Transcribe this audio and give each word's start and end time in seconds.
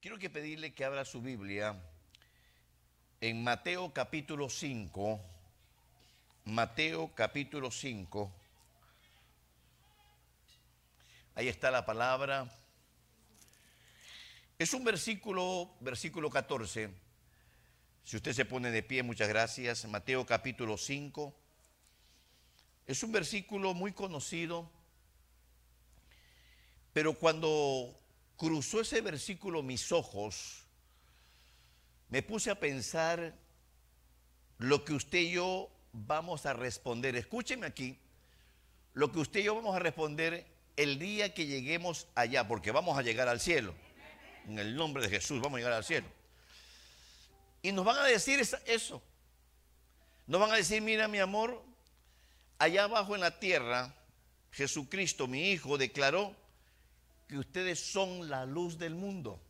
Quiero 0.00 0.18
que 0.18 0.30
pedirle 0.30 0.72
que 0.72 0.86
abra 0.86 1.04
su 1.04 1.20
Biblia 1.20 1.76
en 3.20 3.44
Mateo 3.44 3.92
capítulo 3.92 4.48
5. 4.48 5.20
Mateo 6.46 7.14
capítulo 7.14 7.70
5. 7.70 8.32
Ahí 11.34 11.48
está 11.48 11.70
la 11.70 11.84
palabra. 11.84 12.50
Es 14.58 14.72
un 14.72 14.84
versículo, 14.84 15.70
versículo 15.80 16.30
14. 16.30 16.88
Si 18.02 18.16
usted 18.16 18.32
se 18.32 18.46
pone 18.46 18.70
de 18.70 18.82
pie, 18.82 19.02
muchas 19.02 19.28
gracias. 19.28 19.84
Mateo 19.84 20.24
capítulo 20.24 20.78
5. 20.78 21.34
Es 22.86 23.02
un 23.02 23.12
versículo 23.12 23.74
muy 23.74 23.92
conocido, 23.92 24.66
pero 26.94 27.12
cuando 27.18 27.99
cruzó 28.40 28.80
ese 28.80 29.02
versículo 29.02 29.62
mis 29.62 29.92
ojos, 29.92 30.64
me 32.08 32.22
puse 32.22 32.50
a 32.50 32.54
pensar 32.54 33.34
lo 34.56 34.82
que 34.82 34.94
usted 34.94 35.18
y 35.18 35.32
yo 35.32 35.68
vamos 35.92 36.46
a 36.46 36.54
responder. 36.54 37.16
Escúcheme 37.16 37.66
aquí, 37.66 37.98
lo 38.94 39.12
que 39.12 39.18
usted 39.18 39.40
y 39.40 39.42
yo 39.42 39.54
vamos 39.54 39.76
a 39.76 39.78
responder 39.78 40.46
el 40.78 40.98
día 40.98 41.34
que 41.34 41.44
lleguemos 41.44 42.06
allá, 42.14 42.48
porque 42.48 42.70
vamos 42.70 42.96
a 42.96 43.02
llegar 43.02 43.28
al 43.28 43.40
cielo. 43.40 43.74
En 44.46 44.58
el 44.58 44.74
nombre 44.74 45.02
de 45.02 45.10
Jesús 45.10 45.42
vamos 45.42 45.58
a 45.58 45.58
llegar 45.58 45.74
al 45.74 45.84
cielo. 45.84 46.06
Y 47.60 47.72
nos 47.72 47.84
van 47.84 47.98
a 47.98 48.04
decir 48.04 48.40
eso. 48.40 49.02
Nos 50.26 50.40
van 50.40 50.50
a 50.50 50.56
decir, 50.56 50.80
mira 50.80 51.08
mi 51.08 51.18
amor, 51.18 51.62
allá 52.58 52.84
abajo 52.84 53.14
en 53.14 53.20
la 53.20 53.38
tierra, 53.38 53.94
Jesucristo, 54.50 55.28
mi 55.28 55.50
Hijo, 55.50 55.76
declaró 55.76 56.39
que 57.30 57.38
ustedes 57.38 57.78
son 57.78 58.28
la 58.28 58.44
luz 58.44 58.76
del 58.76 58.96
mundo. 58.96 59.40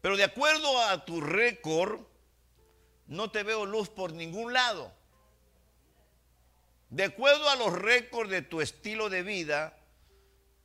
Pero 0.00 0.16
de 0.16 0.22
acuerdo 0.22 0.80
a 0.80 1.04
tu 1.04 1.20
récord, 1.20 2.02
no 3.08 3.32
te 3.32 3.42
veo 3.42 3.66
luz 3.66 3.88
por 3.88 4.12
ningún 4.12 4.52
lado. 4.52 4.92
De 6.88 7.02
acuerdo 7.02 7.50
a 7.50 7.56
los 7.56 7.72
récords 7.72 8.30
de 8.30 8.42
tu 8.42 8.60
estilo 8.60 9.10
de 9.10 9.24
vida, 9.24 9.76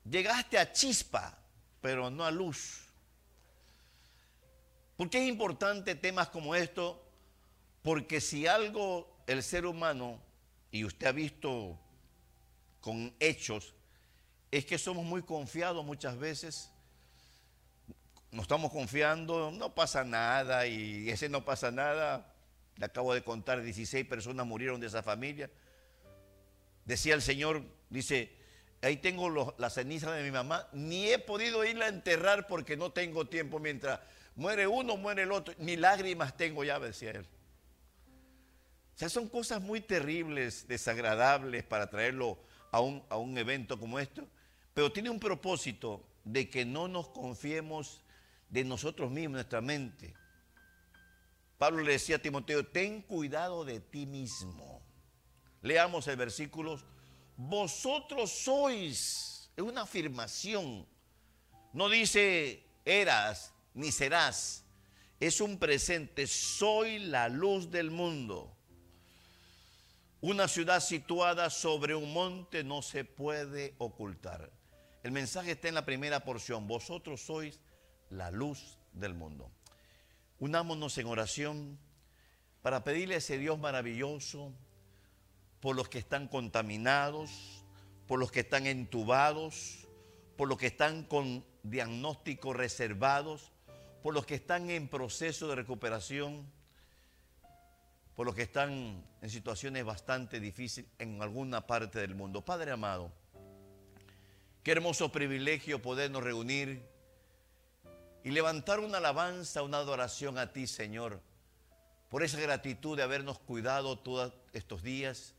llegaste 0.08 0.60
a 0.60 0.72
chispa, 0.72 1.36
pero 1.82 2.12
no 2.12 2.26
a 2.26 2.30
luz. 2.30 2.86
¿Por 4.98 5.10
qué 5.10 5.24
es 5.24 5.28
importante 5.28 5.96
temas 5.96 6.30
como 6.30 6.54
esto? 6.54 7.04
Porque 7.82 8.22
si 8.22 8.46
algo 8.46 9.12
el 9.26 9.42
ser 9.42 9.66
humano, 9.66 10.22
y 10.70 10.86
usted 10.86 11.08
ha 11.08 11.12
visto 11.12 11.80
con 12.82 13.16
hechos, 13.20 13.74
es 14.58 14.66
que 14.66 14.78
somos 14.78 15.04
muy 15.04 15.24
confiados 15.24 15.84
muchas 15.84 16.16
veces. 16.20 16.70
Nos 18.32 18.44
estamos 18.44 18.72
confiando, 18.72 19.50
no 19.50 19.74
pasa 19.74 20.04
nada 20.04 20.68
y 20.68 21.10
ese 21.10 21.28
no 21.28 21.44
pasa 21.44 21.72
nada. 21.72 22.32
Le 22.78 22.86
acabo 22.86 23.16
de 23.16 23.24
contar, 23.24 23.64
16 23.64 24.06
personas 24.06 24.46
murieron 24.46 24.80
de 24.80 24.86
esa 24.86 25.02
familia. 25.02 25.50
Decía 26.86 27.16
el 27.16 27.24
Señor, 27.24 27.64
dice, 27.90 28.32
ahí 28.84 28.98
tengo 28.98 29.56
la 29.58 29.70
ceniza 29.72 30.12
de 30.12 30.24
mi 30.24 30.30
mamá, 30.30 30.68
ni 30.72 31.10
he 31.10 31.18
podido 31.18 31.66
irla 31.66 31.86
a 31.86 31.90
enterrar 31.90 32.46
porque 32.46 32.78
no 32.78 32.92
tengo 32.92 33.26
tiempo. 33.26 33.58
Mientras 33.58 34.02
muere 34.36 34.68
uno, 34.68 34.98
muere 34.98 35.24
el 35.24 35.32
otro, 35.32 35.56
ni 35.58 35.78
lágrimas 35.78 36.38
tengo 36.38 36.64
ya, 36.64 36.80
decía 36.80 37.10
él. 37.10 37.26
O 38.94 38.98
sea, 39.00 39.10
son 39.10 39.30
cosas 39.30 39.64
muy 39.64 39.82
terribles, 39.82 40.68
desagradables 40.68 41.64
para 41.64 41.90
traerlo 41.90 42.38
a 42.72 42.82
un, 42.82 43.04
a 43.10 43.18
un 43.18 43.36
evento 43.40 43.80
como 43.80 43.98
esto 43.98 44.28
pero 44.74 44.92
tiene 44.92 45.10
un 45.10 45.20
propósito 45.20 46.04
de 46.24 46.50
que 46.50 46.66
no 46.66 46.88
nos 46.88 47.10
confiemos 47.10 48.02
de 48.50 48.64
nosotros 48.64 49.12
mismos, 49.12 49.34
nuestra 49.34 49.62
mente. 49.62 50.14
Pablo 51.58 51.84
le 51.84 51.94
decía 51.94 52.18
a 52.18 52.20
Timoteo, 52.20 52.66
ten 52.66 53.02
cuidado 53.02 53.66
de 53.66 53.80
ti 53.80 54.06
mismo. 54.06 54.82
Leamos 55.62 56.08
el 56.08 56.18
versículo, 56.18 56.80
vosotros 57.38 58.32
sois, 58.32 59.50
es 59.56 59.64
una 59.64 59.84
afirmación, 59.84 60.86
no 61.72 61.90
dice 61.90 62.66
eras 62.86 63.54
ni 63.74 63.92
serás, 63.92 64.66
es 65.20 65.40
un 65.40 65.58
presente, 65.58 66.28
soy 66.28 67.00
la 67.00 67.30
luz 67.30 67.72
del 67.72 67.92
mundo. 67.92 68.56
Una 70.20 70.48
ciudad 70.48 70.80
situada 70.80 71.50
sobre 71.50 71.96
un 71.96 72.14
monte 72.14 72.64
no 72.64 72.82
se 72.82 73.04
puede 73.04 73.76
ocultar. 73.78 74.52
El 75.04 75.12
mensaje 75.12 75.52
está 75.52 75.68
en 75.68 75.76
la 75.76 75.86
primera 75.86 76.22
porción. 76.22 76.66
Vosotros 76.66 77.22
sois 77.22 77.60
la 78.10 78.32
luz 78.32 78.78
del 78.94 79.14
mundo. 79.14 79.52
Unámonos 80.40 80.98
en 80.98 81.08
oración 81.08 81.78
para 82.62 82.86
pedirle 82.86 83.16
a 83.16 83.18
ese 83.18 83.38
Dios 83.38 83.60
maravilloso 83.60 84.54
por 85.60 85.76
los 85.76 85.90
que 85.90 86.00
están 86.00 86.30
contaminados, 86.30 87.30
por 88.08 88.18
los 88.18 88.32
que 88.32 88.42
están 88.42 88.66
entubados, 88.66 89.88
por 90.38 90.48
los 90.48 90.58
que 90.58 90.68
están 90.68 91.04
con 91.04 91.46
diagnósticos 91.64 92.56
reservados, 92.56 93.52
por 94.02 94.14
los 94.14 94.26
que 94.26 94.36
están 94.36 94.70
en 94.70 94.88
proceso 94.88 95.50
de 95.50 95.56
recuperación, 95.56 96.50
por 98.16 98.26
los 98.26 98.36
que 98.36 98.44
están 98.44 99.04
en 99.22 99.30
situaciones 99.30 99.84
bastante 99.84 100.40
difíciles 100.40 100.90
en 100.98 101.22
alguna 101.22 101.68
parte 101.68 102.00
del 102.00 102.16
mundo. 102.16 102.44
Padre 102.44 102.72
amado, 102.72 103.12
Qué 104.64 104.72
hermoso 104.72 105.12
privilegio 105.12 105.82
podernos 105.82 106.24
reunir 106.24 106.82
y 108.24 108.32
levantar 108.32 108.80
una 108.80 109.00
alabanza, 109.00 109.62
una 109.62 109.80
adoración 109.80 110.38
a 110.38 110.54
ti, 110.54 110.68
Señor, 110.68 111.22
por 112.10 112.24
esa 112.24 112.40
gratitud 112.40 112.96
de 112.96 113.04
habernos 113.04 113.40
cuidado 113.40 114.00
todos 114.00 114.32
estos 114.54 114.82
días. 114.82 115.36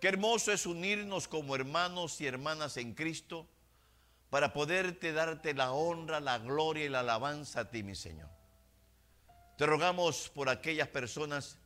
Qué 0.00 0.08
hermoso 0.08 0.50
es 0.50 0.66
unirnos 0.66 1.28
como 1.28 1.54
hermanos 1.54 2.20
y 2.20 2.26
hermanas 2.26 2.76
en 2.78 2.94
Cristo 2.94 3.46
para 4.28 4.52
poderte 4.52 5.12
darte 5.12 5.54
la 5.54 5.70
honra, 5.70 6.18
la 6.18 6.38
gloria 6.38 6.84
y 6.84 6.88
la 6.88 7.00
alabanza 7.00 7.60
a 7.60 7.70
ti, 7.70 7.84
mi 7.84 7.94
Señor. 7.94 8.28
Te 9.56 9.66
rogamos 9.66 10.30
por 10.30 10.48
aquellas 10.48 10.88
personas 10.88 11.58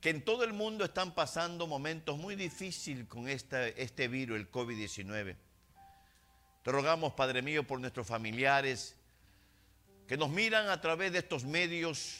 que 0.00 0.08
en 0.08 0.24
todo 0.24 0.42
el 0.42 0.54
mundo 0.54 0.86
están 0.86 1.14
pasando 1.14 1.66
momentos 1.66 2.16
muy 2.16 2.34
difíciles 2.34 3.06
con 3.08 3.28
este 3.28 4.08
virus, 4.08 4.38
el 4.38 4.50
COVID-19. 4.50 5.36
Te 6.66 6.72
rogamos, 6.72 7.12
Padre 7.12 7.42
mío, 7.42 7.64
por 7.64 7.78
nuestros 7.78 8.08
familiares 8.08 8.96
que 10.08 10.16
nos 10.16 10.30
miran 10.30 10.68
a 10.68 10.80
través 10.80 11.12
de 11.12 11.18
estos 11.18 11.44
medios, 11.44 12.16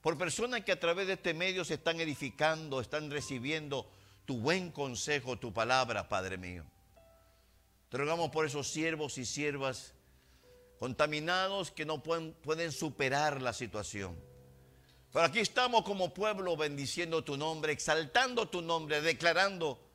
por 0.00 0.18
personas 0.18 0.64
que 0.64 0.72
a 0.72 0.80
través 0.80 1.06
de 1.06 1.12
este 1.12 1.32
medio 1.32 1.64
se 1.64 1.74
están 1.74 2.00
edificando, 2.00 2.80
están 2.80 3.08
recibiendo 3.08 3.88
tu 4.24 4.40
buen 4.40 4.72
consejo, 4.72 5.38
tu 5.38 5.52
palabra, 5.52 6.08
Padre 6.08 6.38
mío. 6.38 6.64
Te 7.88 7.98
rogamos 7.98 8.30
por 8.30 8.44
esos 8.44 8.66
siervos 8.66 9.16
y 9.16 9.24
siervas 9.24 9.94
contaminados 10.80 11.70
que 11.70 11.86
no 11.86 12.02
pueden, 12.02 12.72
superar 12.72 13.40
la 13.40 13.52
situación. 13.52 14.18
Pero 15.12 15.24
aquí 15.24 15.38
estamos 15.38 15.84
como 15.84 16.12
pueblo 16.12 16.56
bendiciendo 16.56 17.22
tu 17.22 17.36
nombre, 17.36 17.74
exaltando 17.74 18.48
tu 18.48 18.60
nombre, 18.60 19.00
declarando 19.02 19.87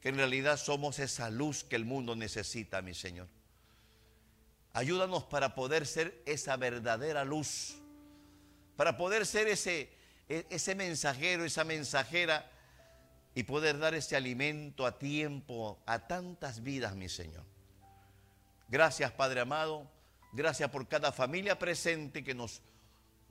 que 0.00 0.08
en 0.08 0.16
realidad 0.16 0.56
somos 0.56 0.98
esa 0.98 1.30
luz 1.30 1.64
que 1.64 1.76
el 1.76 1.84
mundo 1.84 2.16
necesita, 2.16 2.82
mi 2.82 2.94
Señor. 2.94 3.28
Ayúdanos 4.72 5.24
para 5.24 5.54
poder 5.54 5.86
ser 5.86 6.22
esa 6.26 6.56
verdadera 6.56 7.24
luz, 7.24 7.76
para 8.76 8.96
poder 8.96 9.26
ser 9.26 9.48
ese, 9.48 9.90
e, 10.28 10.46
ese 10.48 10.74
mensajero, 10.74 11.44
esa 11.44 11.64
mensajera 11.64 12.50
y 13.34 13.42
poder 13.42 13.78
dar 13.78 13.94
ese 13.94 14.16
alimento 14.16 14.86
a 14.86 14.98
tiempo 14.98 15.82
a 15.86 16.06
tantas 16.06 16.62
vidas, 16.62 16.94
mi 16.94 17.08
Señor. 17.08 17.44
Gracias, 18.68 19.10
Padre 19.12 19.40
amado. 19.40 19.90
Gracias 20.32 20.70
por 20.70 20.86
cada 20.88 21.10
familia 21.10 21.58
presente 21.58 22.22
que 22.22 22.34
nos 22.34 22.62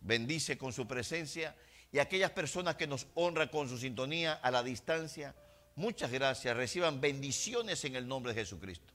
bendice 0.01 0.57
con 0.57 0.73
su 0.73 0.85
presencia 0.85 1.55
y 1.91 1.99
aquellas 1.99 2.31
personas 2.31 2.75
que 2.75 2.87
nos 2.87 3.07
honran 3.15 3.47
con 3.47 3.69
su 3.69 3.77
sintonía 3.77 4.33
a 4.33 4.51
la 4.51 4.61
distancia. 4.61 5.33
Muchas 5.79 6.11
gracias. 6.11 6.57
Reciban 6.57 6.99
bendiciones 6.99 7.85
en 7.85 7.95
el 7.95 8.05
nombre 8.05 8.33
de 8.33 8.41
Jesucristo. 8.41 8.91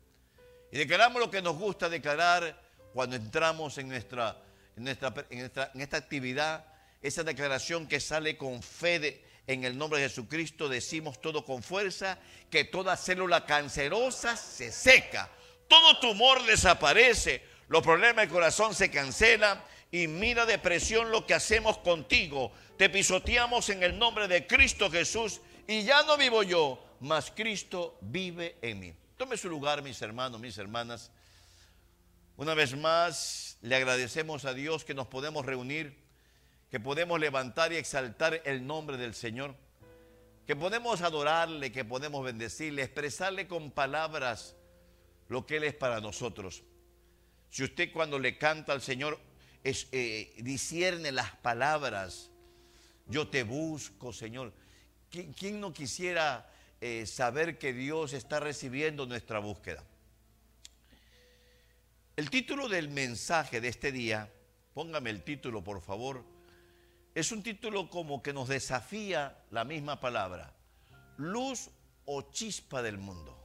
Y 0.71 0.77
declaramos 0.77 1.19
lo 1.19 1.31
que 1.31 1.41
nos 1.41 1.57
gusta 1.57 1.89
declarar 1.89 2.61
cuando 2.93 3.17
entramos 3.17 3.79
en 3.79 3.89
nuestra, 3.89 4.37
en 4.77 4.87
esta 4.87 5.97
actividad. 5.97 6.67
Esa 7.01 7.23
declaración 7.25 7.89
que 7.89 8.01
sale 8.01 8.37
con 8.37 8.63
fe 8.63 9.25
en 9.47 9.65
el 9.65 9.79
nombre 9.79 9.99
de 9.99 10.11
Jesucristo. 10.11 10.69
Decimos 10.69 11.23
todo 11.23 11.43
con 11.43 11.63
fuerza 11.63 12.19
que 12.51 12.65
toda 12.65 12.99
célula 12.99 13.47
cancerosa 13.47 14.37
se 14.37 14.71
seca. 14.71 15.31
Todo 15.67 15.99
tumor 16.01 16.45
desaparece. 16.45 17.43
Los 17.69 17.83
problemas 17.83 18.27
del 18.27 18.29
corazón 18.29 18.75
se 18.75 18.91
cancelan. 18.91 19.59
Y 19.91 20.07
mira 20.07 20.45
depresión 20.45 21.11
lo 21.11 21.25
que 21.25 21.33
hacemos 21.33 21.79
contigo. 21.79 22.53
Te 22.77 22.91
pisoteamos 22.91 23.71
en 23.71 23.83
el 23.83 23.99
nombre 23.99 24.29
de 24.29 24.47
Cristo 24.47 24.91
Jesús 24.91 25.41
y 25.67 25.83
ya 25.83 26.03
no 26.03 26.17
vivo 26.17 26.43
yo, 26.43 26.79
mas 27.01 27.31
Cristo 27.31 27.99
vive 28.01 28.57
en 28.63 28.81
mí. 28.81 28.95
Tome 29.17 29.37
su 29.37 29.49
lugar, 29.49 29.83
mis 29.83 30.01
hermanos, 30.03 30.41
mis 30.41 30.59
hermanas. 30.59 31.11
Una 32.37 32.55
vez 32.55 32.77
más, 32.77 33.59
le 33.63 33.77
agradecemos 33.77 34.45
a 34.45 34.55
Dios 34.55 34.85
que 34.85 34.95
nos 34.95 35.07
podemos 35.07 35.47
reunir, 35.47 35.97
que 36.71 36.81
podemos 36.81 37.21
levantar 37.21 37.73
y 37.73 37.77
exaltar 37.77 38.43
el 38.45 38.67
nombre 38.67 38.97
del 38.97 39.15
Señor, 39.15 39.55
que 40.47 40.57
podemos 40.57 41.03
adorarle, 41.03 41.71
que 41.71 41.85
podemos 41.85 42.25
bendecirle, 42.25 42.83
expresarle 42.83 43.47
con 43.47 43.71
palabras 43.71 44.57
lo 45.29 45.47
que 45.47 45.57
Él 45.57 45.65
es 45.65 45.75
para 45.75 46.01
nosotros. 46.01 46.63
Si 47.51 47.63
usted 47.63 47.93
cuando 47.93 48.19
le 48.19 48.37
canta 48.37 48.73
al 48.73 48.83
Señor 48.83 49.19
es, 49.63 49.87
eh, 49.93 50.35
las 51.13 51.31
palabras, 51.37 52.31
yo 53.07 53.29
te 53.29 53.45
busco, 53.45 54.13
Señor. 54.13 54.53
¿Quién, 55.15 55.61
no 55.61 55.73
quisiera 55.73 56.51
eh, 56.81 57.07
saber 57.07 57.57
que 57.57 57.73
Dios 57.73 58.13
está 58.15 58.41
recibiendo 58.41 59.07
nuestra 59.07 59.39
búsqueda? 59.39 59.85
El 62.17 62.31
título 62.31 62.69
del 62.69 62.89
mensaje 62.89 63.61
de 63.61 63.69
este 63.69 63.93
día, 63.93 64.29
póngame 64.73 65.11
el 65.11 65.23
título 65.23 65.63
por 65.63 65.81
favor, 65.81 66.25
es 67.15 67.31
un 67.31 67.45
título 67.45 67.89
como 67.91 68.25
que 68.25 68.33
nos 68.33 68.49
desafía 68.49 69.39
la 69.53 69.65
misma 69.65 70.01
palabra, 70.01 70.53
luz 71.17 71.71
o 72.07 72.33
chispa 72.33 72.83
del 72.83 72.99
mundo. 72.99 73.41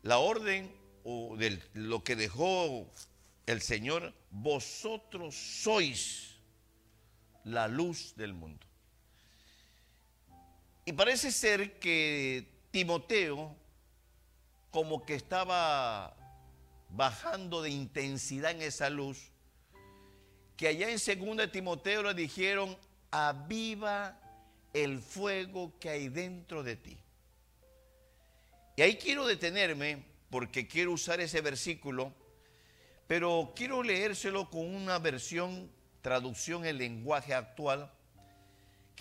La 0.00 0.16
orden 0.16 0.74
o 1.04 1.36
de 1.36 1.62
lo 1.74 2.02
que 2.02 2.16
dejó 2.16 2.90
el 3.44 3.60
Señor, 3.60 4.14
vosotros 4.30 5.34
sois 5.34 6.38
la 7.44 7.68
luz 7.68 8.14
del 8.16 8.32
mundo. 8.32 8.71
Y 10.84 10.92
parece 10.92 11.30
ser 11.30 11.78
que 11.78 12.46
Timoteo 12.70 13.54
como 14.70 15.04
que 15.04 15.14
estaba 15.14 16.16
bajando 16.88 17.62
de 17.62 17.70
intensidad 17.70 18.50
en 18.50 18.62
esa 18.62 18.90
luz, 18.90 19.30
que 20.56 20.68
allá 20.68 20.88
en 20.90 21.36
2 21.36 21.52
Timoteo 21.52 22.02
le 22.02 22.14
dijeron, 22.14 22.76
aviva 23.10 24.18
el 24.72 24.98
fuego 24.98 25.78
que 25.78 25.90
hay 25.90 26.08
dentro 26.08 26.62
de 26.62 26.76
ti. 26.76 26.98
Y 28.76 28.82
ahí 28.82 28.96
quiero 28.96 29.26
detenerme 29.26 30.04
porque 30.30 30.66
quiero 30.66 30.92
usar 30.92 31.20
ese 31.20 31.42
versículo, 31.42 32.14
pero 33.06 33.52
quiero 33.54 33.82
leérselo 33.82 34.48
con 34.48 34.74
una 34.74 34.98
versión, 34.98 35.70
traducción 36.00 36.64
en 36.64 36.78
lenguaje 36.78 37.34
actual, 37.34 37.92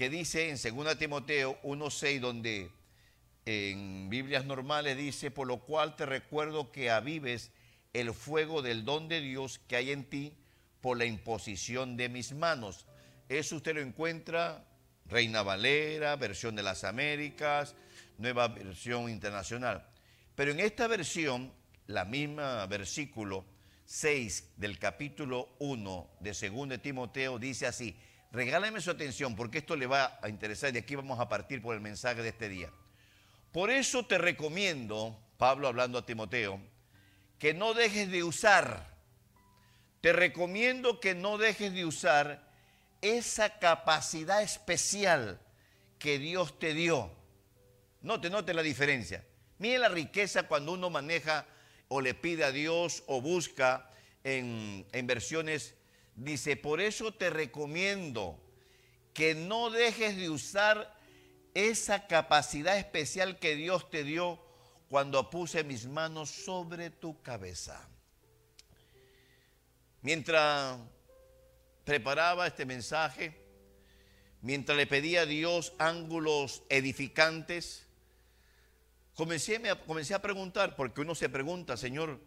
que 0.01 0.09
dice 0.09 0.49
en 0.49 0.55
2 0.55 0.97
Timoteo 0.97 1.61
1.6, 1.61 2.19
donde 2.21 2.71
en 3.45 4.09
Biblias 4.09 4.45
normales 4.45 4.97
dice, 4.97 5.29
por 5.29 5.45
lo 5.45 5.59
cual 5.59 5.95
te 5.95 6.07
recuerdo 6.07 6.71
que 6.71 6.89
avives 6.89 7.51
el 7.93 8.11
fuego 8.11 8.63
del 8.63 8.83
don 8.83 9.07
de 9.07 9.21
Dios 9.21 9.59
que 9.67 9.75
hay 9.75 9.91
en 9.91 10.05
ti 10.05 10.33
por 10.81 10.97
la 10.97 11.05
imposición 11.05 11.97
de 11.97 12.09
mis 12.09 12.33
manos. 12.33 12.87
Eso 13.29 13.57
usted 13.57 13.75
lo 13.75 13.81
encuentra, 13.81 14.65
Reina 15.05 15.43
Valera, 15.43 16.15
versión 16.15 16.55
de 16.55 16.63
las 16.63 16.83
Américas, 16.83 17.75
nueva 18.17 18.47
versión 18.47 19.07
internacional. 19.07 19.87
Pero 20.33 20.51
en 20.51 20.61
esta 20.61 20.87
versión, 20.87 21.53
la 21.85 22.05
misma 22.05 22.65
versículo 22.65 23.45
6 23.85 24.53
del 24.57 24.79
capítulo 24.79 25.49
1 25.59 26.09
de 26.21 26.31
2 26.49 26.69
de 26.69 26.77
Timoteo 26.79 27.37
dice 27.37 27.67
así, 27.67 27.95
regálame 28.31 28.81
su 28.81 28.91
atención 28.91 29.35
porque 29.35 29.59
esto 29.59 29.75
le 29.75 29.87
va 29.87 30.19
a 30.21 30.29
interesar 30.29 30.73
y 30.73 30.77
aquí 30.77 30.95
vamos 30.95 31.19
a 31.19 31.29
partir 31.29 31.61
por 31.61 31.75
el 31.75 31.81
mensaje 31.81 32.21
de 32.21 32.29
este 32.29 32.49
día. 32.49 32.71
Por 33.51 33.69
eso 33.69 34.05
te 34.05 34.17
recomiendo, 34.17 35.19
Pablo 35.37 35.67
hablando 35.67 35.97
a 35.97 36.05
Timoteo, 36.05 36.61
que 37.37 37.53
no 37.53 37.73
dejes 37.73 38.09
de 38.09 38.23
usar, 38.23 38.87
te 39.99 40.13
recomiendo 40.13 40.99
que 40.99 41.15
no 41.15 41.37
dejes 41.37 41.73
de 41.73 41.85
usar 41.85 42.49
esa 43.01 43.59
capacidad 43.59 44.41
especial 44.41 45.39
que 45.99 46.17
Dios 46.17 46.57
te 46.59 46.73
dio. 46.73 47.11
Note, 48.01 48.29
note 48.29 48.53
la 48.53 48.63
diferencia. 48.63 49.23
Mire 49.59 49.79
la 49.79 49.89
riqueza 49.89 50.43
cuando 50.43 50.71
uno 50.71 50.89
maneja 50.89 51.45
o 51.87 52.01
le 52.01 52.13
pide 52.13 52.43
a 52.43 52.51
Dios 52.51 53.03
o 53.07 53.21
busca 53.21 53.91
en, 54.23 54.85
en 54.91 55.07
versiones. 55.07 55.75
Dice, 56.21 56.55
por 56.55 56.81
eso 56.81 57.11
te 57.11 57.31
recomiendo 57.31 58.39
que 59.11 59.33
no 59.33 59.71
dejes 59.71 60.15
de 60.17 60.29
usar 60.29 60.95
esa 61.55 62.05
capacidad 62.05 62.77
especial 62.77 63.39
que 63.39 63.55
Dios 63.55 63.89
te 63.89 64.03
dio 64.03 64.39
cuando 64.87 65.31
puse 65.31 65.63
mis 65.63 65.87
manos 65.87 66.29
sobre 66.29 66.91
tu 66.91 67.19
cabeza. 67.23 67.89
Mientras 70.03 70.77
preparaba 71.85 72.45
este 72.45 72.67
mensaje, 72.67 73.35
mientras 74.41 74.77
le 74.77 74.85
pedía 74.85 75.21
a 75.21 75.25
Dios 75.25 75.73
ángulos 75.79 76.61
edificantes, 76.69 77.87
comencé, 79.15 79.59
comencé 79.87 80.13
a 80.13 80.21
preguntar, 80.21 80.75
porque 80.75 81.01
uno 81.01 81.15
se 81.15 81.29
pregunta, 81.29 81.77
Señor, 81.77 82.19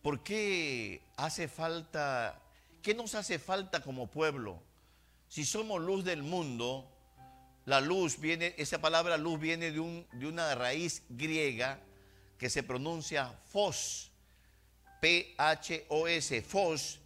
¿por 0.00 0.22
qué 0.22 1.02
hace 1.16 1.48
falta, 1.48 2.40
qué 2.82 2.94
nos 2.94 3.14
hace 3.14 3.38
falta 3.38 3.82
como 3.82 4.10
pueblo? 4.10 4.62
Si 5.28 5.44
somos 5.44 5.80
luz 5.80 6.04
del 6.04 6.22
mundo, 6.22 6.90
la 7.64 7.80
luz 7.80 8.20
viene, 8.20 8.54
esa 8.58 8.80
palabra 8.80 9.16
luz 9.16 9.40
viene 9.40 9.72
de, 9.72 9.80
un, 9.80 10.06
de 10.12 10.26
una 10.26 10.54
raíz 10.54 11.02
griega 11.08 11.80
que 12.38 12.48
se 12.48 12.62
pronuncia 12.62 13.32
fos, 13.46 14.12
P-H-O-S, 15.00 16.42
fos, 16.42 17.00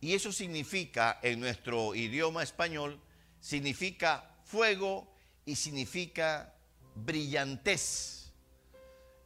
y 0.00 0.14
eso 0.14 0.32
significa 0.32 1.18
en 1.22 1.40
nuestro 1.40 1.94
idioma 1.94 2.42
español, 2.42 3.00
significa 3.40 4.36
fuego 4.44 5.10
y 5.44 5.56
significa 5.56 6.54
brillantez. 6.94 8.32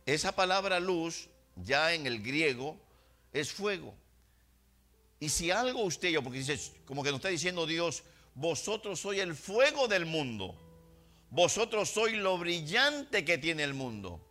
Esa 0.06 0.32
palabra 0.32 0.80
luz, 0.80 1.28
ya 1.56 1.94
en 1.94 2.06
el 2.06 2.22
griego, 2.22 2.78
es 3.32 3.52
fuego. 3.52 3.94
Y 5.20 5.28
si 5.28 5.50
algo 5.50 5.82
usted, 5.82 6.08
yo, 6.08 6.22
porque 6.22 6.38
dice, 6.38 6.58
como 6.86 7.02
que 7.02 7.10
nos 7.10 7.18
está 7.18 7.28
diciendo 7.28 7.66
Dios, 7.66 8.02
vosotros 8.34 9.00
sois 9.00 9.20
el 9.20 9.34
fuego 9.34 9.86
del 9.86 10.06
mundo. 10.06 10.56
Vosotros 11.28 11.90
sois 11.90 12.16
lo 12.16 12.38
brillante 12.38 13.22
que 13.22 13.36
tiene 13.36 13.62
el 13.62 13.74
mundo. 13.74 14.26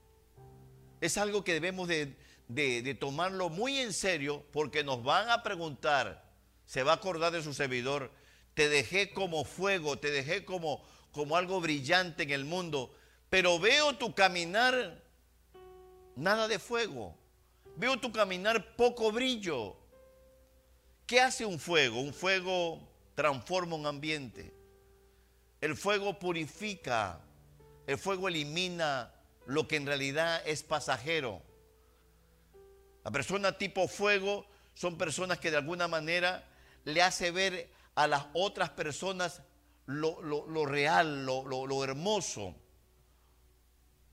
Es 0.99 1.17
algo 1.19 1.43
que 1.43 1.53
debemos 1.53 1.87
de, 1.87 2.97
tomarlo 2.99 3.49
muy 3.49 3.77
en 3.77 3.93
serio 3.93 4.43
porque 4.51 4.83
nos 4.83 5.03
van 5.03 5.29
a 5.29 5.43
preguntar, 5.43 6.27
se 6.65 6.81
va 6.81 6.93
a 6.93 6.95
acordar 6.95 7.31
de 7.31 7.43
su 7.43 7.53
servidor, 7.53 8.11
te 8.55 8.67
dejé 8.67 9.11
como 9.11 9.45
fuego, 9.45 9.99
te 9.99 10.09
dejé 10.09 10.43
como, 10.43 10.83
como 11.11 11.37
algo 11.37 11.61
brillante 11.61 12.23
en 12.23 12.31
el 12.31 12.45
mundo, 12.45 12.93
pero 13.29 13.59
veo 13.59 13.95
tu 13.95 14.15
caminar 14.15 15.03
nada 16.15 16.47
de 16.47 16.57
fuego, 16.57 17.15
veo 17.77 17.99
tu 17.99 18.11
caminar 18.11 18.75
poco 18.75 19.11
brillo. 19.11 19.77
¿Qué 21.09 21.19
hace 21.19 21.43
un 21.43 21.57
fuego? 21.57 22.01
Un 22.01 22.13
fuego 22.13 22.79
transforma 23.15 23.75
un 23.75 23.87
ambiente. 23.87 24.53
El 25.59 25.75
fuego 25.75 26.19
purifica, 26.19 27.19
el 27.87 27.97
fuego 27.97 28.27
elimina 28.27 29.11
lo 29.47 29.67
que 29.67 29.77
en 29.77 29.87
realidad 29.87 30.39
es 30.45 30.61
pasajero. 30.61 31.41
La 33.03 33.09
persona 33.09 33.57
tipo 33.57 33.87
fuego 33.87 34.45
son 34.75 34.99
personas 34.99 35.39
que 35.39 35.49
de 35.49 35.57
alguna 35.57 35.87
manera 35.87 36.47
le 36.85 37.01
hace 37.01 37.31
ver 37.31 37.71
a 37.95 38.05
las 38.05 38.27
otras 38.33 38.69
personas 38.69 39.41
lo, 39.87 40.21
real, 40.67 41.25
lo 41.25 41.83
hermoso. 41.83 42.53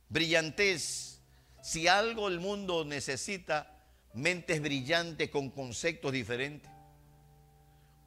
Brillantez. 0.08 1.20
Si 1.62 1.88
algo 1.88 2.28
el 2.28 2.40
mundo 2.40 2.86
necesita, 2.86 3.84
mentes 4.14 4.62
brillantes 4.62 5.28
con 5.28 5.50
conceptos 5.50 6.10
diferentes 6.10 6.75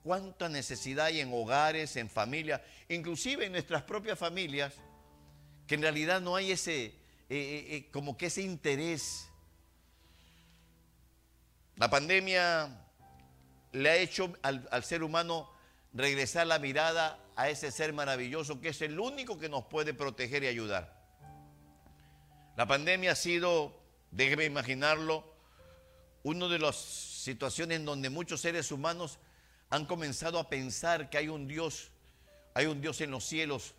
cuánta 0.04 0.50
necesidad 0.50 1.06
hay 1.06 1.20
en 1.20 1.34
hogares, 1.34 1.96
en 1.96 2.10
familias, 2.10 2.62
inclusive 2.88 3.46
en 3.46 3.52
nuestras 3.52 3.84
propias 3.84 4.18
familias, 4.18 4.74
que 5.68 5.76
en 5.76 5.82
realidad 5.82 6.22
no 6.22 6.36
hay 6.36 6.52
ese, 6.52 6.86
eh, 6.86 6.94
eh, 7.30 7.66
eh, 7.70 7.90
como 7.92 8.18
que 8.18 8.28
ese 8.28 8.42
interés. 8.42 9.30
La 11.76 11.90
pandemia 11.90 12.86
le 13.72 13.90
ha 13.90 13.96
hecho 13.96 14.34
al, 14.42 14.68
al 14.72 14.84
ser 14.84 15.04
humano 15.04 15.52
regresar 15.94 16.48
la 16.48 16.60
mirada 16.60 17.20
a 17.36 17.50
ese 17.50 17.72
ser 17.72 17.94
maravilloso 17.94 18.60
que 18.60 18.70
es 18.70 18.82
el 18.82 19.00
único 19.00 19.38
que 19.38 19.50
nos 19.50 19.66
puede 19.66 19.94
proteger 19.94 20.44
y 20.44 20.48
ayudar. 20.48 21.00
La 22.58 22.68
pandemia 22.68 23.14
ha 23.14 23.16
sido, 23.16 23.80
déjeme 24.12 24.46
imaginarlo, 24.46 25.24
una 26.24 26.48
de 26.48 26.60
las 26.60 26.76
situaciones 26.76 27.78
en 27.78 27.86
donde 27.86 28.10
muchos 28.10 28.42
seres 28.42 28.72
humanos 28.72 29.20
han 29.70 29.86
comenzado 29.86 30.40
a 30.40 30.50
pensar 30.50 31.10
que 31.10 31.18
hay 31.18 31.28
un 31.28 31.48
Dios, 31.48 31.92
hay 32.54 32.66
un 32.66 32.82
Dios 32.82 33.02
en 33.02 33.12
los 33.12 33.26
cielos 33.26 33.76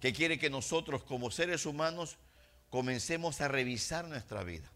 que 0.00 0.12
quiere 0.12 0.38
que 0.38 0.50
nosotros 0.50 1.02
como 1.02 1.30
seres 1.30 1.64
humanos 1.64 2.18
comencemos 2.70 3.40
a 3.40 3.48
revisar 3.48 4.06
nuestra 4.06 4.44
vida. 4.44 4.70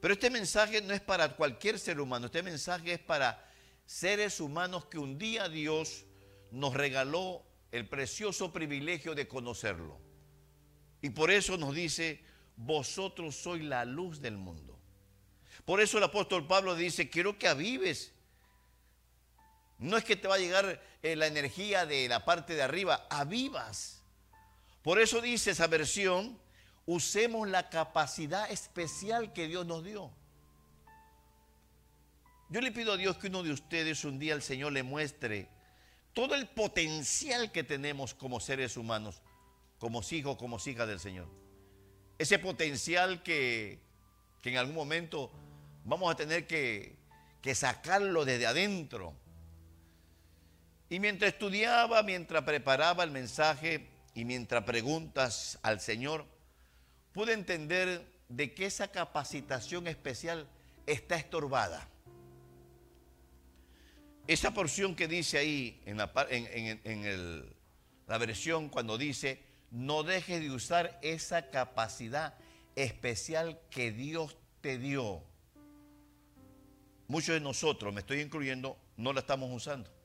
Pero 0.00 0.14
este 0.14 0.30
mensaje 0.30 0.80
no 0.82 0.94
es 0.94 1.00
para 1.00 1.34
cualquier 1.34 1.78
ser 1.78 2.00
humano, 2.00 2.26
este 2.26 2.42
mensaje 2.42 2.92
es 2.92 3.00
para 3.00 3.44
seres 3.86 4.40
humanos 4.40 4.86
que 4.86 4.98
un 4.98 5.18
día 5.18 5.48
Dios 5.48 6.04
nos 6.50 6.74
regaló 6.74 7.42
el 7.72 7.88
precioso 7.88 8.52
privilegio 8.52 9.14
de 9.14 9.26
conocerlo. 9.26 9.98
Y 11.02 11.10
por 11.10 11.30
eso 11.30 11.56
nos 11.56 11.74
dice, 11.74 12.22
vosotros 12.56 13.36
sois 13.36 13.64
la 13.64 13.84
luz 13.84 14.20
del 14.20 14.36
mundo. 14.36 14.78
Por 15.64 15.80
eso 15.80 15.98
el 15.98 16.04
apóstol 16.04 16.46
Pablo 16.46 16.74
dice, 16.74 17.10
quiero 17.10 17.38
que 17.38 17.48
avives. 17.48 18.12
No 19.78 19.96
es 19.96 20.04
que 20.04 20.16
te 20.16 20.28
va 20.28 20.36
a 20.36 20.38
llegar 20.38 20.82
eh, 21.02 21.16
la 21.16 21.26
energía 21.26 21.86
de 21.86 22.08
la 22.08 22.24
parte 22.24 22.54
de 22.54 22.62
arriba, 22.62 23.06
avivas. 23.10 24.02
Por 24.82 25.00
eso 25.00 25.20
dice 25.20 25.50
esa 25.50 25.66
versión, 25.66 26.38
usemos 26.86 27.48
la 27.48 27.68
capacidad 27.68 28.50
especial 28.50 29.32
que 29.32 29.48
Dios 29.48 29.66
nos 29.66 29.84
dio. 29.84 30.10
Yo 32.48 32.60
le 32.60 32.70
pido 32.70 32.92
a 32.92 32.96
Dios 32.96 33.18
que 33.18 33.26
uno 33.26 33.42
de 33.42 33.52
ustedes 33.52 34.04
un 34.04 34.18
día 34.18 34.34
el 34.34 34.42
Señor 34.42 34.72
le 34.72 34.82
muestre 34.82 35.48
todo 36.16 36.34
el 36.34 36.46
potencial 36.46 37.52
que 37.52 37.62
tenemos 37.62 38.14
como 38.14 38.40
seres 38.40 38.78
humanos, 38.78 39.20
como 39.78 40.00
hijos, 40.10 40.38
como 40.38 40.56
hijas 40.64 40.88
del 40.88 40.98
Señor. 40.98 41.28
Ese 42.16 42.38
potencial 42.38 43.22
que, 43.22 43.80
que, 44.40 44.48
en 44.48 44.56
algún 44.56 44.74
momento 44.74 45.30
vamos 45.84 46.10
a 46.10 46.16
tener 46.16 46.46
que, 46.46 46.96
que 47.42 47.54
sacarlo 47.54 48.24
desde 48.24 48.46
adentro. 48.46 49.14
Y 50.88 51.00
mientras 51.00 51.32
estudiaba, 51.32 52.02
mientras 52.02 52.44
preparaba 52.44 53.02
el 53.02 53.10
mensaje 53.10 53.88
y 54.14 54.24
mientras 54.24 54.64
preguntas 54.64 55.58
al 55.62 55.80
Señor, 55.80 56.24
pude 57.12 57.32
entender 57.32 58.06
de 58.28 58.54
que 58.54 58.66
esa 58.66 58.88
capacitación 58.88 59.88
especial 59.88 60.46
está 60.86 61.16
estorbada. 61.16 61.88
Esa 64.28 64.52
porción 64.52 64.94
que 64.94 65.08
dice 65.08 65.38
ahí 65.38 65.80
en 65.86 65.96
la, 65.96 66.12
en, 66.30 67.56
la 68.06 68.18
versión 68.18 68.68
cuando 68.68 68.98
dice, 68.98 69.42
no 69.70 70.02
dejes 70.02 70.40
de 70.40 70.50
usar 70.50 70.98
esa 71.02 71.50
capacidad 71.50 72.34
especial 72.76 73.60
que 73.70 73.90
Dios 73.92 74.36
te 74.60 74.78
dio. 74.78 75.22
Muchos 77.08 77.34
de 77.34 77.40
nosotros, 77.40 77.94
me 77.94 78.00
estoy 78.00 78.20
incluyendo, 78.20 78.76
no 78.96 79.12
la 79.12 79.20
estamos 79.20 79.50
usando. 79.52 79.95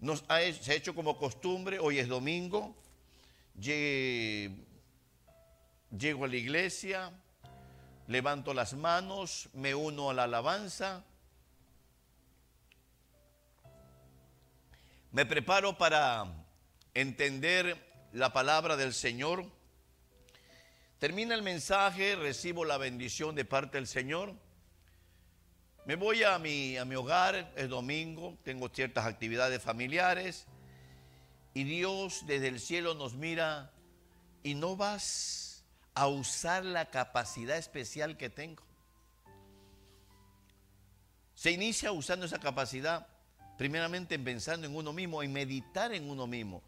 Nos 0.00 0.24
ha, 0.28 0.40
se 0.52 0.72
ha 0.72 0.74
hecho 0.74 0.94
como 0.94 1.16
costumbre, 1.16 1.78
hoy 1.78 1.98
es 1.98 2.08
domingo, 2.08 2.76
llego 3.56 4.64
a 6.24 6.28
la 6.28 6.36
iglesia, 6.36 7.12
levanto 8.06 8.54
las 8.54 8.74
manos, 8.74 9.48
me 9.54 9.74
uno 9.74 10.10
a 10.10 10.14
la 10.14 10.24
alabanza, 10.24 11.04
Me 15.10 15.24
preparo 15.24 15.78
para 15.78 16.26
entender 16.92 17.76
la 18.12 18.30
palabra 18.32 18.76
del 18.76 18.92
Señor. 18.92 19.46
Termina 20.98 21.34
el 21.34 21.40
mensaje, 21.42 22.14
recibo 22.14 22.66
la 22.66 22.76
bendición 22.76 23.34
de 23.34 23.46
parte 23.46 23.78
del 23.78 23.86
Señor. 23.86 24.34
Me 25.88 25.96
voy 25.96 26.22
a 26.22 26.38
mi, 26.38 26.76
a 26.76 26.84
mi 26.84 26.96
hogar, 26.96 27.50
es 27.56 27.70
domingo, 27.70 28.36
tengo 28.44 28.68
ciertas 28.68 29.06
actividades 29.06 29.62
familiares 29.62 30.44
y 31.54 31.64
Dios 31.64 32.26
desde 32.26 32.48
el 32.48 32.60
cielo 32.60 32.92
nos 32.92 33.14
mira 33.14 33.72
y 34.42 34.52
no 34.52 34.76
vas 34.76 35.64
a 35.94 36.06
usar 36.06 36.66
la 36.66 36.90
capacidad 36.90 37.56
especial 37.56 38.18
que 38.18 38.28
tengo. 38.28 38.62
Se 41.34 41.52
inicia 41.52 41.90
usando 41.90 42.26
esa 42.26 42.38
capacidad 42.38 43.06
primeramente 43.56 44.16
en 44.16 44.24
pensando 44.24 44.66
en 44.66 44.76
uno 44.76 44.92
mismo, 44.92 45.22
en 45.22 45.32
meditar 45.32 45.94
en 45.94 46.10
uno 46.10 46.26
mismo, 46.26 46.62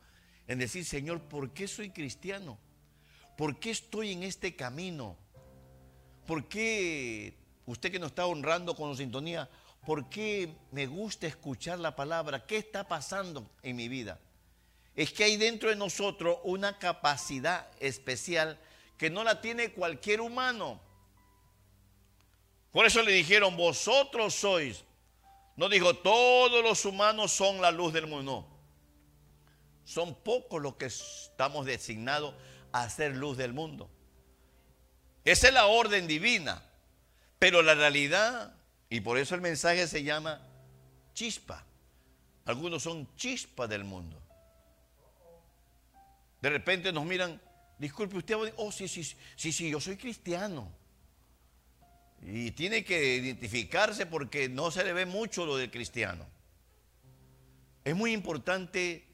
en 0.49 0.59
decir, 0.59 0.83
Señor, 0.87 1.21
¿por 1.25 1.53
qué 1.53 1.69
soy 1.69 1.91
cristiano? 1.91 2.57
¿Por 3.37 3.61
qué 3.61 3.73
estoy 3.73 4.13
en 4.13 4.23
este 4.23 4.57
camino? 4.57 5.19
¿Por 6.25 6.49
qué 6.49 7.40
usted 7.71 7.91
que 7.91 7.99
nos 7.99 8.11
está 8.11 8.27
honrando 8.27 8.75
con 8.75 8.97
sintonía, 8.97 9.49
por 9.87 10.09
qué 10.09 10.55
me 10.73 10.87
gusta 10.87 11.27
escuchar 11.27 11.79
la 11.79 11.97
palabra? 11.97 12.45
¿Qué 12.47 12.57
está 12.57 12.87
pasando 12.87 13.51
en 13.63 13.77
mi 13.77 13.89
vida? 13.89 14.19
Es 14.95 15.13
que 15.13 15.25
hay 15.25 15.37
dentro 15.37 15.71
de 15.71 15.77
nosotros 15.77 16.39
una 16.45 16.79
capacidad 16.79 17.69
especial 17.81 18.59
que 18.99 19.09
no 19.09 19.25
la 19.25 19.41
tiene 19.41 19.73
cualquier 19.73 20.21
humano. 20.21 20.81
Por 22.73 22.87
eso 22.87 23.03
le 23.03 23.13
dijeron, 23.13 23.57
vosotros 23.57 24.35
sois 24.35 24.85
no 25.61 25.69
dijo, 25.69 25.93
todos 25.93 26.63
los 26.63 26.87
humanos 26.87 27.33
son 27.33 27.61
la 27.61 27.71
luz 27.71 27.93
del 27.93 28.07
mundo. 28.07 28.47
Son 29.85 30.15
pocos 30.15 30.63
los 30.63 30.77
que 30.77 30.87
estamos 30.87 31.67
designados 31.67 32.35
a 32.73 32.89
ser 32.89 33.15
luz 33.15 33.37
del 33.37 33.53
mundo. 33.53 33.91
Esa 35.23 35.49
es 35.49 35.53
la 35.53 35.67
orden 35.67 36.07
divina. 36.07 36.63
Pero 37.41 37.63
la 37.63 37.75
realidad, 37.75 38.55
y 38.91 39.01
por 39.01 39.17
eso 39.19 39.35
el 39.35 39.41
mensaje 39.41 39.89
se 39.89 40.05
llama 40.05 40.47
chispa. 41.15 41.65
Algunos 42.45 42.83
son 42.83 43.09
chispa 43.17 43.67
del 43.67 43.83
mundo. 43.83 44.23
De 46.43 46.51
repente 46.51 46.93
nos 46.93 47.07
miran, 47.07 47.41
disculpe 47.79 48.19
usted, 48.19 48.37
oh 48.57 48.71
sí, 48.71 48.89
sí, 48.89 49.03
sí, 49.37 49.53
sí, 49.53 49.71
yo 49.71 49.81
soy 49.81 49.97
cristiano. 49.97 50.71
Y 52.23 52.51
tiene 52.51 52.85
que 52.85 53.17
identificarse 53.17 54.05
porque 54.05 54.51
no 54.51 54.71
se 54.71 54.85
le 54.85 54.93
ve 54.93 55.07
mucho 55.07 55.47
lo 55.47 55.57
del 55.57 55.71
cristiano. 55.71 56.27
Es 57.85 57.97
muy 57.97 58.13
importante 58.13 59.07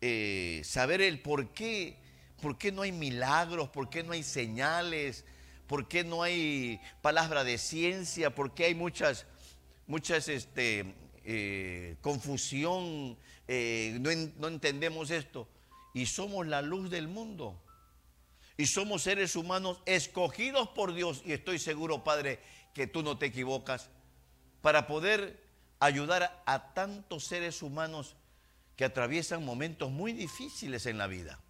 eh, 0.00 0.62
saber 0.64 1.00
el 1.00 1.20
por 1.20 1.52
qué, 1.52 1.96
por 2.40 2.58
qué 2.58 2.70
no 2.70 2.82
hay 2.82 2.92
milagros, 2.92 3.70
por 3.70 3.90
qué 3.90 4.04
no 4.04 4.12
hay 4.12 4.22
señales, 4.22 5.24
por 5.72 5.88
qué 5.88 6.04
no 6.04 6.22
hay 6.22 6.82
palabra 7.00 7.44
de 7.44 7.56
ciencia, 7.56 8.34
por 8.34 8.52
qué 8.52 8.66
hay 8.66 8.74
muchas, 8.74 9.24
muchas 9.86 10.28
este, 10.28 10.94
eh, 11.24 11.96
confusión, 12.02 13.16
eh, 13.48 13.96
no, 13.98 14.10
no 14.36 14.48
entendemos 14.48 15.10
esto. 15.10 15.48
Y 15.94 16.04
somos 16.04 16.46
la 16.46 16.60
luz 16.60 16.90
del 16.90 17.08
mundo. 17.08 17.58
Y 18.58 18.66
somos 18.66 19.04
seres 19.04 19.34
humanos 19.34 19.80
escogidos 19.86 20.68
por 20.68 20.92
Dios. 20.92 21.22
Y 21.24 21.32
estoy 21.32 21.58
seguro, 21.58 22.04
Padre, 22.04 22.40
que 22.74 22.86
tú 22.86 23.02
no 23.02 23.16
te 23.16 23.24
equivocas. 23.24 23.88
Para 24.60 24.86
poder 24.86 25.42
ayudar 25.80 26.42
a 26.44 26.74
tantos 26.74 27.24
seres 27.24 27.62
humanos 27.62 28.14
que 28.76 28.84
atraviesan 28.84 29.42
momentos 29.42 29.90
muy 29.90 30.12
difíciles 30.12 30.84
en 30.84 30.98
la 30.98 31.06
vida. 31.06 31.41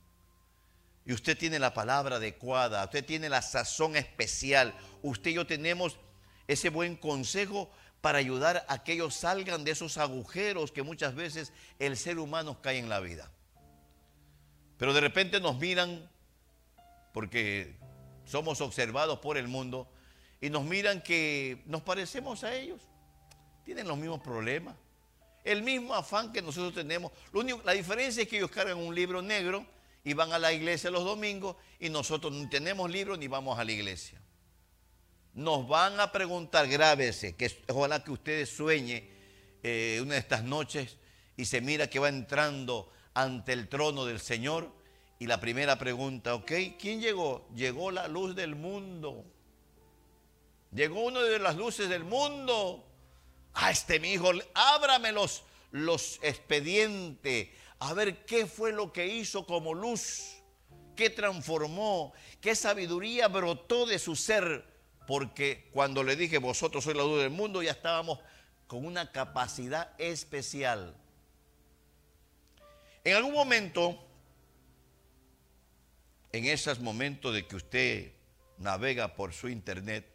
Y 1.04 1.12
usted 1.12 1.36
tiene 1.36 1.58
la 1.58 1.74
palabra 1.74 2.16
adecuada, 2.16 2.84
usted 2.84 3.04
tiene 3.04 3.28
la 3.28 3.42
sazón 3.42 3.96
especial. 3.96 4.74
Usted 5.02 5.30
y 5.30 5.34
yo 5.34 5.46
tenemos 5.46 5.96
ese 6.46 6.68
buen 6.68 6.96
consejo 6.96 7.70
para 8.00 8.18
ayudar 8.18 8.64
a 8.68 8.82
que 8.82 8.94
ellos 8.94 9.14
salgan 9.14 9.64
de 9.64 9.72
esos 9.72 9.96
agujeros 9.98 10.72
que 10.72 10.82
muchas 10.82 11.14
veces 11.14 11.52
el 11.78 11.96
ser 11.96 12.18
humano 12.18 12.60
cae 12.60 12.78
en 12.78 12.88
la 12.88 13.00
vida. 13.00 13.30
Pero 14.76 14.92
de 14.92 15.00
repente 15.00 15.40
nos 15.40 15.58
miran 15.58 16.08
porque 17.12 17.76
somos 18.24 18.60
observados 18.60 19.18
por 19.18 19.36
el 19.36 19.48
mundo 19.48 19.88
y 20.40 20.50
nos 20.50 20.64
miran 20.64 21.02
que 21.02 21.62
nos 21.66 21.82
parecemos 21.82 22.42
a 22.44 22.54
ellos. 22.54 22.80
Tienen 23.64 23.86
los 23.86 23.96
mismos 23.96 24.20
problemas, 24.20 24.74
el 25.44 25.62
mismo 25.62 25.94
afán 25.94 26.32
que 26.32 26.42
nosotros 26.42 26.74
tenemos. 26.74 27.12
la 27.64 27.72
diferencia 27.72 28.22
es 28.22 28.28
que 28.28 28.38
ellos 28.38 28.50
cargan 28.50 28.78
un 28.78 28.94
libro 28.94 29.22
negro 29.22 29.64
y 30.04 30.14
van 30.14 30.32
a 30.32 30.38
la 30.38 30.52
iglesia 30.52 30.90
los 30.90 31.04
domingos 31.04 31.56
y 31.78 31.88
nosotros 31.88 32.32
no 32.32 32.48
tenemos 32.48 32.90
libro 32.90 33.16
ni 33.16 33.28
vamos 33.28 33.58
a 33.58 33.64
la 33.64 33.72
iglesia. 33.72 34.20
Nos 35.34 35.66
van 35.66 35.98
a 36.00 36.12
preguntar, 36.12 36.68
grábese, 36.68 37.36
que 37.36 37.50
ojalá 37.68 38.04
que 38.04 38.10
ustedes 38.10 38.50
sueñe 38.50 39.08
eh, 39.62 40.00
una 40.02 40.14
de 40.14 40.20
estas 40.20 40.44
noches 40.44 40.96
y 41.36 41.44
se 41.44 41.60
mira 41.60 41.88
que 41.88 41.98
va 41.98 42.08
entrando 42.08 42.90
ante 43.14 43.52
el 43.52 43.68
trono 43.68 44.04
del 44.04 44.20
Señor 44.20 44.70
y 45.18 45.26
la 45.26 45.40
primera 45.40 45.78
pregunta, 45.78 46.34
ok, 46.34 46.52
¿quién 46.78 47.00
llegó? 47.00 47.48
Llegó 47.54 47.90
la 47.92 48.08
luz 48.08 48.34
del 48.34 48.56
mundo. 48.56 49.24
Llegó 50.72 51.04
uno 51.04 51.22
de 51.22 51.38
las 51.38 51.56
luces 51.56 51.88
del 51.88 52.02
mundo. 52.04 52.84
A 53.54 53.70
este 53.70 54.00
mi 54.00 54.14
hijo, 54.14 54.32
ábrame 54.54 55.12
los, 55.12 55.44
los 55.70 56.18
expedientes. 56.22 57.48
A 57.84 57.94
ver 57.94 58.24
qué 58.24 58.46
fue 58.46 58.72
lo 58.72 58.92
que 58.92 59.08
hizo 59.08 59.44
como 59.44 59.74
luz. 59.74 60.36
Qué 60.94 61.10
transformó. 61.10 62.12
Qué 62.40 62.54
sabiduría 62.54 63.26
brotó 63.26 63.86
de 63.86 63.98
su 63.98 64.14
ser. 64.14 64.64
Porque 65.06 65.68
cuando 65.72 66.04
le 66.04 66.14
dije, 66.14 66.38
vosotros 66.38 66.84
sois 66.84 66.96
la 66.96 67.02
luz 67.02 67.20
del 67.20 67.30
mundo, 67.30 67.60
ya 67.60 67.72
estábamos 67.72 68.20
con 68.68 68.86
una 68.86 69.10
capacidad 69.10 69.90
especial. 69.98 70.94
En 73.02 73.16
algún 73.16 73.32
momento 73.32 73.98
en 76.30 76.44
esos 76.44 76.78
momentos 76.78 77.34
de 77.34 77.46
que 77.48 77.56
usted 77.56 78.12
navega 78.58 79.14
por 79.16 79.32
su 79.32 79.48
internet 79.48 80.12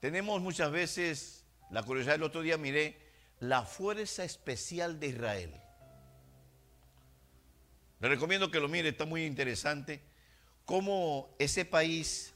Tenemos 0.00 0.40
muchas 0.40 0.70
veces, 0.70 1.44
la 1.70 1.82
curiosidad 1.82 2.14
del 2.14 2.22
otro 2.22 2.42
día 2.42 2.56
miré, 2.56 3.07
la 3.40 3.62
Fuerza 3.64 4.24
Especial 4.24 4.98
de 4.98 5.08
Israel. 5.08 5.54
Le 8.00 8.08
recomiendo 8.08 8.50
que 8.50 8.60
lo 8.60 8.68
mire, 8.68 8.90
está 8.90 9.04
muy 9.04 9.24
interesante. 9.24 10.00
Cómo 10.64 11.34
ese 11.38 11.64
país, 11.64 12.34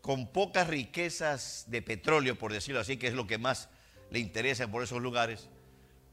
con 0.00 0.32
pocas 0.32 0.68
riquezas 0.68 1.64
de 1.68 1.82
petróleo, 1.82 2.38
por 2.38 2.52
decirlo 2.52 2.80
así, 2.80 2.96
que 2.96 3.08
es 3.08 3.14
lo 3.14 3.26
que 3.26 3.38
más 3.38 3.68
le 4.10 4.18
interesa 4.18 4.70
por 4.70 4.82
esos 4.82 5.02
lugares, 5.02 5.48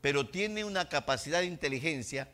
pero 0.02 0.28
tiene 0.28 0.66
una 0.66 0.90
capacidad 0.90 1.40
de 1.40 1.46
inteligencia 1.46 2.30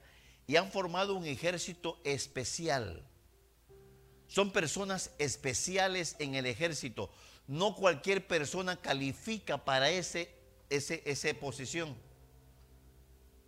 y 0.47 0.55
han 0.55 0.71
formado 0.71 1.15
un 1.15 1.25
ejército 1.25 2.01
especial. 2.03 3.05
Son 4.27 4.51
personas 4.51 5.11
especiales 5.19 6.15
en 6.19 6.35
el 6.35 6.45
ejército. 6.45 7.11
No 7.47 7.75
cualquier 7.75 8.25
persona 8.27 8.77
califica 8.77 9.63
para 9.65 9.89
ese, 9.89 10.40
esa 10.71 11.33
posición. 11.35 11.95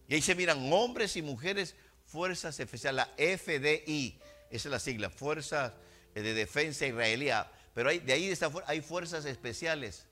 Y 0.07 0.15
ahí 0.15 0.21
se 0.21 0.35
miran 0.35 0.71
hombres 0.71 1.15
y 1.15 1.21
mujeres, 1.21 1.75
fuerzas 2.05 2.59
especiales, 2.59 3.07
la 3.07 3.37
FDI, 3.37 4.19
esa 4.49 4.67
es 4.67 4.71
la 4.71 4.79
sigla, 4.79 5.09
Fuerzas 5.09 5.73
de 6.13 6.33
Defensa 6.33 6.85
Israelía. 6.85 7.51
Pero 7.73 7.89
hay, 7.89 7.99
de 7.99 8.13
ahí 8.13 8.33
hay 8.67 8.81
fuerzas 8.81 9.25
especiales. 9.25 10.05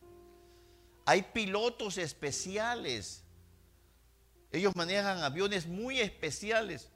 Hay 1.06 1.22
pilotos 1.22 1.98
especiales. 1.98 3.24
Ellos 4.52 4.76
manejan 4.76 5.24
aviones 5.24 5.68
muy 5.68 6.00
especiales. 6.00 6.90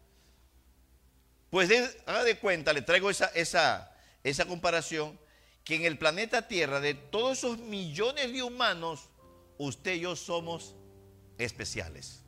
Pues 1.50 1.70
haga 2.06 2.24
de 2.24 2.38
cuenta, 2.38 2.74
le 2.74 2.82
traigo 2.82 3.10
esa, 3.10 3.28
esa, 3.28 3.96
esa 4.24 4.46
comparación, 4.46 5.18
que 5.64 5.76
en 5.76 5.86
el 5.86 5.98
planeta 5.98 6.48
Tierra, 6.48 6.80
de 6.80 6.94
todos 6.96 7.38
esos 7.38 7.60
millones 7.60 8.32
de 8.34 8.44
humanos, 8.44 9.10
usted 9.58 9.96
y 9.96 10.02
yo 10.02 10.16
somos 10.16 10.76
especiales. 11.38 12.24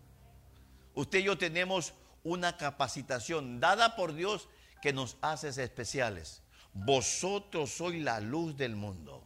Usted 0.94 1.20
y 1.20 1.24
yo 1.24 1.38
tenemos 1.38 1.94
una 2.24 2.58
capacitación 2.58 3.60
dada 3.60 3.96
por 3.96 4.14
Dios 4.14 4.50
que 4.82 4.94
nos 4.94 5.18
hace 5.22 5.50
especiales. 5.50 6.42
Vosotros 6.74 7.72
sois 7.72 8.02
la 8.02 8.20
luz 8.20 8.56
del 8.58 8.76
mundo. 8.76 9.24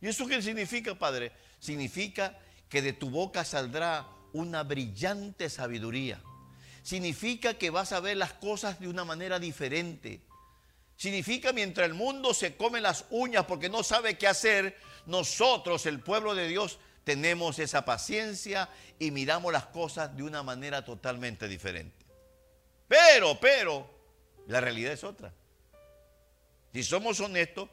¿Y 0.00 0.08
eso 0.08 0.26
qué 0.26 0.42
significa, 0.42 0.94
Padre? 0.94 1.32
Significa 1.58 2.38
que 2.68 2.82
de 2.82 2.92
tu 2.92 3.10
boca 3.10 3.44
saldrá 3.44 4.06
una 4.32 4.62
brillante 4.62 5.48
sabiduría. 5.48 6.22
Significa 6.82 7.54
que 7.54 7.70
vas 7.70 7.92
a 7.92 8.00
ver 8.00 8.16
las 8.16 8.34
cosas 8.34 8.78
de 8.78 8.88
una 8.88 9.04
manera 9.04 9.38
diferente. 9.38 10.20
Significa 10.96 11.52
mientras 11.52 11.88
el 11.88 11.94
mundo 11.94 12.32
se 12.32 12.56
come 12.56 12.80
las 12.80 13.06
uñas 13.10 13.44
porque 13.46 13.68
no 13.68 13.82
sabe 13.82 14.16
qué 14.16 14.28
hacer, 14.28 14.78
nosotros, 15.06 15.86
el 15.86 16.00
pueblo 16.00 16.34
de 16.34 16.48
Dios, 16.48 16.78
tenemos 17.04 17.58
esa 17.58 17.84
paciencia 17.84 18.68
y 18.98 19.10
miramos 19.10 19.52
las 19.52 19.66
cosas 19.66 20.16
de 20.16 20.22
una 20.22 20.42
manera 20.42 20.84
totalmente 20.84 21.46
diferente. 21.46 22.04
Pero, 22.88 23.38
pero, 23.40 23.88
la 24.48 24.60
realidad 24.60 24.92
es 24.92 25.04
otra. 25.04 25.32
Si 26.72 26.82
somos 26.82 27.20
honestos 27.20 27.68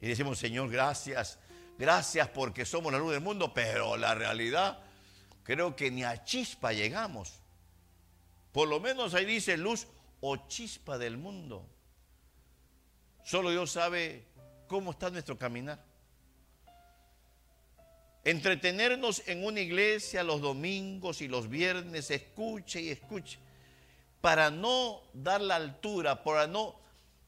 y 0.00 0.08
decimos, 0.08 0.38
Señor, 0.38 0.70
gracias, 0.70 1.38
gracias 1.78 2.28
porque 2.28 2.64
somos 2.64 2.92
la 2.92 2.98
luz 2.98 3.12
del 3.12 3.20
mundo, 3.20 3.52
pero 3.52 3.96
la 3.96 4.14
realidad 4.14 4.80
creo 5.44 5.76
que 5.76 5.90
ni 5.90 6.04
a 6.04 6.24
chispa 6.24 6.72
llegamos. 6.72 7.40
Por 8.52 8.68
lo 8.68 8.80
menos 8.80 9.14
ahí 9.14 9.24
dice 9.24 9.56
luz 9.56 9.86
o 10.20 10.48
chispa 10.48 10.98
del 10.98 11.16
mundo. 11.16 11.68
Solo 13.24 13.50
Dios 13.50 13.70
sabe 13.70 14.26
cómo 14.66 14.92
está 14.92 15.10
nuestro 15.10 15.38
caminar. 15.38 15.87
Entretenernos 18.28 19.22
en 19.24 19.42
una 19.42 19.60
iglesia 19.60 20.22
los 20.22 20.42
domingos 20.42 21.22
y 21.22 21.28
los 21.28 21.48
viernes, 21.48 22.10
escuche 22.10 22.78
y 22.82 22.90
escuche, 22.90 23.38
para 24.20 24.50
no 24.50 25.00
dar 25.14 25.40
la 25.40 25.56
altura, 25.56 26.22
para 26.22 26.46
no, 26.46 26.78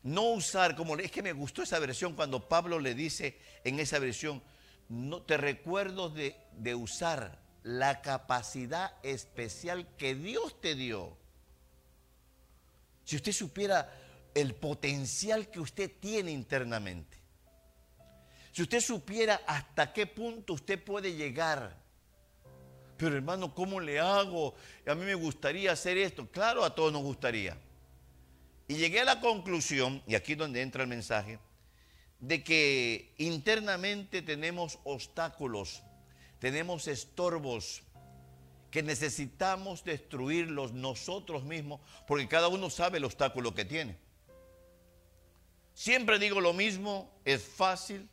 no 0.02 0.24
usar, 0.32 0.76
como 0.76 0.98
es 0.98 1.10
que 1.10 1.22
me 1.22 1.32
gustó 1.32 1.62
esa 1.62 1.78
versión 1.78 2.14
cuando 2.14 2.46
Pablo 2.46 2.78
le 2.78 2.94
dice 2.94 3.38
en 3.64 3.80
esa 3.80 3.98
versión, 3.98 4.42
no 4.90 5.22
te 5.22 5.38
recuerdo 5.38 6.10
de, 6.10 6.36
de 6.58 6.74
usar 6.74 7.38
la 7.62 8.02
capacidad 8.02 8.92
especial 9.02 9.88
que 9.96 10.14
Dios 10.14 10.60
te 10.60 10.74
dio. 10.74 11.16
Si 13.04 13.16
usted 13.16 13.32
supiera 13.32 13.90
el 14.34 14.54
potencial 14.54 15.48
que 15.48 15.60
usted 15.60 15.90
tiene 15.98 16.30
internamente, 16.30 17.19
si 18.52 18.62
usted 18.62 18.80
supiera 18.80 19.42
hasta 19.46 19.92
qué 19.92 20.06
punto 20.06 20.54
usted 20.54 20.82
puede 20.82 21.14
llegar, 21.14 21.76
pero 22.96 23.16
hermano, 23.16 23.54
¿cómo 23.54 23.80
le 23.80 23.98
hago? 23.98 24.54
A 24.86 24.94
mí 24.94 25.04
me 25.04 25.14
gustaría 25.14 25.72
hacer 25.72 25.96
esto. 25.96 26.26
Claro, 26.30 26.64
a 26.64 26.74
todos 26.74 26.92
nos 26.92 27.02
gustaría. 27.02 27.56
Y 28.68 28.76
llegué 28.76 29.00
a 29.00 29.04
la 29.04 29.20
conclusión, 29.20 30.02
y 30.06 30.14
aquí 30.14 30.32
es 30.32 30.38
donde 30.38 30.60
entra 30.60 30.82
el 30.82 30.88
mensaje, 30.88 31.38
de 32.18 32.44
que 32.44 33.14
internamente 33.16 34.20
tenemos 34.20 34.78
obstáculos 34.84 35.82
tenemos 36.40 36.88
estorbos 36.88 37.82
que 38.70 38.82
necesitamos 38.82 39.84
destruirlos 39.84 40.72
nosotros 40.72 41.44
mismos, 41.44 41.80
porque 42.08 42.28
cada 42.28 42.48
uno 42.48 42.70
sabe 42.70 42.98
el 42.98 43.04
obstáculo 43.04 43.54
que 43.54 43.64
tiene. 43.64 43.96
Siempre 45.74 46.18
digo 46.18 46.40
lo 46.40 46.52
mismo, 46.52 47.12
es 47.24 47.42
fácil 47.42 48.08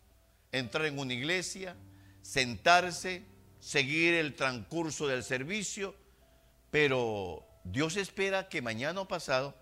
entrar 0.51 0.85
en 0.85 0.99
una 0.99 1.13
iglesia, 1.13 1.75
sentarse, 2.21 3.23
seguir 3.59 4.13
el 4.13 4.35
transcurso 4.35 5.07
del 5.07 5.23
servicio, 5.23 5.95
pero 6.71 7.45
Dios 7.63 7.97
espera 7.97 8.49
que 8.49 8.61
mañana 8.61 9.01
o 9.01 9.07
pasado 9.07 9.55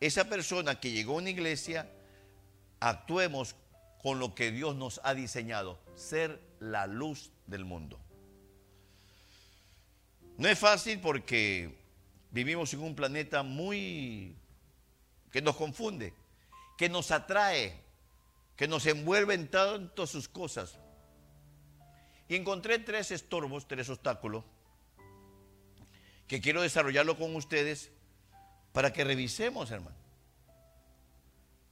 esa 0.00 0.24
persona 0.28 0.80
que 0.80 0.92
llegó 0.92 1.14
a 1.14 1.16
una 1.16 1.30
iglesia 1.30 1.90
actuemos 2.80 3.54
con 4.02 4.18
lo 4.18 4.34
que 4.34 4.50
Dios 4.50 4.74
nos 4.76 5.00
ha 5.04 5.14
diseñado, 5.14 5.78
ser 5.94 6.40
la 6.58 6.86
luz 6.86 7.30
del 7.46 7.64
mundo. 7.64 8.00
No 10.38 10.48
es 10.48 10.58
fácil 10.58 11.00
porque 11.00 11.78
vivimos 12.30 12.72
en 12.72 12.80
un 12.80 12.94
planeta 12.94 13.42
muy 13.42 14.34
que 15.30 15.42
nos 15.42 15.56
confunde, 15.56 16.14
que 16.78 16.88
nos 16.88 17.10
atrae, 17.10 17.78
que 18.60 18.68
nos 18.68 18.84
envuelve 18.84 19.32
en 19.32 19.48
tantas 19.48 20.10
sus 20.10 20.28
cosas. 20.28 20.76
Y 22.28 22.36
encontré 22.36 22.78
tres 22.78 23.10
estorbos, 23.10 23.66
tres 23.66 23.88
obstáculos, 23.88 24.44
que 26.26 26.42
quiero 26.42 26.60
desarrollarlo 26.60 27.16
con 27.16 27.34
ustedes 27.36 27.90
para 28.74 28.92
que 28.92 29.02
revisemos, 29.02 29.70
hermano. 29.70 29.96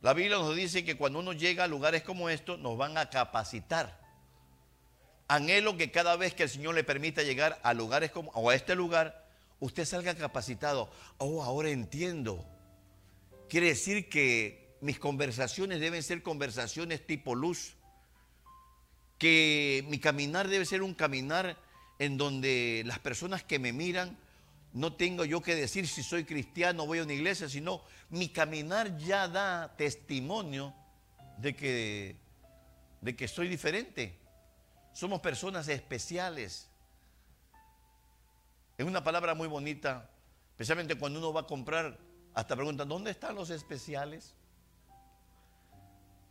La 0.01 0.15
Biblia 0.15 0.39
nos 0.39 0.57
dice 0.57 0.83
que 0.83 0.97
cuando 0.97 1.19
uno 1.19 1.35
llega 1.35 1.65
a 1.65 1.67
lugares 1.67 2.05
como 2.05 2.31
estos, 2.31 2.59
nos 2.59 2.79
van 2.79 2.97
a 2.97 3.11
capacitar 3.11 4.01
anhelo 5.29 5.77
que 5.77 5.91
cada 5.91 6.17
vez 6.17 6.33
que 6.33 6.45
el 6.45 6.49
Señor 6.49 6.75
le 6.75 6.85
permita 6.85 7.23
llegar 7.23 7.61
a 7.65 7.75
lugares 7.75 8.13
como 8.13 8.31
o 8.31 8.49
a 8.49 8.55
este 8.55 8.75
lugar, 8.75 9.29
usted 9.61 9.85
salga 9.85 10.15
capacitado. 10.15 10.89
Oh, 11.19 11.43
ahora 11.43 11.69
entiendo. 11.69 12.47
Quiere 13.51 13.67
decir 13.67 14.09
que 14.09 14.68
mis 14.81 14.99
conversaciones 14.99 15.81
deben 15.81 16.03
ser 16.03 16.23
conversaciones 16.23 17.07
tipo 17.07 17.35
luz. 17.35 17.75
Que 19.19 19.85
mi 19.89 19.99
caminar 19.99 20.49
debe 20.49 20.65
ser 20.65 20.83
un 20.83 20.95
caminar 20.95 21.57
en 21.99 22.17
donde 22.17 22.83
las 22.87 22.99
personas 23.01 23.43
que 23.43 23.59
me 23.59 23.73
miran 23.73 24.17
no 24.73 24.93
tengo 24.93 25.25
yo 25.25 25.41
que 25.41 25.55
decir 25.55 25.89
si 25.89 26.03
soy 26.03 26.25
cristiano 26.25 26.87
voy 26.87 26.99
a 26.99 27.03
una 27.03 27.13
iglesia, 27.13 27.49
sino 27.49 27.83
mi 28.11 28.29
caminar 28.29 28.97
ya 28.99 29.27
da 29.27 29.75
testimonio 29.77 30.75
de 31.39 31.57
que, 31.57 32.17
de 33.01 33.17
que 33.17 33.27
soy 33.27 33.49
diferente. 33.49 34.19
Somos 34.93 35.21
personas 35.21 35.69
especiales. 35.69 36.69
Es 38.77 38.87
una 38.87 39.03
palabra 39.03 39.35
muy 39.35 39.49
bonita, 39.49 40.09
especialmente 40.51 40.97
cuando 40.97 41.19
uno 41.19 41.33
va 41.33 41.41
a 41.43 41.47
comprar, 41.47 41.99
hasta 42.35 42.55
pregunta, 42.55 42.85
¿dónde 42.85 43.11
están 43.11 43.35
los 43.35 43.51
especiales? 43.51 44.35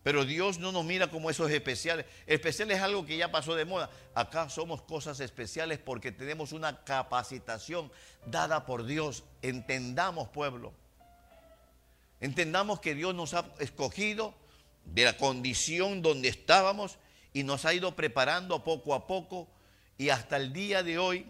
Pero 0.08 0.24
Dios 0.24 0.58
no 0.58 0.72
nos 0.72 0.86
mira 0.86 1.12
como 1.12 1.30
esos 1.30 1.52
especiales. 1.52 2.06
Especial 2.28 2.72
es 2.72 2.80
algo 2.82 3.06
que 3.06 3.18
ya 3.18 3.30
pasó 3.30 3.56
de 3.56 3.66
moda. 3.66 3.90
Acá 4.16 4.50
somos 4.50 4.82
cosas 4.82 5.20
especiales 5.20 5.80
porque 5.80 6.14
tenemos 6.14 6.54
una 6.54 6.86
capacitación 6.86 7.92
dada 8.26 8.66
por 8.66 8.86
Dios. 8.86 9.26
Entendamos, 9.42 10.30
pueblo. 10.30 10.72
Entendamos 12.22 12.80
que 12.80 12.96
Dios 12.96 13.16
nos 13.16 13.34
ha 13.34 13.52
escogido 13.60 14.34
de 14.86 15.04
la 15.04 15.18
condición 15.18 16.02
donde 16.02 16.30
estábamos 16.30 17.00
y 17.34 17.44
nos 17.44 17.66
ha 17.66 17.74
ido 17.74 17.94
preparando 17.94 18.64
poco 18.64 18.94
a 18.94 19.08
poco 19.08 19.50
y 19.98 20.08
hasta 20.08 20.38
el 20.38 20.54
día 20.54 20.84
de 20.84 21.00
hoy 21.00 21.26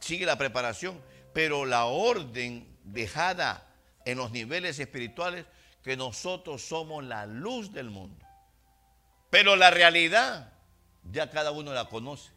sigue 0.00 0.26
la 0.26 0.36
preparación, 0.36 1.00
pero 1.32 1.64
la 1.64 1.86
orden 1.86 2.76
dejada 2.84 3.66
en 4.04 4.18
los 4.18 4.32
niveles 4.32 4.78
espirituales 4.78 5.46
que 5.82 5.96
nosotros 5.96 6.62
somos 6.62 7.04
la 7.04 7.26
luz 7.26 7.72
del 7.72 7.90
mundo. 7.90 8.24
Pero 9.30 9.56
la 9.56 9.70
realidad 9.70 10.52
ya 11.10 11.30
cada 11.30 11.50
uno 11.50 11.72
la 11.72 11.88
conoce. 11.88 12.30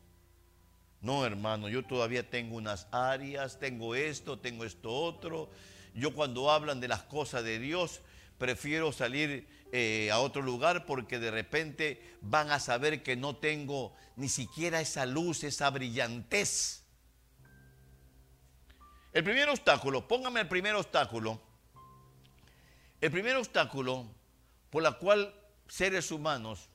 No, 1.01 1.25
hermano, 1.25 1.67
yo 1.67 1.83
todavía 1.83 2.29
tengo 2.29 2.57
unas 2.57 2.87
áreas, 2.91 3.59
tengo 3.59 3.95
esto, 3.95 4.37
tengo 4.37 4.65
esto 4.65 4.91
otro. 4.91 5.49
Yo 5.95 6.13
cuando 6.13 6.51
hablan 6.51 6.79
de 6.79 6.87
las 6.87 7.01
cosas 7.03 7.43
de 7.43 7.57
Dios, 7.59 8.01
prefiero 8.37 8.91
salir 8.91 9.47
eh, 9.71 10.09
a 10.11 10.19
otro 10.19 10.41
lugar 10.41 10.85
porque 10.85 11.17
de 11.17 11.31
repente 11.31 12.17
van 12.21 12.51
a 12.51 12.59
saber 12.59 13.03
que 13.03 13.15
no 13.15 13.35
tengo 13.35 13.95
ni 14.15 14.29
siquiera 14.29 14.79
esa 14.79 15.05
luz, 15.05 15.43
esa 15.43 15.69
brillantez. 15.69 16.83
El 19.13 19.23
primer 19.23 19.49
obstáculo, 19.49 20.07
póngame 20.07 20.41
el 20.41 20.47
primer 20.47 20.75
obstáculo. 20.75 21.41
El 23.01 23.09
primer 23.11 23.35
obstáculo 23.35 24.05
por 24.69 24.83
la 24.83 24.93
cual 24.93 25.33
seres 25.67 26.11
humanos 26.11 26.69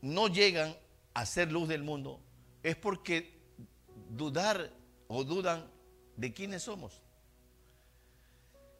no 0.00 0.28
llegan 0.28 0.76
a 1.12 1.26
ser 1.26 1.50
luz 1.50 1.68
del 1.68 1.82
mundo 1.82 2.20
es 2.62 2.76
porque 2.76 3.36
dudar 4.10 4.70
o 5.08 5.24
dudan 5.24 5.68
de 6.16 6.32
quiénes 6.32 6.62
somos. 6.62 7.02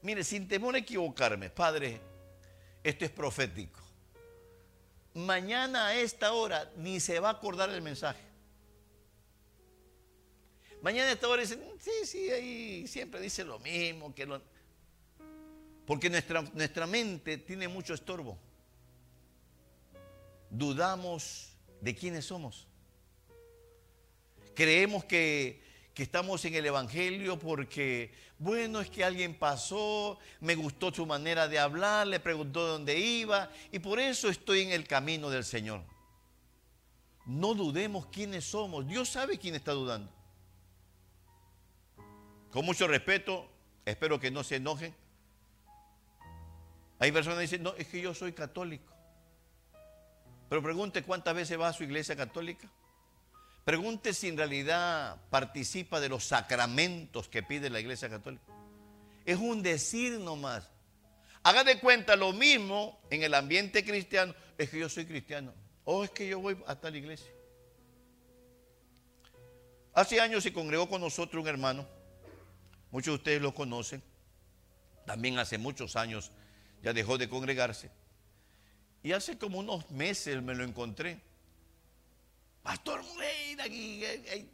Mire, 0.02 0.22
sin 0.22 0.46
temor 0.46 0.76
a 0.76 0.78
equivocarme, 0.78 1.50
Padre, 1.50 2.00
esto 2.84 3.04
es 3.04 3.10
profético. 3.10 3.80
Mañana 5.14 5.88
a 5.88 5.94
esta 5.96 6.32
hora 6.32 6.70
ni 6.76 7.00
se 7.00 7.18
va 7.18 7.30
a 7.30 7.32
acordar 7.32 7.70
el 7.70 7.82
mensaje. 7.82 8.22
Mañana 10.82 11.08
a 11.08 11.12
esta 11.12 11.26
hora 11.26 11.42
dicen, 11.42 11.62
sí, 11.80 11.90
sí, 12.04 12.30
ahí 12.30 12.86
siempre 12.86 13.20
dice 13.20 13.42
lo 13.42 13.58
mismo. 13.58 14.14
Que 14.14 14.26
Porque 15.86 16.08
nuestra, 16.08 16.42
nuestra 16.54 16.86
mente 16.86 17.38
tiene 17.38 17.68
mucho 17.68 17.94
estorbo. 17.94 18.38
Dudamos 20.50 21.54
de 21.80 21.94
quiénes 21.94 22.24
somos. 22.24 22.66
Creemos 24.54 25.04
que, 25.04 25.62
estamos 25.96 26.44
en 26.44 26.54
el 26.54 26.66
Evangelio 26.66 27.38
porque, 27.38 28.12
bueno, 28.38 28.80
es 28.80 28.88
que 28.88 29.04
alguien 29.04 29.34
pasó, 29.34 30.18
me 30.40 30.54
gustó 30.54 30.92
su 30.92 31.06
manera 31.06 31.46
de 31.46 31.58
hablar, 31.58 32.06
le 32.06 32.20
preguntó 32.20 32.66
dónde 32.66 32.98
iba 32.98 33.50
y 33.70 33.78
por 33.78 34.00
eso 34.00 34.28
estoy 34.28 34.62
en 34.62 34.70
el 34.70 34.86
camino 34.86 35.28
del 35.28 35.44
Señor. 35.44 35.82
No 37.26 37.54
dudemos 37.54 38.06
quiénes 38.06 38.44
somos. 38.44 38.86
Dios 38.86 39.08
sabe 39.08 39.38
quién 39.38 39.54
está 39.54 39.72
dudando. 39.72 40.10
Con 42.50 42.64
mucho 42.64 42.86
respeto, 42.86 43.48
espero 43.84 44.20
que 44.20 44.30
no 44.30 44.44
se 44.44 44.56
enojen. 44.56 44.94
Hay 47.04 47.12
personas 47.12 47.36
que 47.36 47.42
dicen, 47.42 47.62
no, 47.62 47.74
es 47.76 47.86
que 47.86 48.00
yo 48.00 48.14
soy 48.14 48.32
católico. 48.32 48.90
Pero 50.48 50.62
pregunte 50.62 51.02
cuántas 51.02 51.34
veces 51.34 51.60
va 51.60 51.68
a 51.68 51.72
su 51.74 51.84
iglesia 51.84 52.16
católica. 52.16 52.66
Pregunte 53.62 54.14
si 54.14 54.28
en 54.28 54.38
realidad 54.38 55.20
participa 55.28 56.00
de 56.00 56.08
los 56.08 56.24
sacramentos 56.24 57.28
que 57.28 57.42
pide 57.42 57.68
la 57.68 57.78
iglesia 57.78 58.08
católica. 58.08 58.46
Es 59.26 59.36
un 59.36 59.62
decir 59.62 60.18
nomás. 60.18 60.70
Haga 61.42 61.62
de 61.62 61.78
cuenta 61.78 62.16
lo 62.16 62.32
mismo 62.32 62.98
en 63.10 63.22
el 63.22 63.34
ambiente 63.34 63.84
cristiano. 63.84 64.34
Es 64.56 64.70
que 64.70 64.78
yo 64.78 64.88
soy 64.88 65.04
cristiano. 65.04 65.52
O 65.84 66.04
es 66.04 66.10
que 66.10 66.26
yo 66.26 66.40
voy 66.40 66.56
hasta 66.66 66.90
la 66.90 66.96
iglesia. 66.96 67.30
Hace 69.92 70.22
años 70.22 70.42
se 70.42 70.54
congregó 70.54 70.88
con 70.88 71.02
nosotros 71.02 71.42
un 71.42 71.48
hermano. 71.50 71.86
Muchos 72.90 73.12
de 73.12 73.16
ustedes 73.16 73.42
lo 73.42 73.52
conocen. 73.52 74.02
También 75.04 75.38
hace 75.38 75.58
muchos 75.58 75.96
años 75.96 76.30
ya 76.84 76.92
dejó 76.92 77.16
de 77.16 77.28
congregarse. 77.30 77.90
Y 79.02 79.12
hace 79.12 79.38
como 79.38 79.58
unos 79.58 79.90
meses 79.90 80.42
me 80.42 80.54
lo 80.54 80.64
encontré. 80.64 81.18
Pastor 82.62 83.02
Moreira, 83.02 83.64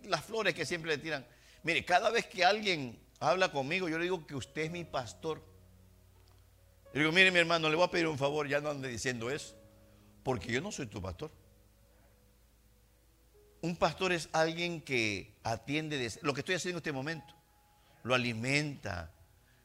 las 0.04 0.24
flores 0.24 0.54
que 0.54 0.64
siempre 0.64 0.92
le 0.92 0.98
tiran. 0.98 1.26
Mire, 1.64 1.84
cada 1.84 2.10
vez 2.10 2.26
que 2.26 2.44
alguien 2.44 2.98
habla 3.18 3.50
conmigo, 3.50 3.88
yo 3.88 3.98
le 3.98 4.04
digo 4.04 4.26
que 4.26 4.36
usted 4.36 4.62
es 4.62 4.70
mi 4.70 4.84
pastor. 4.84 5.42
Y 6.94 7.00
digo, 7.00 7.10
mire 7.10 7.32
mi 7.32 7.40
hermano, 7.40 7.68
le 7.68 7.74
voy 7.74 7.84
a 7.84 7.90
pedir 7.90 8.06
un 8.06 8.18
favor, 8.18 8.48
ya 8.48 8.60
no 8.60 8.70
ande 8.70 8.88
diciendo 8.88 9.30
eso, 9.30 9.56
porque 10.22 10.52
yo 10.52 10.60
no 10.60 10.70
soy 10.70 10.86
tu 10.86 11.02
pastor. 11.02 11.32
Un 13.60 13.76
pastor 13.76 14.12
es 14.12 14.28
alguien 14.32 14.80
que 14.80 15.36
atiende 15.42 16.12
lo 16.22 16.32
que 16.32 16.40
estoy 16.40 16.54
haciendo 16.54 16.78
en 16.78 16.80
este 16.80 16.92
momento. 16.92 17.34
Lo 18.04 18.14
alimenta. 18.14 19.12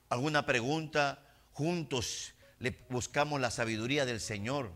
Alguna 0.10 0.46
pregunta, 0.46 1.24
juntos 1.54 2.35
le 2.60 2.76
buscamos 2.90 3.40
la 3.42 3.52
sabiduría 3.52 4.06
del 4.06 4.20
Señor. 4.20 4.72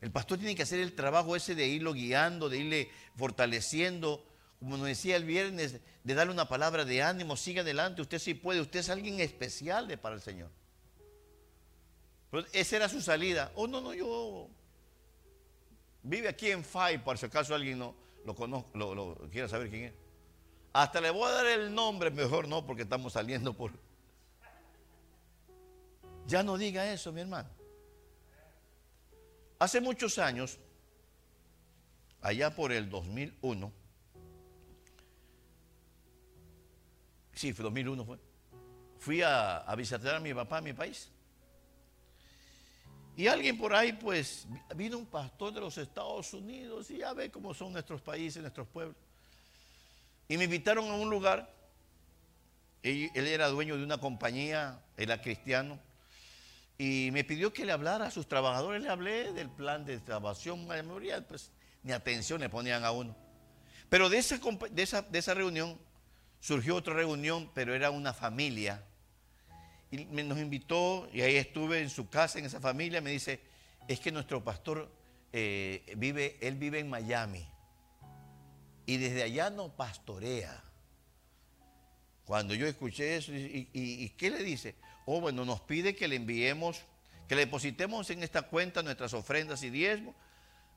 El 0.00 0.10
pastor 0.10 0.38
tiene 0.38 0.54
que 0.54 0.64
hacer 0.64 0.80
el 0.80 0.94
trabajo 0.94 1.36
ese 1.36 1.54
de 1.54 1.68
irlo 1.68 1.92
guiando, 1.92 2.48
de 2.48 2.58
irle 2.58 2.90
fortaleciendo, 3.16 4.24
como 4.58 4.76
nos 4.76 4.86
decía 4.86 5.16
el 5.16 5.24
viernes, 5.24 5.80
de 6.02 6.14
darle 6.14 6.32
una 6.32 6.48
palabra 6.48 6.84
de 6.84 7.02
ánimo, 7.02 7.36
siga 7.36 7.62
adelante, 7.62 8.02
usted 8.02 8.18
sí 8.18 8.34
puede, 8.34 8.60
usted 8.60 8.80
es 8.80 8.90
alguien 8.90 9.20
especial 9.20 9.96
para 9.98 10.16
el 10.16 10.20
Señor. 10.20 10.50
esa 12.52 12.76
era 12.76 12.88
su 12.88 13.00
salida. 13.00 13.52
Oh, 13.54 13.66
no, 13.66 13.80
no, 13.80 13.94
yo 13.94 14.48
vive 16.02 16.28
aquí 16.28 16.50
en 16.50 16.64
FAI, 16.64 16.98
por 16.98 17.16
si 17.16 17.26
acaso 17.26 17.54
alguien 17.54 17.78
no 17.78 17.94
lo 18.24 18.34
conozco, 18.34 18.70
lo, 18.74 18.94
lo 18.94 19.14
quiera 19.30 19.48
saber 19.48 19.70
quién 19.70 19.84
es. 19.84 19.92
Hasta 20.72 21.00
le 21.00 21.10
voy 21.10 21.28
a 21.28 21.32
dar 21.32 21.46
el 21.46 21.74
nombre, 21.74 22.10
mejor 22.10 22.48
no, 22.48 22.66
porque 22.66 22.82
estamos 22.82 23.12
saliendo 23.12 23.52
por... 23.52 23.72
Ya 26.26 26.42
no 26.42 26.56
diga 26.56 26.92
eso, 26.92 27.12
mi 27.12 27.20
hermano. 27.20 27.48
Hace 29.58 29.80
muchos 29.80 30.18
años, 30.18 30.58
allá 32.20 32.54
por 32.54 32.72
el 32.72 32.88
2001, 32.90 33.72
sí, 37.32 37.52
fue 37.52 37.62
2001 37.64 38.04
fue, 38.04 38.18
fui 38.98 39.22
a, 39.22 39.58
a 39.58 39.74
visitar 39.76 40.16
a 40.16 40.20
mi 40.20 40.34
papá 40.34 40.58
en 40.58 40.64
mi 40.64 40.72
país. 40.72 41.10
Y 43.16 43.26
alguien 43.26 43.58
por 43.58 43.74
ahí, 43.74 43.92
pues, 43.92 44.46
vino 44.74 44.96
un 44.98 45.06
pastor 45.06 45.52
de 45.52 45.60
los 45.60 45.76
Estados 45.76 46.32
Unidos 46.32 46.90
y 46.90 46.98
ya 46.98 47.12
ve 47.12 47.30
cómo 47.30 47.52
son 47.52 47.72
nuestros 47.72 48.00
países, 48.00 48.40
nuestros 48.40 48.66
pueblos. 48.68 48.96
Y 50.28 50.38
me 50.38 50.44
invitaron 50.44 50.90
a 50.90 50.94
un 50.94 51.10
lugar. 51.10 51.52
Él, 52.82 53.10
él 53.14 53.26
era 53.26 53.48
dueño 53.48 53.76
de 53.76 53.84
una 53.84 53.98
compañía, 53.98 54.82
era 54.96 55.20
cristiano 55.20 55.78
y 56.84 57.12
me 57.12 57.22
pidió 57.22 57.52
que 57.52 57.64
le 57.64 57.70
hablara 57.70 58.06
a 58.06 58.10
sus 58.10 58.26
trabajadores. 58.26 58.82
Le 58.82 58.88
hablé 58.88 59.32
del 59.32 59.48
plan 59.48 59.84
de 59.84 60.00
salvación. 60.00 60.66
La 60.66 60.82
mayoría, 60.82 61.24
pues, 61.24 61.52
ni 61.84 61.92
atención 61.92 62.40
le 62.40 62.48
ponían 62.48 62.84
a 62.84 62.90
uno. 62.90 63.14
Pero 63.88 64.08
de 64.08 64.18
esa, 64.18 64.40
de 64.68 64.82
esa, 64.82 65.02
de 65.02 65.20
esa 65.20 65.32
reunión 65.32 65.78
surgió 66.40 66.74
otra 66.74 66.94
reunión, 66.94 67.48
pero 67.54 67.72
era 67.72 67.92
una 67.92 68.12
familia. 68.12 68.84
Y 69.92 69.98
nos 70.06 70.38
invitó 70.38 71.08
y 71.12 71.20
ahí 71.20 71.36
estuve 71.36 71.80
en 71.80 71.88
su 71.88 72.10
casa, 72.10 72.40
en 72.40 72.46
esa 72.46 72.58
familia. 72.58 73.00
Me 73.00 73.12
dice, 73.12 73.38
es 73.86 74.00
que 74.00 74.10
nuestro 74.10 74.42
pastor 74.42 74.90
eh, 75.32 75.84
vive, 75.96 76.36
él 76.40 76.56
vive 76.56 76.80
en 76.80 76.90
Miami. 76.90 77.46
Y 78.86 78.96
desde 78.96 79.22
allá 79.22 79.50
no 79.50 79.68
pastorea. 79.68 80.64
Cuando 82.24 82.56
yo 82.56 82.66
escuché 82.66 83.18
eso, 83.18 83.30
y 83.32 84.12
qué 84.16 84.30
le 84.30 84.42
dice? 84.42 84.74
Oh, 85.06 85.20
bueno, 85.20 85.44
nos 85.44 85.60
pide 85.60 85.94
que 85.94 86.08
le 86.08 86.16
enviemos, 86.16 86.82
que 87.28 87.34
le 87.34 87.46
depositemos 87.46 88.10
en 88.10 88.22
esta 88.22 88.42
cuenta 88.42 88.82
nuestras 88.82 89.14
ofrendas 89.14 89.62
y 89.62 89.70
diezmos. 89.70 90.14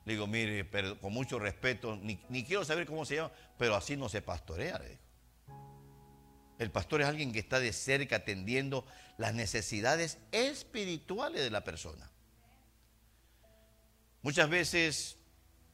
Le 0.04 0.12
digo, 0.12 0.26
mire, 0.26 0.64
pero 0.64 0.98
con 1.00 1.12
mucho 1.12 1.38
respeto, 1.38 1.96
ni, 1.96 2.44
quiero 2.44 2.64
saber 2.64 2.86
cómo 2.86 3.04
se 3.04 3.16
llama, 3.16 3.32
pero 3.58 3.74
así 3.74 3.96
no 3.96 4.08
se 4.08 4.22
pastorea, 4.22 4.78
le 4.78 4.88
digo. 4.90 5.00
El 6.58 6.70
pastor 6.70 7.02
es 7.02 7.08
alguien 7.08 7.32
que 7.32 7.38
está 7.38 7.60
de 7.60 7.72
cerca 7.72 8.16
atendiendo 8.16 8.86
las 9.18 9.34
necesidades 9.34 10.18
espirituales 10.32 11.42
de 11.42 11.50
la 11.50 11.64
persona. 11.64 12.10
Muchas 14.22 14.48
veces 14.48 15.18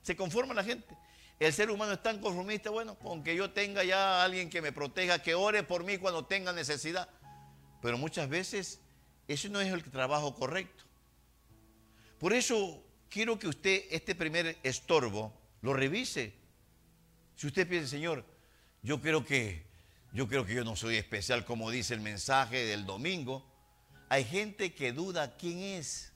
se 0.02 0.16
conforma 0.16 0.54
la 0.54 0.64
gente. 0.64 0.96
El 1.38 1.52
ser 1.52 1.70
humano 1.70 1.92
es 1.92 2.02
tan 2.02 2.20
conformista, 2.20 2.70
bueno, 2.70 2.96
con 2.96 3.22
que 3.22 3.34
yo 3.36 3.50
tenga 3.50 3.84
ya 3.84 4.24
alguien 4.24 4.50
que 4.50 4.62
me 4.62 4.72
proteja, 4.72 5.20
que 5.20 5.34
ore 5.34 5.62
por 5.62 5.84
mí 5.84 5.98
cuando 5.98 6.24
tenga 6.24 6.52
necesidad. 6.52 7.08
Pero 7.82 7.98
muchas 7.98 8.28
veces 8.28 8.78
eso 9.28 9.48
no 9.48 9.60
es 9.60 9.70
el 9.72 9.82
trabajo 9.82 10.34
correcto. 10.34 10.84
Por 12.18 12.32
eso 12.32 12.82
quiero 13.10 13.38
que 13.38 13.48
usted 13.48 13.84
este 13.90 14.14
primer 14.14 14.56
estorbo 14.62 15.36
lo 15.60 15.74
revise. 15.74 16.32
Si 17.34 17.48
usted 17.48 17.68
piensa, 17.68 17.90
Señor, 17.90 18.24
yo 18.82 19.00
creo 19.00 19.24
que 19.24 19.70
yo 20.12 20.28
creo 20.28 20.44
que 20.46 20.54
yo 20.54 20.62
no 20.62 20.76
soy 20.76 20.96
especial 20.96 21.44
como 21.44 21.70
dice 21.70 21.94
el 21.94 22.00
mensaje 22.00 22.64
del 22.64 22.86
domingo. 22.86 23.44
Hay 24.08 24.24
gente 24.24 24.74
que 24.74 24.92
duda 24.92 25.36
quién 25.36 25.58
es. 25.58 26.12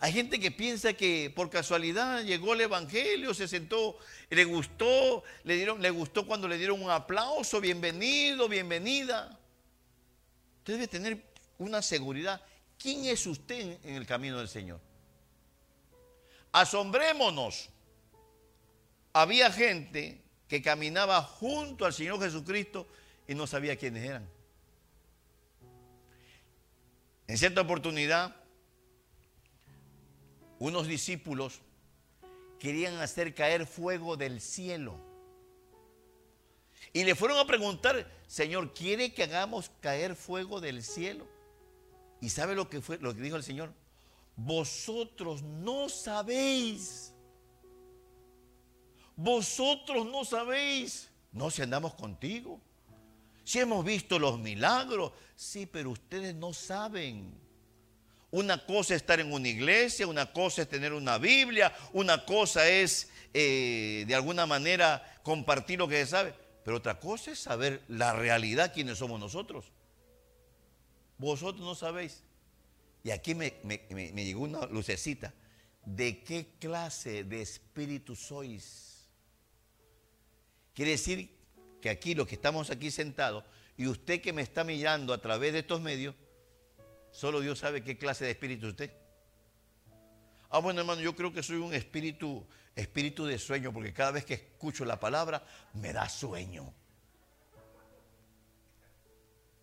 Hay 0.00 0.12
gente 0.12 0.38
que 0.38 0.50
piensa 0.50 0.92
que 0.92 1.32
por 1.34 1.48
casualidad 1.48 2.22
llegó 2.24 2.52
el 2.52 2.60
evangelio, 2.60 3.32
se 3.32 3.48
sentó, 3.48 3.96
le 4.28 4.44
gustó, 4.44 5.22
le 5.44 5.56
dieron, 5.56 5.80
le 5.80 5.88
gustó 5.88 6.26
cuando 6.26 6.46
le 6.46 6.58
dieron 6.58 6.82
un 6.82 6.90
aplauso, 6.90 7.58
bienvenido, 7.58 8.48
bienvenida. 8.48 9.38
Usted 10.64 10.72
debe 10.72 10.88
tener 10.88 11.22
una 11.58 11.82
seguridad. 11.82 12.40
¿quién 12.78 13.04
es 13.04 13.26
usted 13.26 13.78
en 13.82 13.96
el 13.96 14.06
camino 14.06 14.38
del 14.38 14.48
Señor? 14.48 14.80
Asombrémonos. 16.52 17.68
Había 19.12 19.52
gente 19.52 20.22
que 20.48 20.62
caminaba 20.62 21.20
junto 21.22 21.84
al 21.84 21.92
Señor 21.92 22.18
Jesucristo 22.18 22.86
y 23.28 23.34
no 23.34 23.46
sabía 23.46 23.76
quiénes 23.76 24.04
eran. 24.04 24.26
En 27.26 27.36
cierta 27.36 27.60
oportunidad, 27.60 28.34
unos 30.58 30.86
discípulos 30.86 31.60
querían 32.58 32.96
hacer 33.00 33.34
caer 33.34 33.66
fuego 33.66 34.16
del 34.16 34.40
cielo. 34.40 34.98
Y 36.94 37.02
le 37.02 37.16
fueron 37.16 37.38
a 37.38 37.46
preguntar, 37.46 38.08
Señor, 38.28 38.72
¿quiere 38.72 39.12
que 39.12 39.24
hagamos 39.24 39.70
caer 39.80 40.14
fuego 40.14 40.60
del 40.60 40.82
cielo? 40.84 41.26
¿Y 42.20 42.30
sabe 42.30 42.54
lo 42.54 42.70
que 42.70 42.80
fue 42.80 42.98
lo 42.98 43.12
que 43.12 43.20
dijo 43.20 43.34
el 43.36 43.42
Señor? 43.42 43.74
Vosotros 44.36 45.42
no 45.42 45.88
sabéis. 45.88 47.12
Vosotros 49.16 50.06
no 50.06 50.24
sabéis. 50.24 51.10
No 51.32 51.50
si 51.50 51.62
andamos 51.62 51.94
contigo. 51.94 52.60
Si 53.42 53.58
hemos 53.58 53.84
visto 53.84 54.20
los 54.20 54.38
milagros. 54.38 55.12
Sí, 55.34 55.66
pero 55.66 55.90
ustedes 55.90 56.32
no 56.36 56.52
saben. 56.52 57.34
Una 58.30 58.64
cosa 58.64 58.94
es 58.94 59.02
estar 59.02 59.18
en 59.18 59.32
una 59.32 59.48
iglesia, 59.48 60.06
una 60.06 60.32
cosa 60.32 60.62
es 60.62 60.68
tener 60.68 60.92
una 60.92 61.18
Biblia, 61.18 61.76
una 61.92 62.24
cosa 62.24 62.68
es 62.68 63.10
eh, 63.32 64.04
de 64.06 64.14
alguna 64.14 64.46
manera 64.46 65.20
compartir 65.24 65.78
lo 65.78 65.88
que 65.88 66.04
se 66.04 66.06
sabe, 66.06 66.34
pero 66.64 66.78
otra 66.78 66.98
cosa 66.98 67.30
es 67.32 67.38
saber 67.38 67.82
la 67.88 68.14
realidad, 68.14 68.72
quiénes 68.72 68.98
somos 68.98 69.20
nosotros. 69.20 69.66
Vosotros 71.18 71.64
no 71.64 71.74
sabéis. 71.74 72.22
Y 73.02 73.10
aquí 73.10 73.34
me, 73.34 73.50
llegó 74.14 74.42
una 74.42 74.66
lucecita. 74.66 75.34
¿De 75.84 76.24
qué 76.24 76.54
clase 76.58 77.24
de 77.24 77.42
espíritu 77.42 78.16
sois? 78.16 79.08
Quiere 80.72 80.92
decir 80.92 81.30
que 81.82 81.90
aquí, 81.90 82.14
los 82.14 82.26
que 82.26 82.34
estamos 82.34 82.70
aquí 82.70 82.90
sentados, 82.90 83.44
y 83.76 83.86
usted 83.86 84.22
que 84.22 84.32
me 84.32 84.42
está 84.42 84.64
mirando 84.64 85.12
a 85.12 85.18
través 85.18 85.52
de 85.52 85.58
estos 85.58 85.80
medios, 85.80 86.14
Solo 87.14 87.40
Dios 87.40 87.60
sabe 87.60 87.84
qué 87.84 87.96
clase 87.96 88.24
de 88.24 88.32
espíritu 88.32 88.66
usted. 88.66 88.90
Ah, 90.50 90.58
bueno, 90.58 90.80
hermano, 90.80 91.00
yo 91.00 91.14
creo 91.14 91.32
que 91.32 91.44
soy 91.44 91.58
un 91.58 91.72
espíritu, 91.72 92.44
espíritu 92.76 93.24
de 93.26 93.38
sueño, 93.38 93.72
porque 93.72 93.92
cada 93.92 94.12
vez 94.12 94.24
que 94.24 94.34
escucho 94.34 94.84
la 94.84 94.98
palabra 94.98 95.44
me 95.74 95.92
da 95.92 96.08
sueño. 96.08 96.72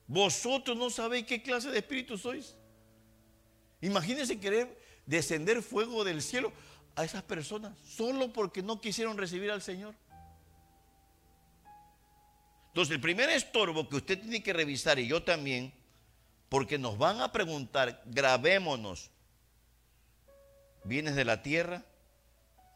Vosotros 0.07 0.77
no 0.77 0.89
sabéis 0.89 1.25
qué 1.25 1.41
clase 1.41 1.69
de 1.69 1.79
espíritu 1.79 2.17
sois. 2.17 2.55
Imagínense 3.81 4.39
querer 4.39 4.77
descender 5.05 5.61
fuego 5.61 6.03
del 6.03 6.21
cielo 6.21 6.51
a 6.95 7.03
esas 7.03 7.23
personas 7.23 7.77
solo 7.87 8.31
porque 8.33 8.61
no 8.61 8.81
quisieron 8.81 9.17
recibir 9.17 9.51
al 9.51 9.61
Señor. 9.61 9.95
Entonces, 12.67 12.95
el 12.95 13.01
primer 13.01 13.29
estorbo 13.29 13.89
que 13.89 13.97
usted 13.97 14.19
tiene 14.19 14.41
que 14.41 14.53
revisar, 14.53 14.97
y 14.97 15.07
yo 15.07 15.23
también, 15.23 15.73
porque 16.47 16.77
nos 16.77 16.97
van 16.97 17.19
a 17.19 17.31
preguntar, 17.31 18.01
grabémonos, 18.05 19.11
vienes 20.85 21.15
de 21.15 21.25
la 21.25 21.41
tierra, 21.41 21.83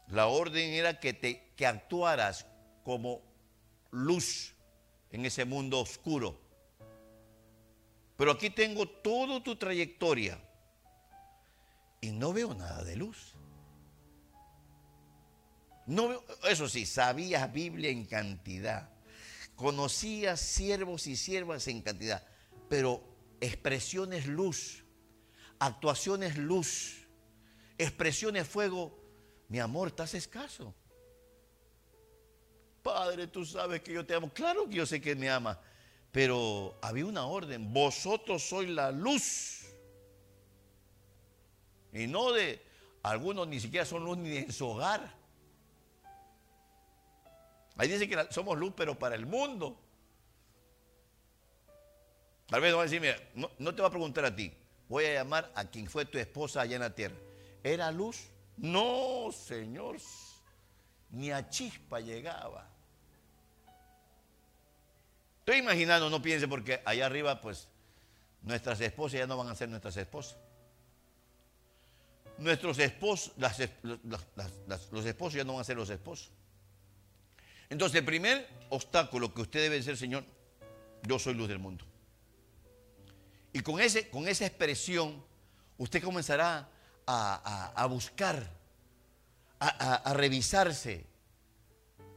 la 0.08 0.26
orden 0.26 0.72
era 0.72 1.00
que, 1.00 1.12
te, 1.12 1.52
que 1.56 1.66
actuaras 1.66 2.46
como 2.84 3.22
luz 3.90 4.54
en 5.10 5.26
ese 5.26 5.44
mundo 5.44 5.80
oscuro. 5.80 6.40
Pero 8.16 8.32
aquí 8.32 8.50
tengo 8.50 8.88
toda 8.88 9.42
tu 9.42 9.56
trayectoria 9.56 10.38
y 12.00 12.12
no 12.12 12.32
veo 12.32 12.54
nada 12.54 12.84
de 12.84 12.96
luz. 12.96 13.34
No 15.86 16.20
eso 16.48 16.68
sí, 16.68 16.84
sabías 16.84 17.52
Biblia 17.52 17.90
en 17.90 18.06
cantidad, 18.06 18.90
conocías 19.54 20.40
siervos 20.40 21.06
y 21.06 21.16
siervas 21.16 21.68
en 21.68 21.80
cantidad, 21.82 22.26
pero 22.68 23.04
expresiones 23.40 24.26
luz, 24.26 24.84
actuaciones 25.60 26.36
luz, 26.38 27.06
expresiones 27.78 28.48
fuego, 28.48 29.05
mi 29.48 29.58
amor, 29.58 29.88
estás 29.88 30.14
escaso. 30.14 30.74
Padre, 32.82 33.26
tú 33.26 33.44
sabes 33.44 33.80
que 33.80 33.92
yo 33.92 34.06
te 34.06 34.14
amo. 34.14 34.30
Claro 34.32 34.68
que 34.68 34.76
yo 34.76 34.86
sé 34.86 35.00
que 35.00 35.14
me 35.14 35.28
ama, 35.28 35.60
pero 36.12 36.78
había 36.80 37.06
una 37.06 37.26
orden, 37.26 37.72
vosotros 37.72 38.42
sois 38.48 38.68
la 38.68 38.90
luz. 38.92 39.64
Y 41.92 42.06
no 42.06 42.32
de, 42.32 42.62
algunos 43.02 43.48
ni 43.48 43.60
siquiera 43.60 43.84
son 43.84 44.04
luz 44.04 44.18
ni 44.18 44.36
en 44.36 44.52
su 44.52 44.66
hogar. 44.66 45.14
Ahí 47.76 47.88
dice 47.88 48.08
que 48.08 48.26
somos 48.30 48.58
luz, 48.58 48.72
pero 48.76 48.98
para 48.98 49.14
el 49.14 49.26
mundo. 49.26 49.78
Tal 52.48 52.60
vez 52.60 52.70
no 52.70 52.78
va 52.78 52.84
a 52.84 52.86
decir, 52.86 53.00
mira, 53.00 53.16
no, 53.58 53.74
te 53.74 53.82
va 53.82 53.88
a 53.88 53.90
preguntar 53.90 54.24
a 54.24 54.34
ti, 54.34 54.52
voy 54.88 55.04
a 55.06 55.14
llamar 55.14 55.50
a 55.54 55.64
quien 55.64 55.88
fue 55.88 56.04
tu 56.04 56.16
esposa 56.18 56.60
allá 56.60 56.76
en 56.76 56.82
la 56.82 56.94
tierra. 56.94 57.16
¿Era 57.62 57.90
luz? 57.90 58.28
No, 58.56 59.30
Señor, 59.32 59.96
ni 61.10 61.30
a 61.30 61.48
chispa 61.48 62.00
llegaba. 62.00 62.68
Estoy 65.40 65.58
imaginando, 65.58 66.10
no 66.10 66.20
piense, 66.20 66.48
porque 66.48 66.80
allá 66.84 67.06
arriba, 67.06 67.40
pues, 67.40 67.68
nuestras 68.42 68.80
esposas 68.80 69.20
ya 69.20 69.26
no 69.26 69.36
van 69.36 69.48
a 69.48 69.54
ser 69.54 69.68
nuestras 69.68 69.96
esposas. 69.96 70.36
Nuestros 72.38 72.78
esposos, 72.78 73.32
los 73.36 75.06
esposos 75.06 75.34
ya 75.34 75.44
no 75.44 75.54
van 75.54 75.60
a 75.60 75.64
ser 75.64 75.76
los 75.76 75.88
esposos. 75.90 76.30
Entonces, 77.68 77.98
el 77.98 78.04
primer 78.04 78.48
obstáculo 78.70 79.32
que 79.32 79.42
usted 79.42 79.60
debe 79.60 79.82
ser, 79.82 79.96
Señor, 79.96 80.24
yo 81.02 81.18
soy 81.18 81.34
luz 81.34 81.48
del 81.48 81.58
mundo. 81.58 81.84
Y 83.52 83.60
con, 83.60 83.80
ese, 83.80 84.10
con 84.10 84.28
esa 84.28 84.46
expresión, 84.46 85.24
usted 85.78 86.02
comenzará 86.02 86.68
a, 87.06 87.86
buscar, 87.88 88.50
a, 89.60 90.12
revisarse, 90.14 91.06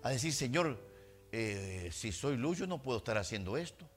a 0.04 0.10
decir, 0.10 0.34
Señor, 0.34 0.80
eh, 1.32 1.90
si 1.94 2.12
soy 2.12 2.38
luz, 2.38 2.58
yo 2.60 2.68
no 2.68 2.82
puedo 2.82 2.98
estar 2.98 3.18
haciendo 3.18 3.58
esto. 3.58 3.88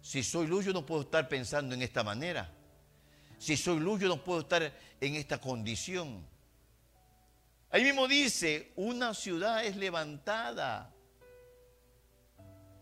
Si 0.00 0.22
soy 0.22 0.46
luz, 0.46 0.64
yo 0.64 0.72
no 0.72 0.86
puedo 0.86 1.02
estar 1.02 1.28
pensando 1.28 1.74
en 1.74 1.82
esta 1.82 2.02
manera. 2.02 2.50
Si 3.38 3.56
soy 3.56 3.78
luz, 3.80 4.00
yo 4.00 4.08
no 4.08 4.22
puedo 4.22 4.40
estar 4.40 4.72
en 5.00 5.14
esta 5.16 5.40
condición. 5.40 6.24
Ahí 7.70 7.84
mismo 7.84 8.08
dice, 8.08 8.72
una 8.76 9.12
ciudad 9.14 9.64
es 9.64 9.76
levantada. 9.76 10.94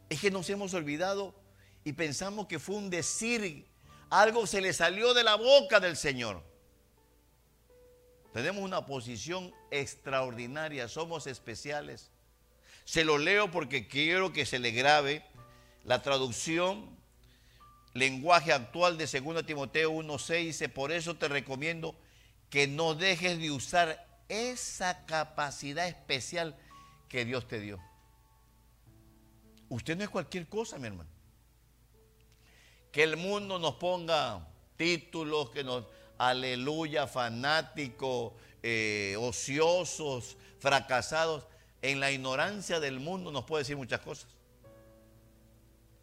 Es 0.08 0.20
que 0.20 0.30
nos 0.30 0.48
hemos 0.50 0.74
olvidado 0.74 1.34
y 1.82 1.92
pensamos 1.92 2.46
que 2.46 2.58
fue 2.58 2.76
un 2.76 2.90
decir, 2.90 3.66
algo 4.10 4.46
se 4.46 4.60
le 4.60 4.72
salió 4.72 5.14
de 5.14 5.24
la 5.24 5.34
boca 5.34 5.80
del 5.80 5.96
Señor. 5.96 6.42
Tenemos 8.36 8.62
una 8.62 8.84
posición 8.84 9.50
extraordinaria, 9.70 10.88
somos 10.88 11.26
especiales. 11.26 12.10
Se 12.84 13.02
lo 13.02 13.16
leo 13.16 13.50
porque 13.50 13.88
quiero 13.88 14.34
que 14.34 14.44
se 14.44 14.58
le 14.58 14.72
grabe 14.72 15.24
la 15.84 16.02
traducción, 16.02 16.94
lenguaje 17.94 18.52
actual 18.52 18.98
de 18.98 19.06
2 19.06 19.46
Timoteo 19.46 19.90
1.6, 19.90 20.44
dice, 20.44 20.68
por 20.68 20.92
eso 20.92 21.16
te 21.16 21.28
recomiendo 21.28 21.96
que 22.50 22.66
no 22.66 22.94
dejes 22.94 23.38
de 23.38 23.50
usar 23.50 24.06
esa 24.28 25.06
capacidad 25.06 25.88
especial 25.88 26.58
que 27.08 27.24
Dios 27.24 27.48
te 27.48 27.58
dio. 27.58 27.80
Usted 29.70 29.96
no 29.96 30.04
es 30.04 30.10
cualquier 30.10 30.46
cosa, 30.46 30.78
mi 30.78 30.88
hermano 30.88 31.08
que 32.92 33.02
el 33.02 33.16
mundo 33.16 33.58
nos 33.58 33.76
ponga 33.76 34.46
títulos, 34.76 35.48
que 35.48 35.64
nos, 35.64 35.84
aleluya, 36.18 37.06
fanáticos, 37.06 38.32
eh, 38.62 39.16
ociosos, 39.18 40.36
fracasados. 40.58 41.46
En 41.82 42.00
la 42.00 42.10
ignorancia 42.10 42.80
del 42.80 43.00
mundo 43.00 43.30
nos 43.30 43.44
puede 43.44 43.62
decir 43.62 43.76
muchas 43.76 44.00
cosas. 44.00 44.28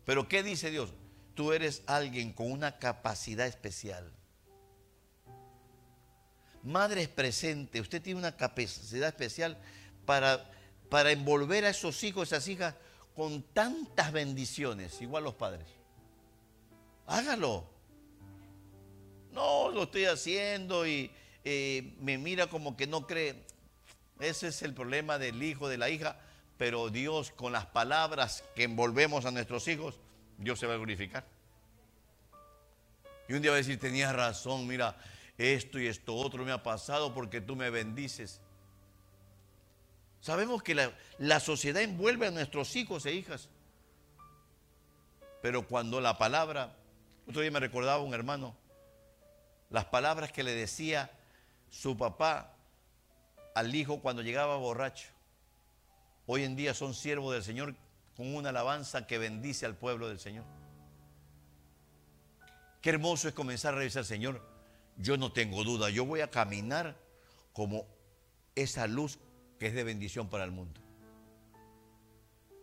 Pero 0.05 0.27
¿qué 0.27 0.43
dice 0.43 0.71
Dios? 0.71 0.91
Tú 1.33 1.51
eres 1.51 1.81
alguien 1.87 2.31
con 2.31 2.51
una 2.51 2.77
capacidad 2.77 3.47
especial. 3.47 4.11
Madre 6.61 7.07
presente, 7.07 7.81
usted 7.81 8.01
tiene 8.01 8.19
una 8.19 8.37
capacidad 8.37 9.09
especial 9.09 9.57
para, 10.05 10.49
para 10.89 11.11
envolver 11.11 11.65
a 11.65 11.69
esos 11.69 12.03
hijos, 12.03 12.29
esas 12.29 12.47
hijas, 12.47 12.75
con 13.15 13.43
tantas 13.43 14.11
bendiciones, 14.11 15.01
igual 15.01 15.25
los 15.25 15.33
padres 15.33 15.67
hágalo. 17.07 17.65
No, 19.33 19.69
lo 19.71 19.83
estoy 19.83 20.05
haciendo 20.05 20.85
y 20.85 21.09
eh, 21.43 21.95
me 21.99 22.17
mira 22.19 22.47
como 22.47 22.77
que 22.77 22.85
no 22.85 23.07
cree. 23.07 23.35
Ese 24.19 24.49
es 24.49 24.61
el 24.61 24.73
problema 24.73 25.17
del 25.17 25.41
hijo, 25.41 25.67
de 25.67 25.77
la 25.77 25.89
hija. 25.89 26.17
Pero 26.57 26.89
Dios, 26.89 27.31
con 27.31 27.51
las 27.51 27.65
palabras 27.65 28.43
que 28.55 28.63
envolvemos 28.63 29.25
a 29.25 29.31
nuestros 29.31 29.67
hijos, 29.67 29.99
Dios 30.37 30.59
se 30.59 30.67
va 30.67 30.75
a 30.75 30.77
glorificar. 30.77 31.25
Y 33.27 33.33
un 33.33 33.41
día 33.41 33.51
va 33.51 33.55
a 33.55 33.57
decir, 33.57 33.79
tenías 33.79 34.15
razón, 34.15 34.67
mira, 34.67 34.95
esto 35.37 35.79
y 35.79 35.87
esto 35.87 36.15
otro 36.15 36.45
me 36.45 36.51
ha 36.51 36.61
pasado 36.61 37.13
porque 37.13 37.41
tú 37.41 37.55
me 37.55 37.71
bendices. 37.71 38.39
Sabemos 40.21 40.61
que 40.61 40.75
la, 40.75 40.91
la 41.17 41.39
sociedad 41.39 41.81
envuelve 41.81 42.27
a 42.27 42.31
nuestros 42.31 42.75
hijos 42.75 43.05
e 43.07 43.13
hijas. 43.13 43.49
Pero 45.41 45.67
cuando 45.67 45.99
la 45.99 46.19
palabra, 46.19 46.75
otro 47.27 47.41
día 47.41 47.51
me 47.51 47.59
recordaba 47.59 48.01
un 48.03 48.13
hermano, 48.13 48.55
las 49.73 49.85
palabras 49.85 50.31
que 50.31 50.43
le 50.43 50.53
decía 50.53 51.09
su 51.71 51.97
papá 51.97 52.55
al 53.55 53.73
hijo 53.73 54.01
cuando 54.01 54.21
llegaba 54.21 54.55
borracho, 54.57 55.09
hoy 56.27 56.43
en 56.43 56.55
día 56.55 56.75
son 56.75 56.93
siervos 56.93 57.33
del 57.33 57.43
Señor 57.43 57.75
con 58.15 58.35
una 58.35 58.49
alabanza 58.49 59.07
que 59.07 59.17
bendice 59.17 59.65
al 59.65 59.75
pueblo 59.75 60.07
del 60.07 60.19
Señor. 60.19 60.45
Qué 62.81 62.91
hermoso 62.91 63.27
es 63.27 63.33
comenzar 63.33 63.73
a 63.73 63.77
revisar, 63.77 64.05
Señor, 64.05 64.47
yo 64.97 65.17
no 65.17 65.31
tengo 65.31 65.63
duda, 65.63 65.89
yo 65.89 66.05
voy 66.05 66.21
a 66.21 66.29
caminar 66.29 66.95
como 67.51 67.87
esa 68.53 68.85
luz 68.85 69.17
que 69.57 69.65
es 69.65 69.73
de 69.73 69.83
bendición 69.83 70.29
para 70.29 70.43
el 70.43 70.51
mundo. 70.51 70.79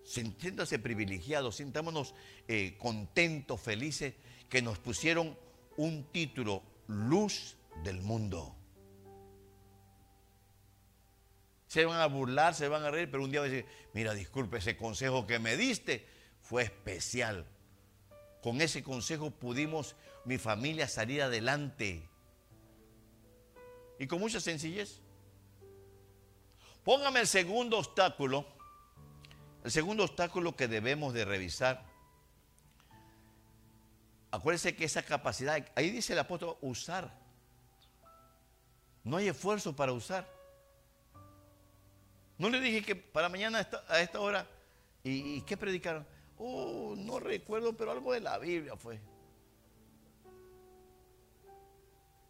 Siéntase 0.05 0.79
privilegiados, 0.79 1.57
sintámonos 1.57 2.15
eh, 2.47 2.77
contentos, 2.79 3.61
felices, 3.61 4.15
que 4.49 4.63
nos 4.63 4.79
pusieron 4.79 5.37
un 5.77 6.05
título, 6.13 6.63
Luz 6.91 7.57
del 7.85 8.01
Mundo. 8.01 8.57
Se 11.67 11.85
van 11.85 12.01
a 12.01 12.07
burlar, 12.07 12.55
se 12.55 12.69
van 12.69 12.83
a 12.83 12.91
reír, 12.91 13.11
pero 13.11 13.23
un 13.23 13.31
día 13.31 13.41
va 13.41 13.47
a 13.47 13.49
decir, 13.49 13.67
mira, 13.95 14.13
disculpe, 14.13 14.59
ese 14.59 14.77
consejo 14.77 15.27
que 15.27 15.39
me 15.39 15.57
diste 15.57 16.07
fue 16.41 16.65
especial. 16.65 17.47
Con 18.43 18.61
ese 18.61 18.83
consejo 18.83 19.31
pudimos 19.31 19.95
mi 20.25 20.39
familia 20.39 20.89
salir 20.89 21.23
adelante. 21.23 22.09
Y 23.99 24.07
con 24.07 24.19
mucha 24.19 24.41
sencillez. 24.41 25.01
Póngame 26.83 27.21
el 27.21 27.27
segundo 27.27 27.79
obstáculo 27.79 28.47
el 29.65 29.71
segundo 29.71 30.05
obstáculo 30.05 30.57
que 30.57 30.69
debemos 30.69 31.13
de 31.13 31.25
revisar, 31.25 31.85
acuérdense 34.31 34.75
que 34.75 34.85
esa 34.85 35.03
capacidad, 35.03 35.65
ahí 35.75 35.91
dice 35.91 36.13
el 36.13 36.19
apóstol, 36.19 36.57
usar. 36.61 37.13
No 39.05 39.17
hay 39.17 39.29
esfuerzo 39.29 39.75
para 39.75 39.93
usar. 39.93 40.29
No 42.39 42.49
le 42.49 42.61
dije 42.61 42.83
que 42.83 42.97
para 42.97 43.29
mañana 43.29 43.67
a 43.89 44.01
esta, 44.01 44.21
hora, 44.21 44.47
¿y, 45.05 45.43
qué 45.43 45.57
predicaron? 45.57 46.07
Oh, 46.39 46.95
no 46.97 47.21
recuerdo, 47.21 47.77
pero 47.77 47.91
algo 47.93 48.13
de 48.13 48.21
la 48.21 48.39
Biblia 48.39 48.77
fue. 48.77 48.99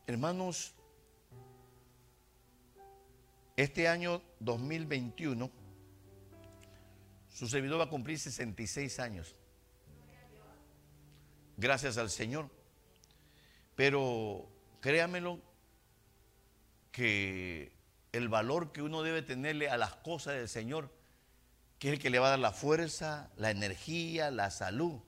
Hermanos, 0.06 0.74
este 3.56 3.86
año 3.86 4.20
2021 4.40 5.50
su 7.28 7.46
servidor 7.46 7.78
va 7.80 7.84
a 7.84 7.88
cumplir 7.88 8.18
66 8.18 8.98
años. 8.98 9.36
Gracias 11.60 11.98
al 11.98 12.08
Señor. 12.08 12.48
Pero 13.76 14.48
créamelo 14.80 15.40
que 16.90 17.76
el 18.12 18.30
valor 18.30 18.72
que 18.72 18.80
uno 18.80 19.02
debe 19.02 19.20
tenerle 19.20 19.68
a 19.68 19.76
las 19.76 19.94
cosas 19.96 20.34
del 20.36 20.48
Señor, 20.48 20.90
que 21.78 21.88
es 21.88 21.92
el 21.94 22.00
que 22.00 22.08
le 22.08 22.18
va 22.18 22.28
a 22.28 22.30
dar 22.30 22.38
la 22.38 22.52
fuerza, 22.52 23.30
la 23.36 23.50
energía, 23.50 24.30
la 24.30 24.50
salud. 24.50 25.00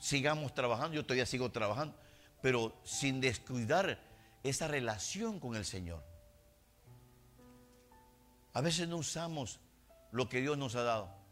Sigamos 0.00 0.52
trabajando, 0.52 0.96
yo 0.96 1.04
todavía 1.04 1.24
sigo 1.24 1.52
trabajando, 1.52 1.96
pero 2.42 2.76
sin 2.82 3.20
descuidar 3.20 4.00
esa 4.42 4.66
relación 4.66 5.38
con 5.38 5.54
el 5.54 5.64
Señor. 5.64 6.02
A 8.52 8.60
veces 8.62 8.88
no 8.88 8.96
usamos 8.96 9.60
lo 10.10 10.28
que 10.28 10.40
Dios 10.40 10.58
nos 10.58 10.74
ha 10.74 10.82
dado. 10.82 11.25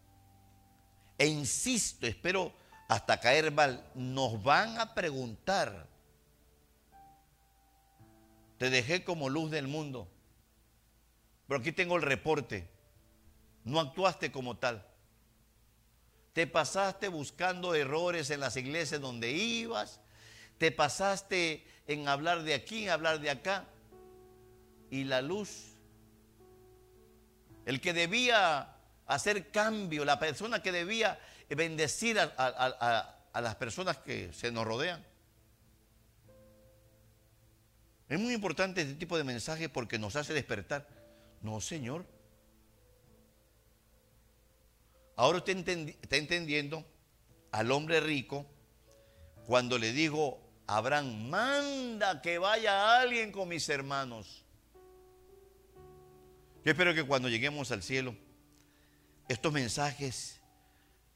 E 1.18 1.27
insisto, 1.27 2.07
espero 2.07 2.53
hasta 2.88 3.20
caer 3.20 3.50
mal, 3.53 3.85
nos 3.94 4.42
van 4.42 4.79
a 4.79 4.94
preguntar, 4.94 5.87
te 8.59 8.70
dejé 8.70 9.05
como 9.05 9.29
luz 9.29 9.50
del 9.50 9.68
mundo, 9.68 10.09
pero 11.46 11.61
aquí 11.61 11.72
tengo 11.72 11.96
el 11.96 12.03
reporte, 12.03 12.68
no 13.64 13.81
actuaste 13.81 14.33
como 14.33 14.57
tal. 14.57 14.87
Te 16.33 16.46
pasaste 16.46 17.09
buscando 17.09 17.74
errores 17.74 18.31
en 18.31 18.40
las 18.40 18.57
iglesias 18.57 19.00
donde 19.00 19.31
ibas, 19.33 20.00
te 20.59 20.72
pasaste 20.72 21.64
en 21.87 22.09
hablar 22.09 22.42
de 22.42 22.55
aquí, 22.55 22.85
en 22.85 22.90
hablar 22.90 23.20
de 23.20 23.31
acá, 23.31 23.66
y 24.90 25.05
la 25.05 25.22
luz 25.22 25.74
el 27.66 27.81
que 27.81 27.92
debía 27.92 28.73
hacer 29.06 29.50
cambio, 29.50 30.04
la 30.04 30.18
persona 30.18 30.62
que 30.62 30.72
debía 30.72 31.18
bendecir 31.48 32.18
a, 32.18 33.16
las 33.34 33.54
personas 33.56 33.98
que 33.98 34.32
se 34.32 34.50
nos 34.50 34.66
rodean. 34.66 35.04
Es 38.08 38.20
muy 38.20 38.34
importante 38.34 38.82
este 38.82 38.94
tipo 38.94 39.16
de 39.16 39.24
mensaje 39.24 39.68
porque 39.68 39.98
nos 39.98 40.16
hace 40.16 40.32
despertar. 40.34 40.86
No, 41.40 41.60
Señor. 41.60 42.06
Ahora 45.16 45.38
usted 45.38 45.68
está 46.02 46.16
entendiendo 46.16 46.84
al 47.52 47.70
hombre 47.70 48.00
rico 48.00 48.46
cuando 49.46 49.78
le 49.78 49.92
dijo, 49.92 50.40
Abraham, 50.66 51.28
manda 51.28 52.20
que 52.20 52.38
vaya 52.38 53.00
alguien 53.00 53.30
con 53.30 53.48
mis 53.48 53.68
hermanos. 53.68 54.44
Yo 56.64 56.70
espero 56.72 56.94
que 56.94 57.04
cuando 57.04 57.28
lleguemos 57.28 57.70
al 57.70 57.82
cielo, 57.82 58.16
estos 59.28 59.52
mensajes 59.52 60.40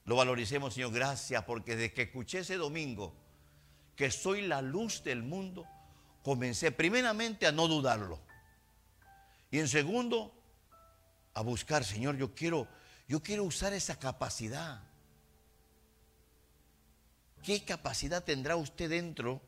lo 0.05 0.16
valoricemos, 0.16 0.75
Señor. 0.75 0.92
Gracias, 0.92 1.44
porque 1.44 1.77
desde 1.77 1.92
que 1.92 2.03
escuché 2.03 2.40
ese 2.40 2.57
domingo 2.57 3.14
que 3.97 4.11
soy 4.11 4.42
la 4.42 4.62
luz 4.62 5.03
del 5.03 5.23
mundo, 5.23 5.66
comencé 6.23 6.73
primeramente 6.73 7.47
a 7.47 7.53
no 7.53 7.68
dudarlo. 7.68 8.21
Y 9.51 9.59
en 9.59 9.68
segundo, 9.68 10.33
a 11.35 11.42
buscar, 11.42 11.85
Señor, 11.85 12.16
yo 12.16 12.35
quiero, 12.35 12.68
yo 13.09 13.23
quiero 13.23 13.44
usar 13.44 13.73
esa 13.73 13.99
capacidad. 13.99 14.83
¿Qué 17.42 17.64
capacidad 17.64 18.25
tendrá 18.25 18.57
usted 18.57 18.90
dentro 18.90 19.40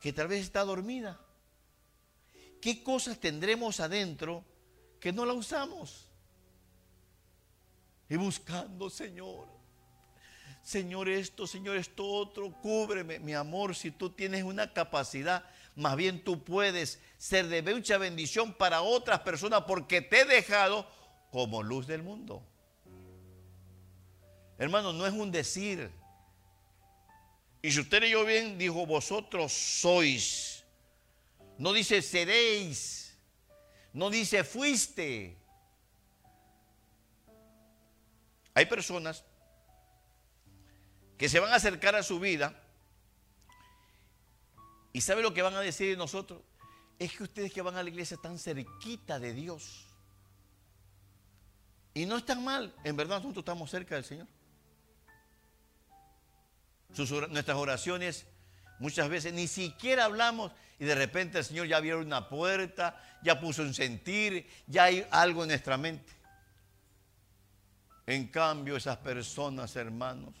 que 0.00 0.12
tal 0.12 0.28
vez 0.28 0.42
está 0.42 0.64
dormida? 0.64 1.20
¿Qué 2.60 2.82
cosas 2.82 3.18
tendremos 3.18 3.80
adentro? 3.80 4.44
que 5.00 5.12
no 5.12 5.24
la 5.24 5.34
usamos. 5.34 6.05
Y 8.08 8.16
buscando, 8.16 8.88
Señor. 8.90 9.46
Señor 10.62 11.08
esto, 11.08 11.46
Señor 11.46 11.76
esto 11.76 12.04
otro, 12.04 12.50
cúbreme, 12.50 13.20
mi 13.20 13.34
amor, 13.34 13.76
si 13.76 13.92
tú 13.92 14.10
tienes 14.10 14.42
una 14.42 14.72
capacidad, 14.72 15.44
más 15.76 15.94
bien 15.94 16.24
tú 16.24 16.42
puedes 16.42 17.00
ser 17.18 17.46
de 17.46 17.62
mucha 17.62 17.98
bendición 17.98 18.52
para 18.52 18.82
otras 18.82 19.20
personas 19.20 19.62
porque 19.62 20.00
te 20.00 20.22
he 20.22 20.24
dejado 20.24 20.84
como 21.30 21.62
luz 21.62 21.86
del 21.86 22.02
mundo. 22.02 22.42
Hermano, 24.58 24.92
no 24.92 25.06
es 25.06 25.12
un 25.12 25.30
decir. 25.30 25.90
Y 27.62 27.70
si 27.70 27.80
usted 27.80 28.02
yo 28.04 28.24
bien, 28.24 28.58
dijo, 28.58 28.86
vosotros 28.86 29.52
sois. 29.52 30.64
No 31.58 31.72
dice 31.72 32.02
seréis. 32.02 33.16
No 33.92 34.10
dice 34.10 34.44
fuiste. 34.44 35.36
Hay 38.56 38.64
personas 38.64 39.22
que 41.18 41.28
se 41.28 41.38
van 41.40 41.52
a 41.52 41.56
acercar 41.56 41.94
a 41.94 42.02
su 42.02 42.18
vida 42.18 42.58
y 44.94 45.02
¿sabe 45.02 45.20
lo 45.20 45.34
que 45.34 45.42
van 45.42 45.54
a 45.54 45.60
decir 45.60 45.90
de 45.90 45.96
nosotros? 45.98 46.40
Es 46.98 47.12
que 47.12 47.24
ustedes 47.24 47.52
que 47.52 47.60
van 47.60 47.76
a 47.76 47.82
la 47.82 47.90
iglesia 47.90 48.14
están 48.14 48.38
cerquita 48.38 49.18
de 49.18 49.34
Dios. 49.34 49.84
Y 51.92 52.06
no 52.06 52.16
están 52.16 52.42
mal, 52.42 52.74
en 52.82 52.96
verdad 52.96 53.16
nosotros 53.16 53.42
estamos 53.42 53.70
cerca 53.70 53.94
del 53.94 54.04
Señor. 54.04 54.26
nuestras 57.28 57.58
oraciones 57.58 58.26
muchas 58.78 59.10
veces 59.10 59.34
ni 59.34 59.48
siquiera 59.48 60.06
hablamos 60.06 60.50
y 60.78 60.86
de 60.86 60.94
repente 60.94 61.36
el 61.40 61.44
Señor 61.44 61.66
ya 61.66 61.76
abrió 61.76 62.00
una 62.00 62.26
puerta, 62.30 62.98
ya 63.22 63.38
puso 63.38 63.60
un 63.60 63.74
sentir, 63.74 64.48
ya 64.66 64.84
hay 64.84 65.06
algo 65.10 65.42
en 65.42 65.50
nuestra 65.50 65.76
mente. 65.76 66.15
En 68.06 68.28
cambio, 68.28 68.76
esas 68.76 68.98
personas, 68.98 69.74
hermanos, 69.74 70.34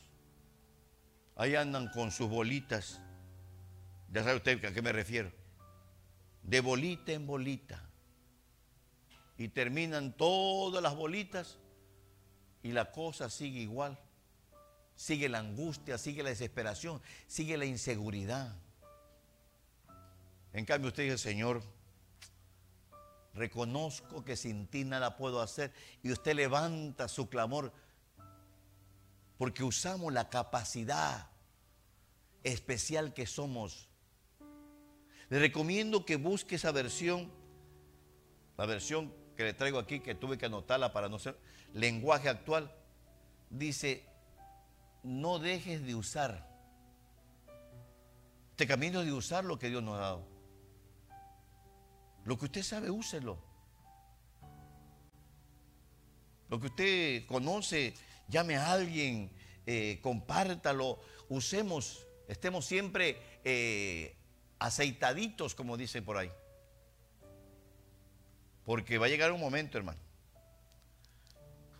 ahí 1.34 1.56
andan 1.56 1.88
con 1.88 2.12
sus 2.12 2.28
bolitas. 2.28 3.00
Ya 4.12 4.22
sabe 4.22 4.36
usted 4.36 4.64
a 4.64 4.72
qué 4.72 4.82
me 4.82 4.92
refiero. 4.92 5.32
De 6.42 6.60
bolita 6.60 7.12
en 7.12 7.26
bolita. 7.26 7.82
Y 9.36 9.48
terminan 9.48 10.16
todas 10.16 10.82
las 10.82 10.94
bolitas 10.94 11.58
y 12.62 12.72
la 12.72 12.92
cosa 12.92 13.28
sigue 13.28 13.60
igual. 13.60 13.98
sigue 14.96 15.28
la 15.28 15.38
angustia, 15.38 15.98
sigue 15.98 16.22
la 16.22 16.30
desesperación, 16.30 17.02
sigue 17.26 17.58
la 17.58 17.66
inseguridad. 17.66 18.56
En 20.52 20.64
cambio 20.64 20.88
usted 20.88 21.02
dice, 21.02 21.18
Señor, 21.18 21.62
reconozco 23.36 24.24
que 24.24 24.36
sin 24.36 24.66
ti 24.66 24.84
nada 24.84 25.16
puedo 25.16 25.40
hacer. 25.40 25.72
Y 26.02 26.10
usted 26.10 26.34
levanta 26.34 27.08
su 27.08 27.28
clamor 27.28 27.72
porque 29.38 29.62
usamos 29.62 30.12
la 30.12 30.28
capacidad 30.28 31.30
especial 32.42 33.12
que 33.12 33.26
somos. 33.26 33.88
Le 35.28 35.38
recomiendo 35.38 36.04
que 36.04 36.16
busque 36.16 36.54
esa 36.54 36.72
versión, 36.72 37.30
la 38.56 38.66
versión 38.66 39.12
que 39.36 39.44
le 39.44 39.52
traigo 39.52 39.78
aquí, 39.78 40.00
que 40.00 40.14
tuve 40.14 40.38
que 40.38 40.46
anotarla 40.46 40.92
para 40.92 41.08
no 41.08 41.18
ser 41.18 41.38
lenguaje 41.74 42.28
actual. 42.28 42.72
Dice, 43.50 44.04
no 45.02 45.38
dejes 45.38 45.84
de 45.84 45.94
usar. 45.94 46.48
Este 48.52 48.66
camino 48.66 49.04
de 49.04 49.12
usar 49.12 49.44
lo 49.44 49.58
que 49.58 49.68
Dios 49.68 49.82
nos 49.82 49.96
ha 49.96 50.00
dado. 50.00 50.35
Lo 52.26 52.36
que 52.36 52.46
usted 52.46 52.62
sabe, 52.64 52.90
úselo. 52.90 53.38
Lo 56.48 56.60
que 56.60 56.66
usted 56.66 57.26
conoce, 57.26 57.94
llame 58.28 58.56
a 58.56 58.72
alguien, 58.72 59.30
eh, 59.64 60.00
compártalo, 60.02 60.98
usemos, 61.28 62.04
estemos 62.26 62.66
siempre 62.66 63.16
eh, 63.44 64.16
aceitaditos, 64.58 65.54
como 65.54 65.76
dicen 65.76 66.04
por 66.04 66.16
ahí. 66.16 66.30
Porque 68.64 68.98
va 68.98 69.06
a 69.06 69.08
llegar 69.08 69.30
un 69.30 69.40
momento, 69.40 69.78
hermano. 69.78 70.00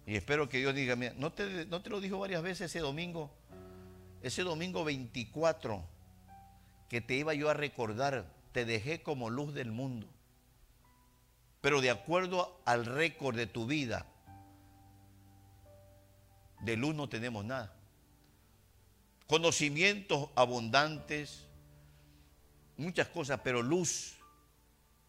Y 0.07 0.15
espero 0.15 0.49
que 0.49 0.59
Dios 0.59 0.77
diga, 0.77 0.95
¿no 1.17 1.33
te, 1.33 1.67
no 1.67 1.83
te 1.83 1.91
lo 1.91 2.01
dijo 2.01 2.21
varias 2.21 2.43
veces 2.43 2.71
ese 2.71 2.79
domingo? 2.79 3.33
Ese 4.23 4.43
domingo 4.43 4.85
24, 4.85 5.85
que 6.89 7.01
te 7.01 7.15
iba 7.15 7.35
yo 7.35 7.51
a 7.51 7.55
recordar, 7.55 8.33
te 8.53 8.65
dejé 8.65 9.03
como 9.03 9.29
luz 9.29 9.53
del 9.53 9.73
mundo. 9.73 10.09
Pero 11.67 11.81
de 11.81 11.91
acuerdo 11.91 12.61
al 12.65 12.87
récord 12.87 13.35
de 13.35 13.49
tu 13.49 13.67
vida, 13.67 14.07
de 16.61 16.77
luz 16.77 16.95
no 16.95 17.09
tenemos 17.09 17.45
nada. 17.45 17.75
Conocimientos 19.27 20.29
abundantes, 20.37 21.45
muchas 22.77 23.09
cosas, 23.09 23.41
pero 23.43 23.63
luz. 23.63 24.15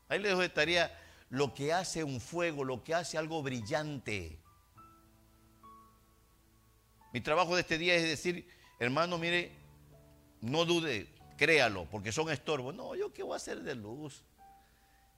Ahí 0.09 0.17
les 0.17 0.31
dejo 0.31 0.41
de 0.41 0.49
tarea 0.49 0.99
lo 1.29 1.53
que 1.53 1.73
hace 1.73 2.03
un 2.03 2.19
fuego, 2.19 2.63
lo 2.63 2.83
que 2.83 2.95
hace 2.95 3.19
algo 3.19 3.43
brillante. 3.43 4.39
Mi 7.13 7.21
trabajo 7.21 7.53
de 7.53 7.61
este 7.61 7.77
día 7.77 7.93
es 7.93 8.01
decir, 8.01 8.49
hermano, 8.79 9.19
mire, 9.19 9.51
no 10.41 10.65
dude, 10.65 11.07
créalo, 11.37 11.85
porque 11.85 12.11
son 12.11 12.31
estorbos. 12.31 12.73
No, 12.73 12.95
yo 12.95 13.13
qué 13.13 13.21
voy 13.21 13.33
a 13.33 13.35
hacer 13.35 13.61
de 13.61 13.75
luz. 13.75 14.23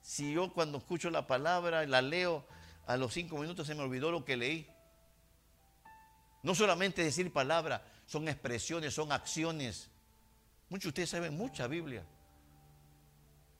Si 0.01 0.33
yo 0.33 0.53
cuando 0.53 0.77
escucho 0.77 1.09
la 1.09 1.27
palabra, 1.27 1.85
la 1.85 2.01
leo, 2.01 2.45
a 2.87 2.97
los 2.97 3.13
cinco 3.13 3.37
minutos 3.37 3.67
se 3.67 3.75
me 3.75 3.83
olvidó 3.83 4.11
lo 4.11 4.25
que 4.25 4.37
leí. 4.37 4.67
No 6.41 6.55
solamente 6.55 7.03
decir 7.03 7.31
palabra, 7.31 7.85
son 8.05 8.27
expresiones, 8.27 8.93
son 8.93 9.11
acciones. 9.11 9.89
Muchos 10.69 10.85
de 10.85 10.89
ustedes 10.89 11.09
saben 11.09 11.37
mucha 11.37 11.67
Biblia. 11.67 12.03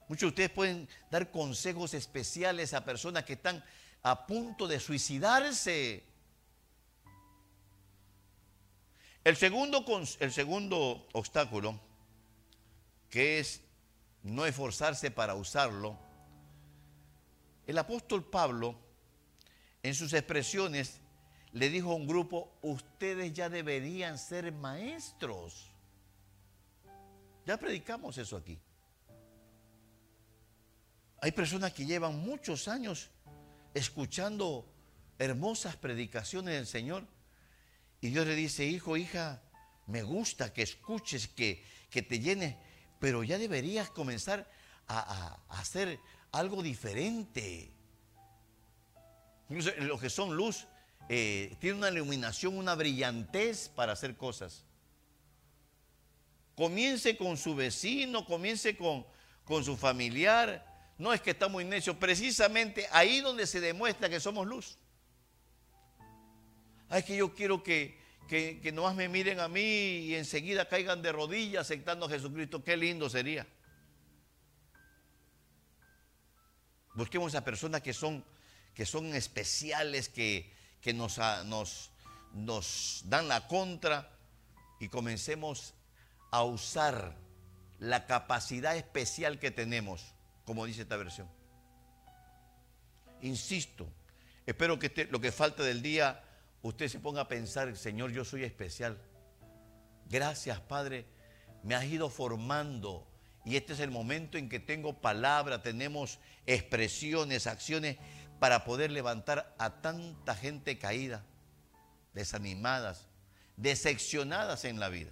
Muchos 0.07 0.21
de 0.21 0.27
ustedes 0.27 0.49
pueden 0.49 0.89
dar 1.11 1.29
consejos 1.29 1.93
especiales 1.93 2.73
a 2.73 2.83
personas 2.83 3.25
que 3.25 3.33
están 3.33 3.63
a 4.01 4.25
punto 4.25 4.67
de 4.67 4.79
suicidarse. 4.79 6.03
El 9.23 9.35
segundo, 9.35 9.85
el 10.19 10.31
segundo 10.31 11.07
obstáculo, 11.13 11.79
que 13.09 13.39
es 13.39 13.61
no 14.23 14.45
esforzarse 14.45 15.11
para 15.11 15.35
usarlo, 15.35 15.99
el 17.69 17.77
apóstol 17.77 18.27
Pablo, 18.27 18.75
en 19.83 19.93
sus 19.93 20.13
expresiones, 20.13 21.01
le 21.51 21.69
dijo 21.69 21.91
a 21.91 21.95
un 21.95 22.07
grupo, 22.07 22.57
ustedes 22.63 23.31
ya 23.31 23.47
deberían 23.47 24.17
ser 24.17 24.51
maestros. 24.51 25.69
Ya 27.45 27.57
predicamos 27.57 28.17
eso 28.17 28.37
aquí. 28.37 28.57
Hay 31.21 31.31
personas 31.31 31.71
que 31.71 31.85
llevan 31.85 32.17
muchos 32.17 32.67
años 32.67 33.11
escuchando 33.75 34.65
hermosas 35.19 35.75
predicaciones 35.75 36.55
del 36.55 36.65
Señor 36.65 37.05
y 38.01 38.09
Dios 38.09 38.25
le 38.25 38.33
dice, 38.33 38.65
hijo, 38.65 38.97
hija, 38.97 39.43
me 39.85 40.01
gusta 40.01 40.51
que 40.53 40.63
escuches, 40.63 41.27
que, 41.27 41.63
que 41.91 42.01
te 42.01 42.17
llenes, 42.17 42.55
pero 42.99 43.23
ya 43.23 43.37
deberías 43.37 43.91
comenzar 43.91 44.49
a, 44.87 45.37
hacer 45.49 45.99
algo 46.31 46.61
diferente. 46.61 47.71
Incluso 49.49 49.71
los 49.79 49.99
que 49.99 50.09
son 50.09 50.35
luz, 50.35 50.67
eh, 51.07 51.55
tiene 51.59 51.77
una 51.77 51.89
iluminación, 51.89 52.57
una 52.57 52.75
brillantez 52.75 53.69
para 53.69 53.93
hacer 53.93 54.15
cosas. 54.15 54.63
Comience 56.55 57.17
con 57.17 57.37
su 57.37 57.55
vecino, 57.55 58.25
comience 58.25 58.77
con, 58.77 59.05
con 59.43 59.63
su 59.63 59.75
familiar. 59.75 60.65
No 60.97 61.13
es 61.13 61.21
que 61.21 61.31
está 61.31 61.47
muy 61.47 61.65
precisamente 61.99 62.87
ahí 62.91 63.21
donde 63.21 63.47
se 63.47 63.59
demuestra 63.59 64.09
que 64.09 64.19
somos 64.19 64.45
luz. 64.45 64.77
Ay, 66.89 67.03
que 67.03 67.15
yo 67.15 67.33
quiero 67.33 67.63
que, 67.63 67.97
que, 68.27 68.59
que 68.61 68.71
nomás 68.71 68.95
me 68.95 69.07
miren 69.07 69.39
a 69.39 69.47
mí 69.47 69.61
y 69.61 70.15
enseguida 70.15 70.67
caigan 70.67 71.01
de 71.01 71.11
rodillas 71.11 71.61
aceptando 71.61 72.05
a 72.05 72.09
Jesucristo. 72.09 72.63
Qué 72.63 72.75
lindo 72.77 73.09
sería. 73.09 73.47
Busquemos 76.99 77.33
a 77.33 77.45
personas 77.45 77.81
que 77.81 77.93
son, 77.93 78.25
que 78.73 78.85
son 78.85 79.15
especiales, 79.15 80.09
que, 80.09 80.51
que 80.81 80.93
nos, 80.93 81.17
nos, 81.45 81.91
nos 82.33 83.03
dan 83.05 83.29
la 83.29 83.47
contra 83.47 84.11
y 84.81 84.89
comencemos 84.89 85.75
a 86.29 86.43
usar 86.43 87.15
la 87.79 88.05
capacidad 88.05 88.75
especial 88.75 89.39
que 89.39 89.49
tenemos, 89.49 90.13
como 90.43 90.65
dice 90.65 90.81
esta 90.81 90.97
versión. 90.97 91.29
Insisto, 93.21 93.87
espero 94.45 94.77
que 94.77 95.07
lo 95.09 95.21
que 95.21 95.31
falta 95.31 95.63
del 95.63 95.81
día 95.81 96.21
usted 96.63 96.89
se 96.89 96.99
ponga 96.99 97.21
a 97.21 97.27
pensar, 97.29 97.73
Señor, 97.77 98.11
yo 98.11 98.25
soy 98.25 98.43
especial. 98.43 98.97
Gracias, 100.09 100.59
Padre, 100.59 101.05
me 101.63 101.75
has 101.75 101.85
ido 101.85 102.09
formando 102.09 103.07
y 103.49 103.55
este 103.55 103.73
es 103.73 103.79
el 103.79 103.89
momento 103.89 104.37
en 104.37 104.47
que 104.47 104.59
tengo 104.59 104.93
palabra, 104.93 105.63
tenemos 105.63 106.19
expresiones, 106.45 107.47
acciones 107.47 107.97
para 108.39 108.63
poder 108.63 108.91
levantar 108.91 109.55
a 109.57 109.81
tanta 109.81 110.35
gente 110.35 110.77
caída, 110.77 111.25
desanimadas, 112.13 113.07
decepcionadas 113.57 114.65
en 114.65 114.79
la 114.79 114.89
vida. 114.89 115.09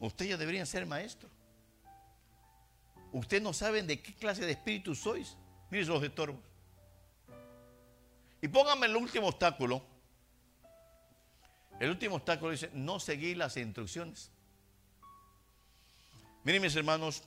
Ustedes 0.00 0.32
ya 0.32 0.36
deberían 0.36 0.66
ser 0.66 0.84
maestros. 0.84 1.30
Ustedes 3.12 3.44
no 3.44 3.52
saben 3.52 3.86
de 3.86 4.02
qué 4.02 4.12
clase 4.14 4.44
de 4.44 4.52
espíritu 4.52 4.96
sois. 4.96 5.36
Miren 5.70 5.88
los 5.88 6.02
estorbos. 6.02 6.40
Y 8.42 8.48
pónganme 8.48 8.86
el 8.86 8.96
último 8.96 9.28
obstáculo. 9.28 9.80
El 11.78 11.90
último 11.90 12.16
obstáculo 12.16 12.50
dice, 12.50 12.68
no 12.74 12.98
seguir 12.98 13.36
las 13.36 13.56
instrucciones. 13.56 14.32
Miren 16.48 16.62
mis 16.62 16.76
hermanos, 16.76 17.22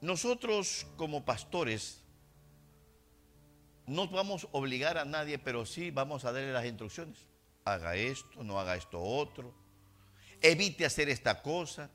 nosotros 0.00 0.84
como 0.96 1.24
pastores 1.24 2.02
no 3.86 4.08
vamos 4.08 4.42
a 4.42 4.48
obligar 4.50 4.98
a 4.98 5.04
nadie, 5.04 5.38
pero 5.38 5.64
sí 5.64 5.92
vamos 5.92 6.24
a 6.24 6.32
darle 6.32 6.52
las 6.52 6.66
instrucciones. 6.66 7.16
Haga 7.64 7.94
esto, 7.94 8.42
no 8.42 8.58
haga 8.58 8.74
esto 8.74 9.00
otro. 9.00 9.54
Evite 10.42 10.84
hacer 10.84 11.08
esta 11.08 11.40
cosa. 11.42 11.88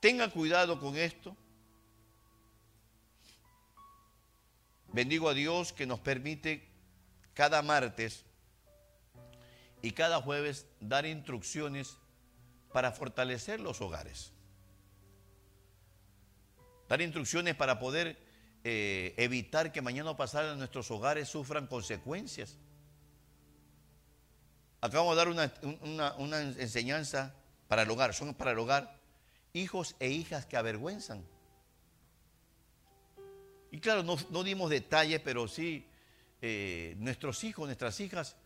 Tenga 0.00 0.28
cuidado 0.28 0.80
con 0.80 0.96
esto. 0.96 1.36
Bendigo 4.88 5.28
a 5.28 5.34
Dios 5.34 5.72
que 5.72 5.86
nos 5.86 6.00
permite 6.00 6.68
cada 7.34 7.62
martes 7.62 8.24
y 9.80 9.92
cada 9.92 10.20
jueves 10.20 10.66
dar 10.80 11.06
instrucciones 11.06 11.96
para 12.72 12.92
fortalecer 12.92 13.60
los 13.60 13.80
hogares. 13.80 14.32
Dar 16.88 17.00
instrucciones 17.00 17.54
para 17.54 17.78
poder 17.78 18.18
eh, 18.64 19.14
evitar 19.16 19.72
que 19.72 19.82
mañana 19.82 20.10
o 20.10 20.16
pasado 20.16 20.56
nuestros 20.56 20.90
hogares 20.90 21.28
sufran 21.28 21.66
consecuencias. 21.66 22.56
Acabamos 24.80 25.14
de 25.14 25.18
dar 25.18 25.28
una, 25.28 26.42
enseñanza 26.58 27.34
para 27.66 27.82
el 27.82 27.90
hogar, 27.90 28.14
son 28.14 28.34
para 28.34 28.52
el 28.52 28.58
hogar 28.58 28.96
hijos 29.52 29.96
e 29.98 30.08
hijas 30.08 30.46
que 30.46 30.56
avergüenzan. 30.56 31.24
Y 33.70 33.80
claro, 33.80 34.02
no, 34.02 34.44
dimos 34.44 34.70
detalles, 34.70 35.20
pero 35.20 35.46
sí, 35.46 35.86
eh, 36.40 36.94
nuestros 36.98 37.44
hijos, 37.44 37.66
nuestras 37.66 38.00
hijas 38.00 38.36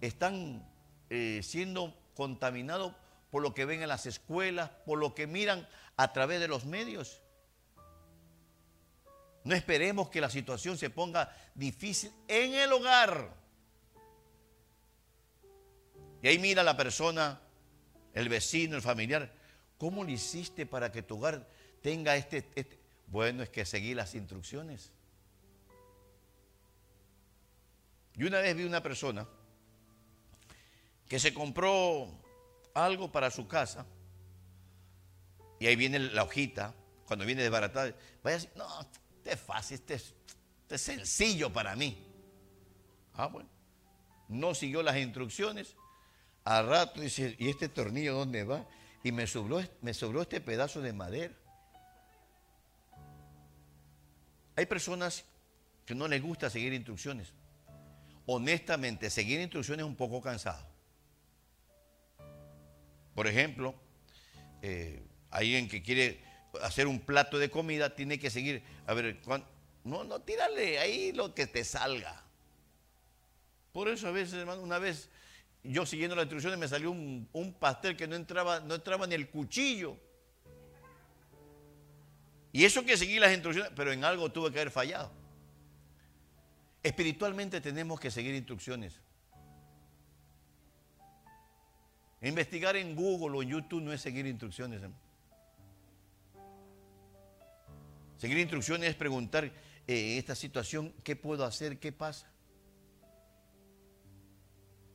están 0.00 0.66
eh, 1.10 1.40
siendo 1.42 1.94
contaminados 2.14 2.94
por 3.34 3.42
lo 3.42 3.52
que 3.52 3.64
ven 3.64 3.82
en 3.82 3.88
las 3.88 4.06
escuelas, 4.06 4.70
por 4.86 4.96
lo 4.96 5.12
que 5.12 5.26
miran 5.26 5.66
a 5.96 6.12
través 6.12 6.38
de 6.38 6.46
los 6.46 6.66
medios. 6.66 7.20
No 9.42 9.56
esperemos 9.56 10.08
que 10.08 10.20
la 10.20 10.30
situación 10.30 10.78
se 10.78 10.88
ponga 10.88 11.34
difícil 11.52 12.12
en 12.28 12.54
el 12.54 12.72
hogar. 12.72 13.34
Y 16.22 16.28
ahí 16.28 16.38
mira 16.38 16.62
la 16.62 16.76
persona, 16.76 17.40
el 18.12 18.28
vecino, 18.28 18.76
el 18.76 18.82
familiar, 18.82 19.32
¿cómo 19.78 20.04
lo 20.04 20.10
hiciste 20.12 20.64
para 20.64 20.92
que 20.92 21.02
tu 21.02 21.16
hogar 21.16 21.44
tenga 21.82 22.14
este, 22.14 22.48
este? 22.54 22.78
Bueno, 23.08 23.42
es 23.42 23.48
que 23.48 23.64
seguí 23.64 23.94
las 23.94 24.14
instrucciones. 24.14 24.92
Y 28.14 28.22
una 28.22 28.38
vez 28.38 28.54
vi 28.54 28.62
una 28.62 28.80
persona 28.80 29.26
que 31.08 31.18
se 31.18 31.34
compró 31.34 32.22
algo 32.74 33.10
para 33.10 33.30
su 33.30 33.46
casa 33.46 33.86
y 35.58 35.66
ahí 35.66 35.76
viene 35.76 35.98
la 35.98 36.24
hojita, 36.24 36.74
cuando 37.06 37.24
viene 37.24 37.42
desbaratada, 37.42 37.94
vaya 38.22 38.36
así, 38.36 38.48
no, 38.56 38.66
este 38.80 39.32
es 39.32 39.40
fácil, 39.40 39.76
este 39.76 39.94
es, 39.94 40.14
este 40.62 40.74
es 40.74 40.80
sencillo 40.82 41.52
para 41.52 41.76
mí. 41.76 42.06
Ah, 43.14 43.28
bueno, 43.28 43.48
no 44.28 44.54
siguió 44.54 44.82
las 44.82 44.96
instrucciones, 44.96 45.76
al 46.44 46.68
rato 46.68 47.00
dice, 47.00 47.36
¿y 47.38 47.48
este 47.48 47.68
tornillo 47.68 48.14
dónde 48.14 48.44
va? 48.44 48.66
Y 49.02 49.12
me 49.12 49.26
sobró, 49.26 49.62
me 49.80 49.94
sobró 49.94 50.22
este 50.22 50.40
pedazo 50.40 50.82
de 50.82 50.92
madera. 50.92 51.34
Hay 54.56 54.66
personas 54.66 55.24
que 55.86 55.94
no 55.94 56.08
les 56.08 56.22
gusta 56.22 56.50
seguir 56.50 56.72
instrucciones. 56.72 57.32
Honestamente, 58.26 59.10
seguir 59.10 59.40
instrucciones 59.40 59.84
es 59.84 59.88
un 59.88 59.96
poco 59.96 60.20
cansado. 60.20 60.73
Por 63.14 63.26
ejemplo, 63.26 63.74
eh, 64.62 65.02
alguien 65.30 65.68
que 65.68 65.82
quiere 65.82 66.22
hacer 66.62 66.86
un 66.86 67.00
plato 67.00 67.38
de 67.38 67.50
comida 67.50 67.94
tiene 67.94 68.18
que 68.18 68.30
seguir, 68.30 68.62
a 68.86 68.94
ver, 68.94 69.20
no, 69.84 70.04
no, 70.04 70.20
tírale 70.20 70.78
ahí 70.78 71.12
lo 71.12 71.34
que 71.34 71.46
te 71.46 71.64
salga. 71.64 72.24
Por 73.72 73.88
eso 73.88 74.08
a 74.08 74.10
veces, 74.10 74.34
hermano, 74.34 74.62
una 74.62 74.78
vez 74.78 75.08
yo 75.62 75.86
siguiendo 75.86 76.14
las 76.14 76.24
instrucciones 76.24 76.58
me 76.58 76.68
salió 76.68 76.90
un, 76.90 77.28
un 77.32 77.54
pastel 77.54 77.96
que 77.96 78.06
no 78.06 78.16
entraba, 78.16 78.60
no 78.60 78.74
entraba 78.74 79.06
ni 79.06 79.14
el 79.14 79.28
cuchillo. 79.28 79.96
Y 82.52 82.64
eso 82.64 82.84
que 82.84 82.96
seguí 82.96 83.18
las 83.18 83.32
instrucciones, 83.32 83.72
pero 83.74 83.90
en 83.90 84.04
algo 84.04 84.30
tuve 84.30 84.52
que 84.52 84.60
haber 84.60 84.70
fallado. 84.70 85.10
Espiritualmente 86.82 87.60
tenemos 87.60 87.98
que 87.98 88.10
seguir 88.10 88.34
instrucciones. 88.34 89.00
Investigar 92.24 92.74
en 92.76 92.96
Google 92.96 93.36
o 93.36 93.42
en 93.42 93.50
YouTube 93.50 93.82
no 93.82 93.92
es 93.92 94.00
seguir 94.00 94.26
instrucciones. 94.26 94.80
Seguir 98.16 98.38
instrucciones 98.38 98.88
es 98.88 98.96
preguntar, 98.96 99.44
eh, 99.86 100.16
esta 100.16 100.34
situación, 100.34 100.94
¿qué 101.04 101.16
puedo 101.16 101.44
hacer? 101.44 101.78
¿Qué 101.78 101.92
pasa? 101.92 102.26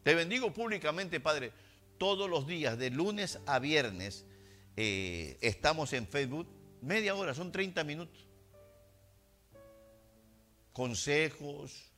Te 0.02 0.16
bendigo 0.16 0.52
públicamente, 0.52 1.20
Padre. 1.20 1.52
Todos 2.00 2.28
los 2.28 2.48
días, 2.48 2.80
de 2.80 2.90
lunes 2.90 3.38
a 3.46 3.60
viernes, 3.60 4.26
eh, 4.76 5.38
estamos 5.42 5.94
en 5.94 6.08
Facebook. 6.08 6.48
Media 6.82 7.14
hora, 7.14 7.36
son 7.36 7.52
30 7.52 7.84
minutos. 7.84 8.26
Consejos, 10.74 11.92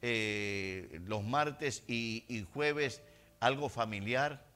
eh, 0.00 0.98
los 1.04 1.22
martes 1.24 1.82
y, 1.86 2.24
y 2.28 2.46
jueves, 2.54 3.02
algo 3.40 3.68
familiar 3.68 4.47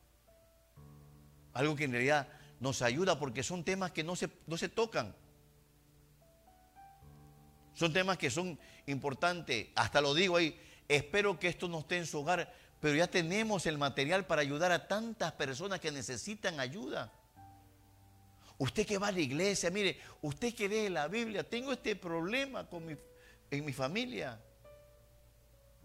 algo 1.54 1.76
que 1.76 1.84
en 1.84 1.92
realidad 1.92 2.28
nos 2.60 2.82
ayuda 2.82 3.18
porque 3.18 3.42
son 3.42 3.64
temas 3.64 3.90
que 3.90 4.04
no 4.04 4.16
se, 4.16 4.28
no 4.46 4.56
se 4.56 4.68
tocan. 4.68 5.14
Son 7.74 7.92
temas 7.92 8.18
que 8.18 8.30
son 8.30 8.58
importantes. 8.86 9.68
Hasta 9.74 10.00
lo 10.00 10.14
digo 10.14 10.36
ahí, 10.36 10.58
espero 10.88 11.38
que 11.38 11.48
esto 11.48 11.68
no 11.68 11.80
esté 11.80 11.98
en 11.98 12.06
su 12.06 12.20
hogar, 12.20 12.52
pero 12.80 12.94
ya 12.94 13.06
tenemos 13.06 13.66
el 13.66 13.78
material 13.78 14.26
para 14.26 14.42
ayudar 14.42 14.72
a 14.72 14.86
tantas 14.86 15.32
personas 15.32 15.80
que 15.80 15.90
necesitan 15.90 16.60
ayuda. 16.60 17.12
Usted 18.58 18.86
que 18.86 18.98
va 18.98 19.08
a 19.08 19.12
la 19.12 19.20
iglesia, 19.20 19.70
mire, 19.70 19.98
usted 20.20 20.54
que 20.54 20.68
lee 20.68 20.88
la 20.88 21.08
Biblia, 21.08 21.42
tengo 21.42 21.72
este 21.72 21.96
problema 21.96 22.68
con 22.68 22.86
mi, 22.86 22.94
en 23.50 23.64
mi 23.64 23.72
familia. 23.72 24.40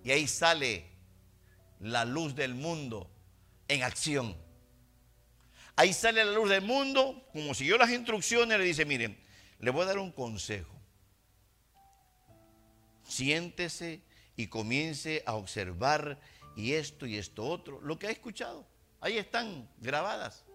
Y 0.03 0.11
ahí 0.11 0.27
sale 0.27 0.85
la 1.79 2.05
luz 2.05 2.35
del 2.35 2.53
mundo 2.53 3.09
en 3.67 3.83
acción. 3.83 4.35
Ahí 5.79 5.93
sale 5.93 6.25
la 6.25 6.31
luz 6.31 6.49
del 6.49 6.63
mundo, 6.63 7.23
como 7.31 7.53
siguió 7.53 7.77
las 7.77 7.91
instrucciones, 7.91 8.57
le 8.57 8.65
dice, 8.65 8.83
miren, 8.83 9.15
le 9.59 9.69
voy 9.69 9.83
a 9.83 9.85
dar 9.85 9.99
un 9.99 10.11
consejo. 10.11 10.73
Siéntese 13.03 14.01
y 14.35 14.47
comience 14.47 15.21
a 15.27 15.35
observar 15.35 16.19
y 16.55 16.73
esto 16.73 17.05
y 17.05 17.17
esto 17.17 17.45
otro, 17.45 17.79
lo 17.81 17.99
que 17.99 18.07
ha 18.07 18.09
escuchado. 18.09 18.67
Ahí 18.99 19.19
están 19.19 19.69
grabadas. 19.77 20.45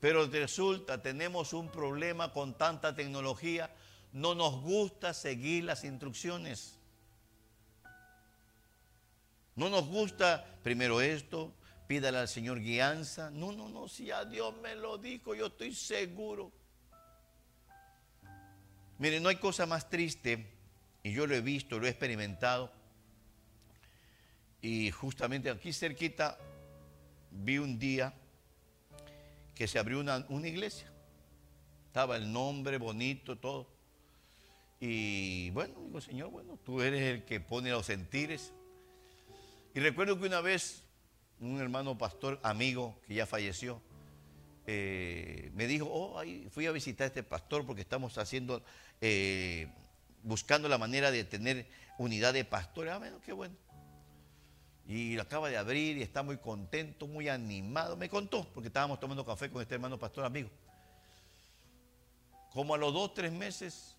Pero 0.00 0.26
resulta, 0.26 1.02
tenemos 1.02 1.52
un 1.52 1.70
problema 1.70 2.32
con 2.32 2.56
tanta 2.56 2.94
tecnología, 2.94 3.70
no 4.12 4.34
nos 4.34 4.62
gusta 4.62 5.12
seguir 5.12 5.64
las 5.64 5.84
instrucciones. 5.84 6.78
No 9.56 9.68
nos 9.68 9.86
gusta 9.86 10.58
primero 10.62 11.02
esto, 11.02 11.52
pídale 11.88 12.18
al 12.18 12.28
Señor 12.28 12.60
guianza. 12.60 13.30
No, 13.30 13.50
no, 13.50 13.68
no, 13.68 13.88
si 13.88 14.10
a 14.10 14.24
Dios 14.24 14.54
me 14.62 14.76
lo 14.76 14.98
dijo, 14.98 15.34
yo 15.34 15.46
estoy 15.46 15.74
seguro. 15.74 16.52
Miren, 18.98 19.22
no 19.22 19.30
hay 19.30 19.36
cosa 19.36 19.64
más 19.64 19.88
triste, 19.88 20.46
y 21.02 21.12
yo 21.12 21.26
lo 21.26 21.34
he 21.34 21.40
visto, 21.40 21.78
lo 21.78 21.86
he 21.86 21.90
experimentado, 21.90 22.70
y 24.60 24.90
justamente 24.90 25.50
aquí 25.50 25.72
cerquita 25.72 26.36
vi 27.30 27.58
un 27.58 27.78
día 27.78 28.12
que 29.54 29.66
se 29.66 29.78
abrió 29.78 30.00
una, 30.00 30.26
una 30.28 30.48
iglesia. 30.48 30.92
Estaba 31.86 32.16
el 32.16 32.30
nombre 32.30 32.76
bonito, 32.76 33.36
todo. 33.36 33.66
Y 34.80 35.50
bueno, 35.50 35.74
digo, 35.86 36.00
Señor, 36.00 36.30
bueno, 36.30 36.58
tú 36.64 36.82
eres 36.82 37.02
el 37.02 37.24
que 37.24 37.40
pone 37.40 37.70
los 37.70 37.86
sentires. 37.86 38.52
Y 39.74 39.80
recuerdo 39.80 40.18
que 40.18 40.26
una 40.26 40.40
vez 40.40 40.87
un 41.40 41.60
hermano 41.60 41.96
pastor 41.96 42.38
amigo 42.42 42.98
que 43.06 43.14
ya 43.14 43.26
falleció, 43.26 43.80
eh, 44.66 45.50
me 45.54 45.66
dijo, 45.66 45.88
oh, 45.90 46.20
fui 46.50 46.66
a 46.66 46.72
visitar 46.72 47.04
a 47.04 47.08
este 47.08 47.22
pastor 47.22 47.64
porque 47.64 47.82
estamos 47.82 48.18
haciendo, 48.18 48.62
eh, 49.00 49.68
buscando 50.22 50.68
la 50.68 50.78
manera 50.78 51.10
de 51.10 51.24
tener 51.24 51.66
unidad 51.96 52.34
de 52.34 52.44
pastores. 52.44 52.92
Ah, 52.92 52.98
bueno, 52.98 53.20
qué 53.24 53.32
bueno. 53.32 53.54
Y 54.86 55.14
lo 55.14 55.22
acaba 55.22 55.48
de 55.48 55.56
abrir 55.56 55.96
y 55.96 56.02
está 56.02 56.22
muy 56.22 56.38
contento, 56.38 57.06
muy 57.06 57.28
animado. 57.28 57.96
Me 57.96 58.08
contó, 58.08 58.46
porque 58.52 58.68
estábamos 58.68 59.00
tomando 59.00 59.24
café 59.24 59.50
con 59.50 59.62
este 59.62 59.74
hermano 59.74 59.98
pastor 59.98 60.24
amigo. 60.24 60.50
Como 62.52 62.74
a 62.74 62.78
los 62.78 62.92
dos, 62.92 63.14
tres 63.14 63.32
meses, 63.32 63.94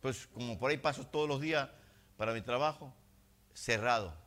pues 0.00 0.26
como 0.28 0.58
por 0.58 0.70
ahí 0.70 0.76
paso 0.76 1.06
todos 1.06 1.28
los 1.28 1.40
días 1.40 1.68
para 2.16 2.32
mi 2.32 2.42
trabajo, 2.42 2.92
cerrado 3.54 4.19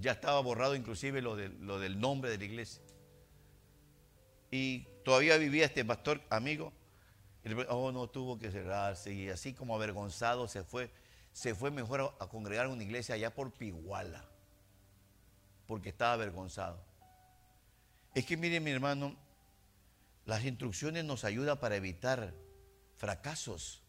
ya 0.00 0.12
estaba 0.12 0.40
borrado 0.40 0.74
inclusive 0.74 1.22
lo, 1.22 1.36
lo 1.36 1.78
del 1.78 2.00
nombre 2.00 2.30
de 2.30 2.38
la 2.38 2.44
iglesia. 2.44 2.82
Y 4.50 4.86
todavía 5.04 5.36
vivía 5.36 5.64
este 5.64 5.84
pastor 5.84 6.20
amigo. 6.30 6.72
Y 7.44 7.52
oh, 7.68 7.90
no, 7.90 8.08
tuvo 8.08 8.38
que 8.38 8.52
cerrarse. 8.52 9.12
Y 9.12 9.28
así 9.28 9.52
como 9.52 9.74
avergonzado 9.74 10.46
se 10.48 10.62
fue. 10.62 10.90
Se 11.32 11.56
fue 11.56 11.72
mejor 11.72 12.14
a, 12.20 12.28
congregar 12.28 12.66
en 12.66 12.72
una 12.72 12.84
iglesia 12.84 13.16
allá 13.16 13.34
por 13.34 13.52
Piguala. 13.52 14.24
Porque 15.66 15.88
estaba 15.88 16.12
avergonzado. 16.12 16.80
Es 18.14 18.24
que 18.24 18.36
mire 18.36 18.60
mi 18.60 18.70
hermano, 18.70 19.16
las 20.24 20.44
instrucciones 20.44 21.04
nos 21.04 21.24
ayudan 21.24 21.58
para 21.58 21.74
evitar 21.74 22.32
fracasos. 22.96 23.82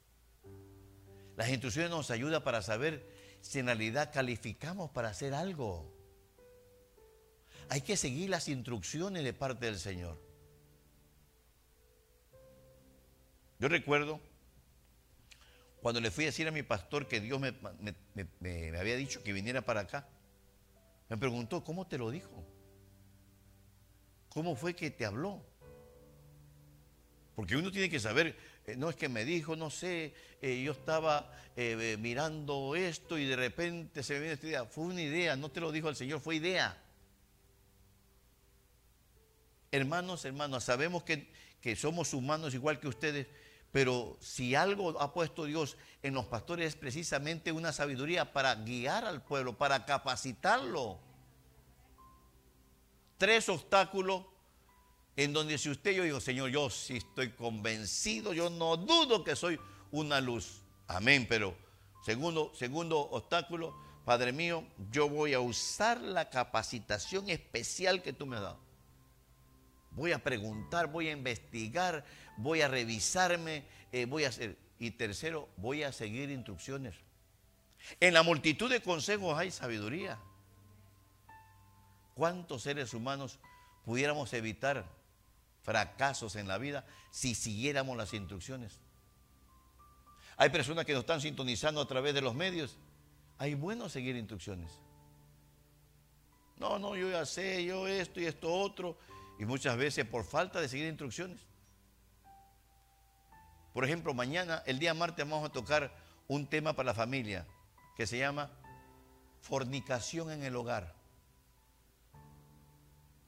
Las 1.38 1.49
instrucciones 1.49 1.91
nos 1.91 2.10
ayudan 2.10 2.43
para 2.43 2.64
saber 2.64 3.08
si 3.41 3.60
en 3.60 3.68
realidad 3.68 4.12
calificamos 4.12 4.89
para 4.89 5.10
hacer 5.10 5.36
algo. 5.36 5.94
Hay 7.70 7.82
que 7.82 7.97
seguir 7.97 8.30
las 8.30 8.47
instrucciones 8.47 9.24
de 9.24 9.34
parte 9.34 9.66
del 9.66 9.80
Señor. 9.80 10.20
Yo 13.59 13.68
recuerdo 13.68 14.20
cuando 15.82 16.01
le 16.01 16.11
fui 16.11 16.26
a 16.26 16.28
decir 16.28 16.47
a 16.47 16.51
mi 16.51 16.63
pastor 16.63 17.07
que 17.07 17.20
Dios 17.20 17.39
me, 17.39 17.53
había 18.78 18.95
dicho 18.95 19.24
que 19.24 19.34
viniera 19.34 19.61
para 19.61 19.82
acá. 19.82 20.07
Me 21.09 21.18
preguntó, 21.18 21.63
¿cómo 21.63 21.86
te 21.86 21.97
lo 21.97 22.09
dijo? 22.09 22.43
¿Cómo 24.30 24.55
fue 24.55 24.76
que 24.76 24.89
te 24.89 25.05
habló? 25.05 25.45
Porque 27.36 27.55
uno 27.55 27.72
tiene 27.72 27.89
que 27.89 27.99
saber, 27.99 28.36
eh, 28.66 28.76
no 28.76 28.89
es 28.89 28.95
que 28.95 29.09
me 29.09 29.26
dijo, 29.26 29.55
no 29.55 29.70
sé, 29.70 30.13
eh, 30.41 30.63
yo 30.63 30.72
estaba 30.72 31.32
eh, 31.55 31.97
mirando 31.99 32.76
esto 32.76 33.18
y 33.18 33.26
de 33.26 33.36
repente 33.36 34.01
se 34.03 34.13
me 34.13 34.20
viene 34.20 34.34
esta 34.34 34.47
idea. 34.47 34.66
Fue 34.66 34.86
una 34.86 35.01
idea, 35.01 35.36
no 35.36 35.49
te 35.49 35.59
lo 35.59 35.72
dijo 35.72 35.89
el 35.89 35.95
Señor, 35.95 36.20
fue 36.20 36.38
idea. 36.38 36.82
Hermanos, 39.76 40.23
hermanos, 40.23 40.63
sabemos 40.63 41.03
que, 41.03 41.30
que 41.59 41.76
somos 41.76 42.13
humanos 42.13 42.53
igual 42.53 42.80
que 42.80 42.88
ustedes, 42.88 43.28
pero 43.73 44.17
si 44.21 44.55
algo 44.55 45.01
ha 45.01 45.13
puesto 45.13 45.43
Dios 45.43 45.76
en 46.01 46.13
los 46.13 46.28
pastores 46.28 46.67
es 46.67 46.76
precisamente 46.78 47.51
una 47.51 47.73
sabiduría 47.73 48.32
para 48.32 48.55
guiar 48.55 49.03
al 49.03 49.21
pueblo, 49.21 49.57
para 49.57 49.86
capacitarlo. 49.86 50.97
Tres 53.17 53.49
obstáculos 53.49 54.23
en 55.17 55.34
donde 55.34 55.57
si 55.57 55.69
usted 55.69 55.91
yo 55.91 56.03
digo, 56.03 56.21
Señor, 56.21 56.51
yo 56.51 56.69
sí 56.69 56.95
estoy 56.95 57.32
convencido, 57.32 58.32
yo 58.32 58.49
no 58.49 58.78
dudo 58.78 59.26
que 59.26 59.36
soy 59.36 59.59
una 59.91 60.21
luz. 60.21 60.61
Amén, 60.88 61.26
pero 61.28 61.53
segundo, 62.05 62.53
segundo 62.55 62.97
obstáculo, 62.97 63.76
Padre 64.05 64.32
mío, 64.32 64.63
yo 64.89 65.09
voy 65.09 65.34
a 65.34 65.41
usar 65.41 65.99
la 65.99 66.30
capacitación 66.30 67.30
especial 67.30 68.01
que 68.01 68.13
tú 68.13 68.26
me 68.26 68.38
has 68.38 68.43
dado. 68.43 68.64
Voy 69.95 70.11
a 70.11 70.19
preguntar, 70.19 70.91
voy 70.91 71.07
a 71.07 71.11
investigar, 71.11 72.05
voy 72.37 72.61
a 72.61 72.67
revisarme, 72.67 73.63
eh, 73.91 74.05
voy 74.05 74.25
a 74.25 74.29
hacer. 74.29 74.57
Y 74.77 74.91
tercero, 74.91 75.49
voy 75.57 75.83
a 75.83 75.91
seguir 75.91 76.29
instrucciones. 76.29 76.95
En 77.99 78.13
la 78.13 78.23
multitud 78.23 78.69
de 78.69 78.81
consejos 78.81 79.37
hay 79.37 79.51
sabiduría. 79.51 80.19
¿Cuántos 82.13 82.63
seres 82.63 82.93
humanos 82.93 83.39
pudiéramos 83.85 84.33
evitar 84.33 84.85
fracasos 85.65 86.35
en 86.35 86.47
la 86.47 86.59
vida 86.59 86.85
si 87.09 87.33
siguiéramos 87.33 87.97
las 87.97 88.13
instrucciones. 88.13 88.79
Hay 90.37 90.49
personas 90.49 90.85
que 90.85 90.93
nos 90.93 91.01
están 91.01 91.21
sintonizando 91.21 91.81
a 91.81 91.87
través 91.87 92.13
de 92.13 92.21
los 92.21 92.35
medios. 92.35 92.77
Hay 93.39 93.55
bueno 93.55 93.89
seguir 93.89 94.15
instrucciones. 94.15 94.71
No, 96.57 96.77
no, 96.77 96.95
yo 96.95 97.09
ya 97.09 97.25
sé, 97.25 97.65
yo 97.65 97.87
esto 97.87 98.21
y 98.21 98.25
esto 98.25 98.53
otro. 98.53 98.97
Y 99.38 99.45
muchas 99.45 99.77
veces 99.77 100.05
por 100.05 100.23
falta 100.23 100.61
de 100.61 100.69
seguir 100.69 100.88
instrucciones. 100.88 101.39
Por 103.73 103.83
ejemplo, 103.83 104.13
mañana, 104.13 104.63
el 104.65 104.79
día 104.79 104.93
martes, 104.93 105.27
vamos 105.27 105.49
a 105.49 105.51
tocar 105.51 105.93
un 106.27 106.47
tema 106.47 106.73
para 106.73 106.88
la 106.88 106.93
familia 106.93 107.45
que 107.95 108.07
se 108.07 108.17
llama 108.17 108.51
fornicación 109.41 110.31
en 110.31 110.43
el 110.43 110.55
hogar. 110.55 110.95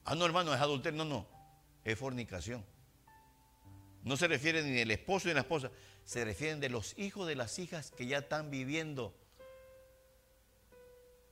Ah, 0.04 0.14
no, 0.14 0.24
hermano, 0.24 0.54
es 0.54 0.60
adulterio. 0.60 1.04
No, 1.04 1.04
no 1.04 1.38
es 1.84 1.98
fornicación. 1.98 2.64
No 4.02 4.16
se 4.16 4.28
refiere 4.28 4.62
ni 4.62 4.72
del 4.72 4.90
esposo 4.90 5.26
ni 5.26 5.30
de 5.30 5.34
la 5.34 5.40
esposa, 5.40 5.70
se 6.04 6.24
refieren 6.24 6.60
de 6.60 6.68
los 6.68 6.96
hijos 6.98 7.26
de 7.26 7.34
las 7.34 7.58
hijas 7.58 7.90
que 7.90 8.06
ya 8.06 8.18
están 8.18 8.50
viviendo, 8.50 9.14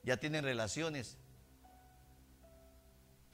ya 0.03 0.17
tienen 0.17 0.43
relaciones. 0.43 1.17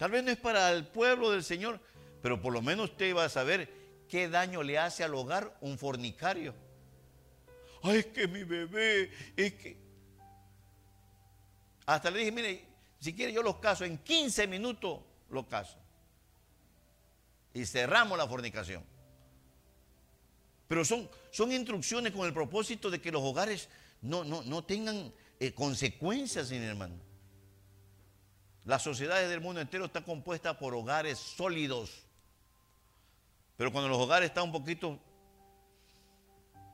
Tal 0.04 0.12
vez 0.12 0.22
no 0.22 0.32
es 0.32 0.38
para 0.38 0.70
el 0.74 0.86
pueblo 0.86 1.32
del 1.32 1.46
Señor, 1.46 1.80
pero 2.22 2.42
por 2.42 2.52
lo 2.52 2.62
menos 2.62 2.90
usted 2.90 3.16
va 3.16 3.24
a 3.24 3.30
saber 3.30 3.74
qué 4.10 4.28
daño 4.28 4.62
le 4.62 4.78
hace 4.78 5.02
al 5.02 5.16
hogar 5.16 5.58
un 5.62 5.78
fornicario. 5.78 6.54
Ay, 7.84 8.00
es 8.00 8.08
que 8.08 8.28
mi 8.28 8.44
bebé, 8.44 9.10
es 9.38 9.54
que... 9.54 9.78
Hasta 11.86 12.12
le 12.12 12.20
dije, 12.20 12.34
mire, 12.34 12.66
si 13.00 13.14
quiere 13.14 13.32
yo 13.32 13.42
los 13.42 13.60
caso, 13.60 13.86
en 13.86 13.98
15 13.98 14.46
minutos 14.48 15.00
los 15.30 15.48
caso 15.48 15.78
y 17.54 17.66
cerramos 17.66 18.18
la 18.18 18.28
fornicación. 18.28 18.84
Pero 20.68 20.84
son, 20.84 21.10
son 21.32 21.54
instrucciones 21.54 22.12
con 22.12 22.28
el 22.28 22.34
propósito 22.34 22.92
de 22.92 23.00
que 23.00 23.10
los 23.10 23.24
hogares 23.24 23.70
no, 24.02 24.26
no, 24.26 24.66
tengan 24.66 25.14
eh, 25.40 25.54
consecuencias, 25.54 26.50
sin 26.50 26.62
hermano. 26.62 27.13
Las 28.66 28.82
sociedades 28.82 29.30
del 29.30 29.42
mundo 29.42 29.62
entero 29.62 29.86
están 29.86 30.04
compuestas 30.04 30.56
por 30.58 30.74
hogares 30.74 31.18
sólidos. 31.20 32.06
Pero 33.58 33.72
cuando 33.72 33.90
los 33.90 34.00
hogares 34.00 34.30
están 34.30 34.46
un 34.46 34.52
poquito, 34.52 35.00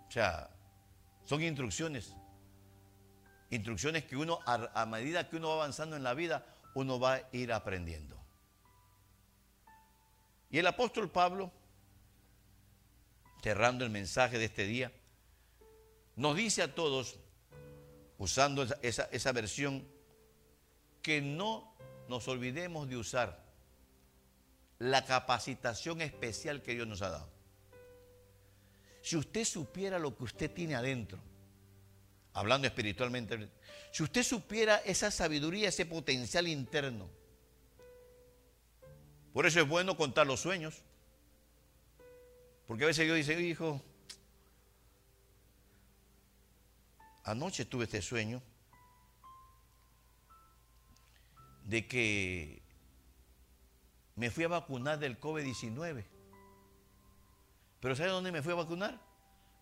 o 0.08 0.12
sea, 0.12 0.50
son 1.26 1.42
instrucciones. 1.42 2.14
Instrucciones 3.50 4.06
que 4.06 4.16
uno, 4.16 4.40
a 4.46 4.86
medida 4.86 5.28
que 5.28 5.38
uno 5.38 5.50
va 5.50 5.56
avanzando 5.56 5.96
en 5.96 6.04
la 6.04 6.14
vida, 6.14 6.46
uno 6.76 7.00
va 7.00 7.16
a 7.16 7.24
ir 7.32 7.52
aprendiendo. 7.52 8.20
Y 10.50 10.58
el 10.58 10.68
apóstol 10.68 11.10
Pablo, 11.10 11.52
cerrando 13.42 13.86
el 13.86 13.92
mensaje 13.92 14.38
de 14.38 14.46
este 14.46 14.66
día, 14.66 14.92
nos 16.16 16.36
dice 16.36 16.64
a 16.64 16.74
todos, 16.74 17.18
usando 18.18 18.66
esa, 18.82 19.32
versión, 19.32 19.88
que 21.02 21.22
no 21.22 21.69
nos 22.10 22.28
olvidemos 22.28 22.90
de 22.90 22.98
usar 22.98 23.40
la 24.80 25.06
capacitación 25.06 26.02
especial 26.02 26.62
que 26.62 26.74
Dios 26.74 26.88
nos 26.88 27.02
ha 27.04 27.10
dado. 27.10 27.30
Si 29.02 29.16
usted 29.16 29.46
supiera 29.46 30.00
lo 30.00 30.18
que 30.18 30.24
usted 30.24 30.52
tiene 30.52 30.76
adentro, 30.76 31.20
hablando 32.34 32.68
espiritualmente, 32.68 33.50
si 33.92 34.04
usted 34.04 34.24
supiera 34.24 34.78
esa 34.78 35.12
sabiduría, 35.12 35.70
ese 35.70 35.86
potencial 35.86 36.48
interno, 36.48 37.08
por 39.32 39.46
eso 39.46 39.62
es 39.62 39.68
bueno 39.68 39.96
contar 39.96 40.26
los 40.26 40.40
sueños. 40.40 40.82
Porque 42.68 42.84
a 42.86 42.88
veces 42.88 43.08
yo 43.08 43.14
dice, 43.14 43.40
hijo, 43.40 43.82
anoche 47.24 47.66
tuve 47.66 47.86
este 47.86 48.02
sueño 48.02 48.42
de 51.70 51.88
que 51.88 52.64
me 54.16 54.32
fui 54.32 54.44
a 54.44 54.48
vacunar 54.48 54.98
del 54.98 55.20
COVID-19. 55.20 56.04
Pero 57.80 57.96
¿sabe 57.96 58.10
dónde 58.10 58.32
me 58.32 58.42
fui 58.42 58.54
a 58.54 58.56
vacunar? 58.56 59.00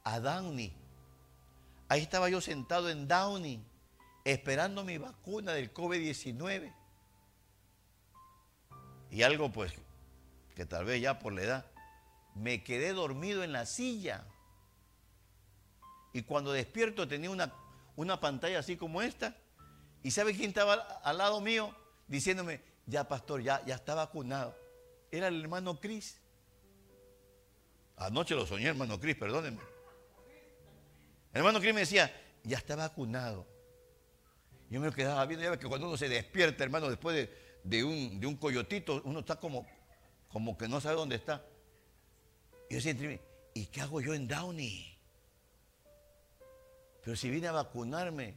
A 0.05 0.21
Downey. 0.21 0.73
Ahí 1.89 2.01
estaba 2.01 2.29
yo 2.29 2.39
sentado 2.39 2.89
en 2.89 3.09
Downey, 3.09 3.61
esperando 4.23 4.85
mi 4.85 4.97
vacuna 4.97 5.51
del 5.51 5.73
COVID-19. 5.73 6.73
Y 9.11 9.23
algo 9.23 9.51
pues 9.51 9.73
que 10.55 10.65
tal 10.65 10.85
vez 10.85 11.01
ya 11.01 11.19
por 11.19 11.33
la 11.33 11.41
edad, 11.41 11.65
me 12.35 12.63
quedé 12.63 12.93
dormido 12.93 13.43
en 13.43 13.51
la 13.51 13.65
silla. 13.65 14.25
Y 16.13 16.21
cuando 16.21 16.53
despierto 16.53 17.05
tenía 17.05 17.31
una, 17.31 17.53
una 17.97 18.21
pantalla 18.21 18.59
así 18.59 18.77
como 18.77 19.01
esta. 19.01 19.35
¿Y 20.03 20.11
sabe 20.11 20.33
quién 20.33 20.49
estaba 20.49 20.73
al 21.03 21.17
lado 21.17 21.41
mío? 21.41 21.75
Diciéndome, 22.07 22.61
ya 22.85 23.07
pastor, 23.07 23.41
ya, 23.41 23.63
ya 23.65 23.75
está 23.75 23.95
vacunado. 23.95 24.55
Era 25.11 25.27
el 25.27 25.41
hermano 25.41 25.79
Cris. 25.79 26.19
Anoche 27.97 28.35
lo 28.35 28.45
soñé, 28.45 28.67
hermano 28.67 28.99
Cris, 28.99 29.15
perdónenme. 29.15 29.61
El 31.33 31.39
hermano 31.39 31.59
Cris 31.59 31.73
me 31.73 31.81
decía, 31.81 32.11
ya 32.43 32.57
está 32.57 32.75
vacunado. 32.75 33.47
Yo 34.69 34.79
me 34.79 34.91
quedaba 34.91 35.25
viendo, 35.25 35.45
ya 35.45 35.57
que 35.57 35.67
cuando 35.67 35.87
uno 35.87 35.97
se 35.97 36.09
despierta, 36.09 36.63
hermano, 36.63 36.89
después 36.89 37.15
de 37.15 37.47
de 37.67 37.83
un, 37.83 38.19
de 38.19 38.27
un 38.27 38.37
coyotito, 38.37 39.01
uno 39.03 39.19
está 39.19 39.35
como, 39.35 39.65
como 40.29 40.57
que 40.57 40.67
no 40.67 40.79
sabe 40.79 40.95
dónde 40.95 41.15
está. 41.15 41.45
Y 42.69 42.75
yo 42.75 42.81
decía 42.81 43.19
¿y 43.53 43.65
qué 43.67 43.81
hago 43.81 43.99
yo 44.01 44.13
en 44.13 44.27
Downey? 44.27 44.97
Pero 47.03 47.15
si 47.15 47.29
vine 47.29 47.47
a 47.47 47.51
vacunarme. 47.51 48.35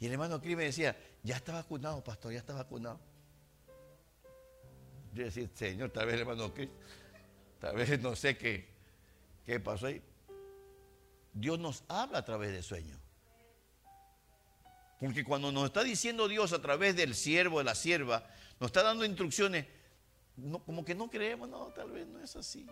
Y 0.00 0.06
el 0.06 0.12
hermano 0.12 0.36
aquí 0.36 0.56
me 0.56 0.64
decía, 0.64 0.96
ya 1.24 1.36
está 1.36 1.52
vacunado, 1.54 2.04
pastor, 2.04 2.32
ya 2.32 2.38
está 2.38 2.52
vacunado. 2.52 3.00
Yo 5.14 5.24
decía, 5.24 5.48
Señor, 5.54 5.90
tal 5.90 6.06
vez 6.06 6.20
hermano 6.20 6.52
Cris, 6.52 6.68
tal 7.58 7.76
vez 7.76 7.98
no 8.00 8.14
sé 8.14 8.36
qué, 8.36 8.68
qué 9.46 9.58
pasó 9.58 9.86
ahí. 9.86 10.02
Dios 11.32 11.58
nos 11.58 11.82
habla 11.88 12.18
a 12.18 12.24
través 12.24 12.52
de 12.52 12.62
sueños. 12.62 12.98
Porque 15.00 15.24
cuando 15.24 15.50
nos 15.50 15.64
está 15.64 15.82
diciendo 15.82 16.28
Dios 16.28 16.52
a 16.52 16.60
través 16.60 16.94
del 16.94 17.14
siervo, 17.14 17.58
de 17.58 17.64
la 17.64 17.74
sierva, 17.74 18.28
nos 18.60 18.68
está 18.68 18.82
dando 18.82 19.04
instrucciones, 19.04 19.66
como 20.66 20.84
que 20.84 20.94
no 20.94 21.10
creemos, 21.10 21.48
no, 21.48 21.66
tal 21.68 21.90
vez 21.90 22.06
no 22.06 22.20
es 22.20 22.36
así. 22.36 22.66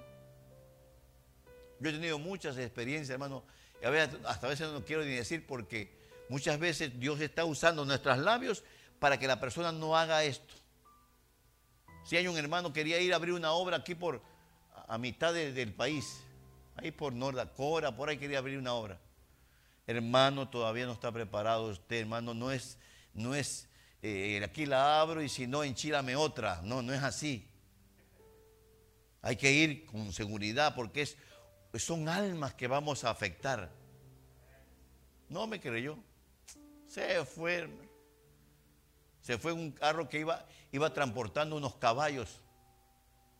Yo 1.81 1.89
he 1.89 1.93
tenido 1.93 2.19
muchas 2.19 2.59
experiencias, 2.59 3.11
hermano, 3.11 3.45
y 3.81 3.87
hasta 3.87 4.47
a 4.47 4.51
veces 4.51 4.71
no 4.71 4.85
quiero 4.85 5.05
ni 5.05 5.13
decir 5.13 5.47
porque 5.47 6.02
muchas 6.33 6.59
veces 6.59 6.99
Dios 6.99 7.21
está 7.21 7.45
usando 7.45 7.85
nuestros 7.85 8.17
labios 8.17 8.65
para 8.99 9.19
que 9.19 9.27
la 9.27 9.39
persona 9.39 9.71
no 9.71 9.99
haga 9.99 10.25
esto. 10.25 10.55
Si 12.07 12.17
hay 12.17 12.27
un 12.27 12.39
hermano 12.39 12.73
que 12.73 12.81
quería 12.81 12.99
ir 13.01 13.13
a 13.13 13.17
abrir 13.17 13.35
una 13.35 13.53
obra 13.53 13.77
aquí 13.77 13.95
por 13.95 14.23
a 14.89 14.97
mitad 14.97 15.35
del 15.35 15.75
país, 15.75 16.25
ahí 16.77 16.91
por 16.91 17.13
Nordacora, 17.13 17.95
por 17.95 18.09
ahí 18.09 18.17
quería 18.17 18.39
abrir 18.39 18.59
una 18.59 18.73
obra. 18.73 18.99
Hermano, 19.87 20.49
todavía 20.49 20.87
no 20.87 20.93
está 20.93 21.13
preparado 21.13 21.67
usted, 21.67 22.01
hermano, 22.01 22.33
no 22.33 22.51
es, 22.51 22.79
no 23.13 23.35
es, 23.35 23.69
eh, 24.01 24.41
aquí 24.43 24.65
la 24.65 25.03
abro 25.03 25.23
y 25.23 25.29
si 25.29 25.47
no, 25.47 25.63
enchilame 25.63 26.17
otra. 26.17 26.63
No, 26.63 26.81
no 26.81 26.95
es 26.95 27.03
así. 27.03 27.47
Hay 29.21 29.37
que 29.37 29.53
ir 29.53 29.85
con 29.85 30.15
seguridad 30.15 30.75
porque 30.75 31.03
es, 31.03 31.17
son 31.75 32.09
almas 32.09 32.55
que 32.55 32.69
vamos 32.69 33.05
a 33.05 33.11
afectar. 33.11 33.71
No 35.29 35.47
me 35.47 35.61
creyó. 35.61 35.99
Se 36.93 37.25
fue. 37.25 37.71
Se 39.23 39.39
fue 39.39 39.53
un 39.53 39.71
carro 39.71 40.11
que 40.11 40.19
iba, 40.19 40.45
iba 40.73 40.93
transportando 40.93 41.57
unos 41.57 41.77
caballos 41.77 42.43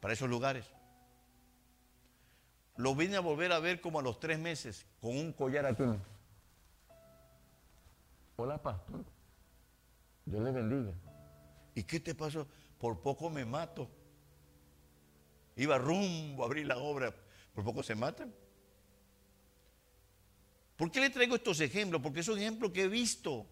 para 0.01 0.15
esos 0.15 0.31
lugares. 0.31 0.65
Lo 2.77 2.95
vine 2.95 3.17
a 3.17 3.21
volver 3.21 3.53
a 3.53 3.59
ver 3.59 3.83
como 3.83 4.01
a 4.01 4.03
los 4.03 4.19
tres 4.19 4.39
meses 4.39 4.87
con 5.03 5.15
un 5.15 5.35
collar 5.35 5.67
aquí. 5.67 5.83
Hola, 8.37 8.57
pastor. 8.57 9.05
Dios 10.25 10.43
le 10.43 10.51
bendiga. 10.51 10.95
¿Y 11.75 11.83
qué 11.83 12.01
te 12.01 12.15
pasó? 12.15 12.49
Por 12.79 13.03
poco 13.03 13.29
me 13.29 13.45
mato. 13.45 13.87
Iba 15.57 15.77
rumbo 15.77 16.43
a 16.43 16.47
abrir 16.47 16.67
la 16.67 16.79
obra. 16.79 17.15
Por 17.55 17.65
poco 17.65 17.83
se 17.83 17.95
matan. 17.95 18.33
¿Por 20.77 20.91
qué 20.91 21.01
le 21.01 21.11
traigo 21.11 21.37
estos 21.37 21.61
ejemplos? 21.61 22.01
Porque 22.03 22.21
es 22.21 22.29
un 22.29 22.39
ejemplo 22.39 22.73
que 22.73 22.83
he 22.83 22.89
visto. 22.89 23.47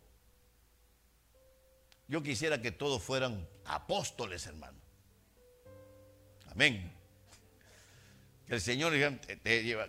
Yo 2.08 2.22
quisiera 2.22 2.60
que 2.60 2.72
todos 2.72 3.02
fueran 3.02 3.46
apóstoles, 3.64 4.46
hermano. 4.46 4.78
Amén. 6.46 6.92
Que 8.46 8.54
el 8.54 8.60
Señor 8.60 8.92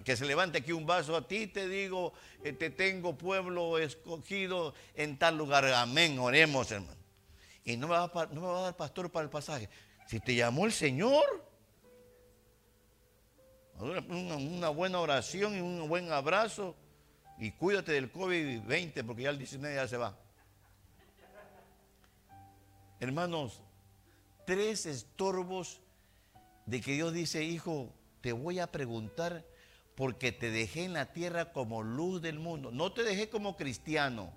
que 0.03 0.15
se 0.15 0.25
levante 0.25 0.59
aquí 0.59 0.71
un 0.71 0.85
vaso 0.85 1.15
a 1.15 1.27
ti, 1.27 1.47
te 1.47 1.67
digo, 1.67 2.13
eh, 2.43 2.53
te 2.53 2.69
tengo 2.69 3.17
pueblo 3.17 3.79
escogido 3.79 4.75
en 4.93 5.17
tal 5.17 5.37
lugar. 5.37 5.65
Amén, 5.65 6.19
oremos, 6.19 6.71
hermano. 6.71 7.01
Y 7.63 7.77
no 7.77 7.87
me, 7.87 7.95
va 7.95 8.03
a, 8.03 8.61
dar 8.63 8.77
pastor 8.77 9.11
para 9.11 9.23
el 9.23 9.31
pasaje. 9.31 9.67
Si 10.05 10.19
te 10.19 10.35
llamó 10.35 10.67
el 10.67 10.73
Señor, 10.73 11.23
una 13.79 14.69
buena 14.69 14.99
oración 14.99 15.55
y 15.55 15.61
un 15.61 15.87
buen 15.89 16.11
abrazo 16.11 16.75
y 17.41 17.49
cuídate 17.49 17.93
del 17.93 18.13
COVID-20 18.13 19.03
porque 19.03 19.23
ya 19.23 19.31
el 19.31 19.39
19 19.39 19.75
ya 19.75 19.87
se 19.87 19.97
va. 19.97 20.15
Hermanos, 22.99 23.63
tres 24.45 24.85
estorbos 24.85 25.81
de 26.67 26.81
que 26.81 26.93
Dios 26.93 27.13
dice, 27.13 27.43
hijo, 27.43 27.91
te 28.21 28.31
voy 28.31 28.59
a 28.59 28.71
preguntar 28.71 29.43
porque 29.95 30.31
te 30.31 30.51
dejé 30.51 30.83
en 30.83 30.93
la 30.93 31.13
tierra 31.13 31.51
como 31.51 31.81
luz 31.81 32.21
del 32.21 32.37
mundo. 32.37 32.69
No 32.69 32.93
te 32.93 33.01
dejé 33.01 33.27
como 33.27 33.57
cristiano. 33.57 34.31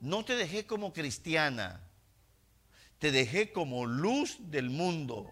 No 0.00 0.24
te 0.24 0.34
dejé 0.34 0.66
como 0.66 0.92
cristiana. 0.92 1.80
Te 2.98 3.12
dejé 3.12 3.52
como 3.52 3.86
luz 3.86 4.38
del 4.40 4.70
mundo. 4.70 5.30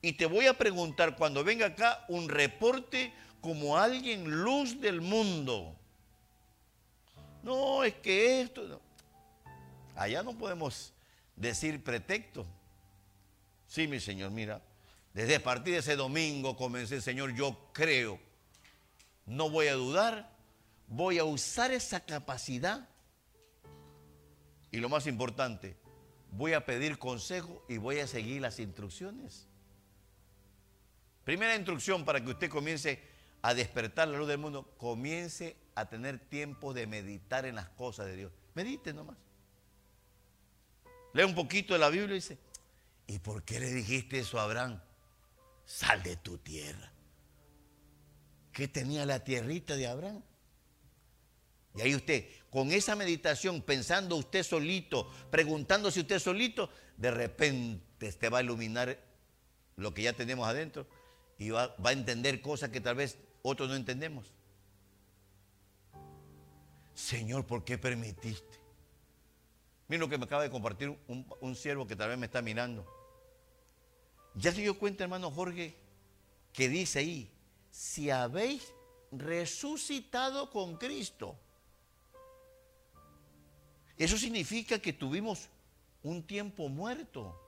Y 0.00 0.12
te 0.12 0.26
voy 0.26 0.46
a 0.46 0.56
preguntar 0.56 1.16
cuando 1.16 1.42
venga 1.42 1.66
acá 1.66 2.04
un 2.08 2.28
reporte 2.28 3.12
como 3.42 3.76
alguien 3.76 4.30
luz 4.30 4.80
del 4.80 5.02
mundo. 5.02 5.76
No, 7.42 7.84
es 7.84 7.94
que 7.94 8.40
esto... 8.40 8.80
Allá 9.94 10.22
no 10.22 10.32
podemos 10.32 10.94
decir 11.36 11.82
pretexto. 11.84 12.46
Sí, 13.66 13.86
mi 13.86 14.00
Señor, 14.00 14.30
mira, 14.30 14.62
desde 15.12 15.36
a 15.36 15.42
partir 15.42 15.74
de 15.74 15.80
ese 15.80 15.96
domingo 15.96 16.56
comencé, 16.56 17.02
Señor, 17.02 17.34
yo 17.34 17.68
creo, 17.72 18.18
no 19.26 19.50
voy 19.50 19.66
a 19.66 19.74
dudar, 19.74 20.30
voy 20.86 21.18
a 21.18 21.24
usar 21.24 21.72
esa 21.72 22.00
capacidad. 22.00 22.88
Y 24.70 24.78
lo 24.78 24.88
más 24.88 25.06
importante, 25.06 25.76
voy 26.30 26.54
a 26.54 26.64
pedir 26.64 26.98
consejo 26.98 27.64
y 27.68 27.76
voy 27.76 27.98
a 27.98 28.06
seguir 28.06 28.40
las 28.40 28.58
instrucciones. 28.60 29.46
Primera 31.24 31.54
instrucción 31.56 32.04
para 32.04 32.22
que 32.22 32.30
usted 32.30 32.48
comience 32.48 33.11
a 33.42 33.54
despertar 33.54 34.08
la 34.08 34.18
luz 34.18 34.28
del 34.28 34.38
mundo, 34.38 34.72
comience 34.78 35.56
a 35.74 35.88
tener 35.88 36.18
tiempo 36.18 36.72
de 36.72 36.86
meditar 36.86 37.44
en 37.44 37.56
las 37.56 37.68
cosas 37.70 38.06
de 38.06 38.16
Dios. 38.16 38.32
Medite 38.54 38.92
nomás. 38.92 39.16
Lee 41.12 41.24
un 41.24 41.34
poquito 41.34 41.74
de 41.74 41.80
la 41.80 41.90
Biblia 41.90 42.12
y 42.12 42.20
dice, 42.20 42.38
¿y 43.06 43.18
por 43.18 43.42
qué 43.42 43.60
le 43.60 43.72
dijiste 43.72 44.20
eso 44.20 44.38
a 44.38 44.44
Abraham? 44.44 44.80
Sal 45.64 46.02
de 46.02 46.16
tu 46.16 46.38
tierra. 46.38 46.92
¿Qué 48.52 48.68
tenía 48.68 49.04
la 49.04 49.24
tierrita 49.24 49.76
de 49.76 49.86
Abraham? 49.88 50.22
Y 51.74 51.80
ahí 51.80 51.94
usted, 51.94 52.28
con 52.50 52.70
esa 52.70 52.94
meditación, 52.96 53.62
pensando 53.62 54.16
usted 54.16 54.42
solito, 54.42 55.10
preguntándose 55.30 56.00
usted 56.00 56.18
solito, 56.18 56.70
de 56.96 57.10
repente 57.10 58.12
te 58.12 58.28
va 58.28 58.38
a 58.38 58.42
iluminar 58.42 58.98
lo 59.76 59.94
que 59.94 60.02
ya 60.02 60.12
tenemos 60.12 60.46
adentro 60.46 60.86
y 61.38 61.50
va, 61.50 61.74
va 61.84 61.90
a 61.90 61.94
entender 61.94 62.42
cosas 62.42 62.70
que 62.70 62.80
tal 62.80 62.96
vez 62.96 63.18
otros 63.42 63.68
no 63.68 63.74
entendemos. 63.74 64.32
Señor, 66.94 67.46
¿por 67.46 67.64
qué 67.64 67.78
permitiste? 67.78 68.60
Mira 69.88 70.00
lo 70.00 70.08
que 70.08 70.18
me 70.18 70.24
acaba 70.24 70.42
de 70.42 70.50
compartir 70.50 70.96
un, 71.06 71.56
siervo 71.56 71.86
que 71.86 71.96
tal 71.96 72.08
vez 72.08 72.18
me 72.18 72.26
está 72.26 72.40
mirando. 72.40 72.86
Ya 74.34 74.52
se 74.52 74.62
dio 74.62 74.78
cuenta, 74.78 75.04
hermano 75.04 75.30
Jorge, 75.30 75.74
que 76.52 76.68
dice 76.68 77.00
ahí, 77.00 77.30
si 77.70 78.10
habéis 78.10 78.72
resucitado 79.10 80.50
con 80.50 80.76
Cristo. 80.78 81.36
Eso 83.98 84.16
significa 84.16 84.78
que 84.78 84.92
tuvimos 84.92 85.48
un 86.02 86.22
tiempo 86.26 86.68
muerto. 86.68 87.38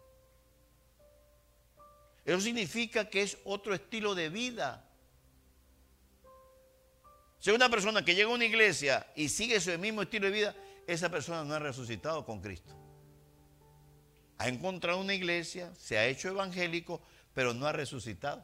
Eso 2.25 2.41
significa 2.41 3.09
que 3.09 3.23
es 3.23 3.39
otro 3.45 3.75
estilo 3.75 4.15
de 4.15 4.29
vida. 4.29 4.87
Si 7.45 7.51
una 7.51 7.69
persona 7.69 8.03
que 8.03 8.15
llega 8.15 8.31
a 8.31 8.35
una 8.35 8.47
iglesia 8.47 9.07
y 9.15 9.29
sigue 9.29 9.57
ese 9.57 9.77
mismo 9.77 10.01
estilo 10.01 10.25
de 10.25 10.33
vida, 10.33 10.57
esa 10.87 11.11
persona 11.11 11.45
no 11.45 11.53
ha 11.53 11.59
resucitado 11.59 12.25
con 12.25 12.41
Cristo. 12.41 12.75
Ha 14.39 14.49
encontrado 14.49 14.99
una 14.99 15.13
iglesia, 15.13 15.71
se 15.77 15.99
ha 15.99 16.07
hecho 16.07 16.29
evangélico, 16.29 17.03
pero 17.35 17.53
no 17.53 17.67
ha 17.67 17.73
resucitado. 17.73 18.43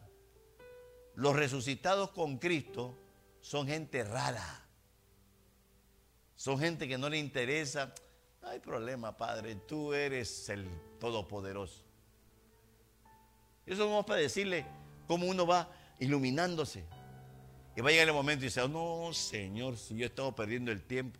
Los 1.14 1.34
resucitados 1.34 2.10
con 2.10 2.36
Cristo 2.36 2.94
son 3.40 3.66
gente 3.66 4.04
rara. 4.04 4.68
Son 6.36 6.58
gente 6.58 6.86
que 6.86 6.98
no 6.98 7.08
le 7.08 7.16
interesa. 7.16 7.94
No 8.42 8.48
hay 8.48 8.58
problema, 8.58 9.16
Padre, 9.16 9.54
tú 9.54 9.94
eres 9.94 10.46
el 10.50 10.68
Todopoderoso. 10.98 11.82
Eso 13.64 13.86
vamos 13.86 14.04
para 14.04 14.20
decirle 14.20 14.66
cómo 15.06 15.24
uno 15.24 15.46
va 15.46 15.72
iluminándose. 16.00 16.84
Y 17.76 17.80
va 17.80 17.88
a 17.88 17.92
llegar 17.92 18.08
el 18.08 18.14
momento 18.14 18.44
y 18.44 18.48
dice, 18.48 18.68
no, 18.68 19.12
Señor, 19.12 19.76
si 19.76 19.96
yo 19.96 20.04
he 20.04 20.08
estado 20.08 20.34
perdiendo 20.34 20.72
el 20.72 20.82
tiempo. 20.82 21.18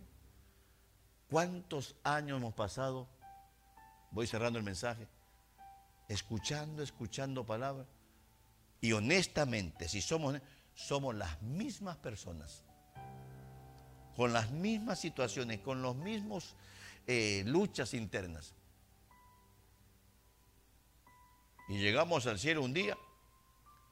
¿Cuántos 1.29 1.95
años 2.03 2.37
hemos 2.37 2.53
pasado? 2.53 3.07
Voy 4.11 4.27
cerrando 4.27 4.59
el 4.59 4.65
mensaje. 4.65 5.07
Escuchando, 6.09 6.83
escuchando 6.83 7.45
palabras. 7.45 7.87
Y 8.81 8.91
honestamente, 8.91 9.87
si 9.87 10.01
somos, 10.01 10.41
somos 10.73 11.15
las 11.15 11.41
mismas 11.41 11.95
personas, 11.97 12.63
con 14.15 14.33
las 14.33 14.51
mismas 14.51 14.99
situaciones, 14.99 15.59
con 15.59 15.81
los 15.81 15.95
mismos 15.95 16.55
eh, 17.07 17.43
luchas 17.45 17.93
internas. 17.93 18.53
Y 21.69 21.77
llegamos 21.77 22.27
al 22.27 22.39
cielo 22.39 22.61
un 22.63 22.73
día 22.73 22.97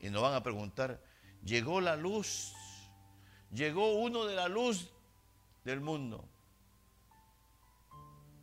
y 0.01 0.09
nos 0.09 0.21
van 0.21 0.33
a 0.33 0.43
preguntar, 0.43 1.01
llegó 1.43 1.81
la 1.81 1.95
luz 1.95 2.53
llegó 3.51 3.93
uno 3.95 4.25
de 4.25 4.35
la 4.35 4.47
luz 4.47 4.89
del 5.63 5.81
mundo. 5.81 6.27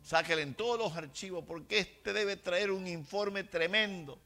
Sáquenle 0.03 0.43
en 0.43 0.55
todos 0.55 0.79
los 0.79 0.95
archivos 0.95 1.43
porque 1.45 1.79
este 1.79 2.13
debe 2.13 2.37
traer 2.37 2.71
un 2.71 2.87
informe 2.87 3.43
tremendo. 3.43 4.19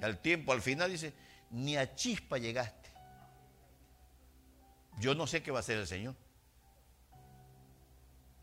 Y 0.00 0.04
al 0.04 0.18
tiempo, 0.20 0.52
al 0.52 0.60
final 0.60 0.90
dice, 0.90 1.12
ni 1.50 1.76
a 1.76 1.94
chispa 1.94 2.38
llegaste. 2.38 2.90
Yo 4.98 5.14
no 5.14 5.26
sé 5.26 5.42
qué 5.42 5.50
va 5.50 5.58
a 5.58 5.60
hacer 5.60 5.78
el 5.78 5.86
Señor. 5.86 6.14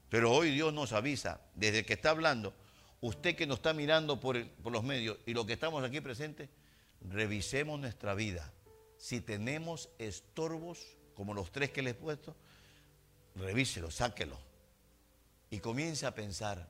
Pero 0.10 0.32
hoy 0.32 0.52
Dios 0.52 0.74
nos 0.74 0.92
avisa, 0.92 1.40
desde 1.56 1.86
que 1.86 1.94
está 1.94 2.10
hablando, 2.10 2.54
usted 3.00 3.36
que 3.36 3.48
nos 3.48 3.58
está 3.58 3.74
mirando 3.74 4.20
por, 4.20 4.46
por 4.58 4.72
los 4.72 4.84
medios 4.84 5.18
y 5.26 5.34
lo 5.34 5.46
que 5.46 5.54
estamos 5.54 5.84
aquí 5.84 6.02
presentes, 6.02 6.50
revisemos 7.02 7.80
nuestra 7.80 8.14
vida 8.14 8.52
si 9.02 9.20
tenemos 9.20 9.90
estorbos, 9.98 10.96
como 11.16 11.34
los 11.34 11.52
tres 11.52 11.72
que 11.72 11.82
les 11.82 11.94
he 11.94 11.98
puesto, 11.98 12.36
revíselo, 13.36 13.90
sáquelo. 13.90 14.38
Y 15.50 15.60
comience 15.60 16.06
a 16.06 16.14
pensar. 16.14 16.68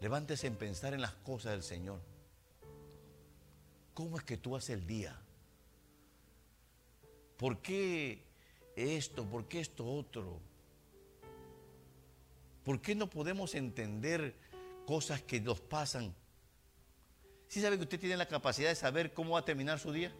Levántese 0.00 0.48
en 0.48 0.56
pensar 0.56 0.92
en 0.92 1.00
las 1.00 1.14
cosas 1.14 1.52
del 1.52 1.62
Señor. 1.62 2.00
¿Cómo 3.94 4.18
es 4.18 4.24
que 4.24 4.36
tú 4.36 4.56
haces 4.56 4.70
el 4.70 4.86
día? 4.88 5.16
¿Por 7.36 7.62
qué 7.62 8.24
esto? 8.74 9.24
¿Por 9.24 9.46
qué 9.46 9.60
esto 9.60 9.86
otro? 9.86 10.40
¿Por 12.64 12.80
qué 12.80 12.96
no 12.96 13.08
podemos 13.08 13.54
entender 13.54 14.34
cosas 14.84 15.22
que 15.22 15.40
nos 15.40 15.60
pasan? 15.60 16.12
¿Sí 17.48 17.62
sabe 17.62 17.76
que 17.78 17.84
usted 17.84 17.98
tiene 17.98 18.16
la 18.16 18.28
capacidad 18.28 18.68
de 18.68 18.74
saber 18.74 19.14
cómo 19.14 19.32
va 19.32 19.40
a 19.40 19.44
terminar 19.44 19.78
su 19.78 19.90
día? 19.90 20.12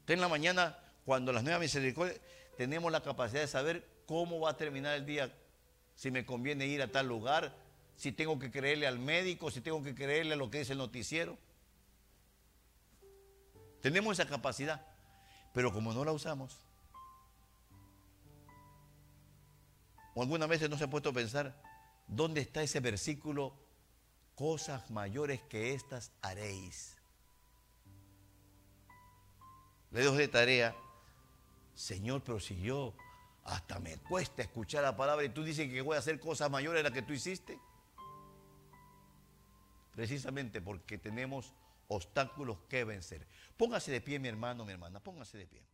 Usted 0.00 0.14
en 0.14 0.20
la 0.20 0.28
mañana, 0.28 0.76
cuando 1.04 1.32
las 1.32 1.44
nuevas 1.44 1.60
misericordias, 1.60 2.20
tenemos 2.56 2.90
la 2.90 3.00
capacidad 3.00 3.40
de 3.40 3.46
saber 3.46 3.88
cómo 4.04 4.40
va 4.40 4.50
a 4.50 4.56
terminar 4.56 4.96
el 4.96 5.06
día, 5.06 5.32
si 5.94 6.10
me 6.10 6.26
conviene 6.26 6.66
ir 6.66 6.82
a 6.82 6.90
tal 6.90 7.06
lugar, 7.06 7.54
si 7.94 8.10
tengo 8.10 8.38
que 8.38 8.50
creerle 8.50 8.86
al 8.86 8.98
médico, 8.98 9.50
si 9.50 9.60
tengo 9.60 9.82
que 9.82 9.94
creerle 9.94 10.34
a 10.34 10.36
lo 10.36 10.50
que 10.50 10.58
dice 10.58 10.72
el 10.72 10.78
noticiero. 10.78 11.38
Tenemos 13.80 14.18
esa 14.18 14.28
capacidad, 14.28 14.84
pero 15.54 15.72
como 15.72 15.92
no 15.92 16.04
la 16.04 16.12
usamos, 16.12 16.58
o 20.14 20.22
algunas 20.22 20.48
veces 20.48 20.68
no 20.68 20.76
se 20.76 20.84
ha 20.84 20.90
puesto 20.90 21.10
a 21.10 21.12
pensar, 21.12 21.62
¿dónde 22.08 22.40
está 22.40 22.62
ese 22.62 22.80
versículo? 22.80 23.67
Cosas 24.38 24.88
mayores 24.88 25.40
que 25.48 25.74
estas 25.74 26.12
haréis. 26.22 26.96
Le 29.90 30.04
doy 30.04 30.16
de 30.16 30.28
tarea, 30.28 30.76
Señor, 31.74 32.22
pero 32.22 32.38
si 32.38 32.60
yo 32.60 32.94
hasta 33.42 33.80
me 33.80 33.96
cuesta 33.96 34.42
escuchar 34.42 34.84
la 34.84 34.96
palabra 34.96 35.24
y 35.24 35.30
tú 35.30 35.42
dices 35.42 35.68
que 35.68 35.82
voy 35.82 35.96
a 35.96 35.98
hacer 35.98 36.20
cosas 36.20 36.48
mayores 36.52 36.78
de 36.78 36.82
las 36.84 36.92
que 36.92 37.02
tú 37.02 37.12
hiciste. 37.12 37.58
Precisamente 39.90 40.60
porque 40.60 40.98
tenemos 40.98 41.52
obstáculos 41.88 42.58
que 42.68 42.84
vencer. 42.84 43.26
Póngase 43.56 43.90
de 43.90 44.00
pie, 44.00 44.20
mi 44.20 44.28
hermano, 44.28 44.64
mi 44.64 44.70
hermana, 44.70 45.00
póngase 45.00 45.36
de 45.36 45.48
pie. 45.48 45.66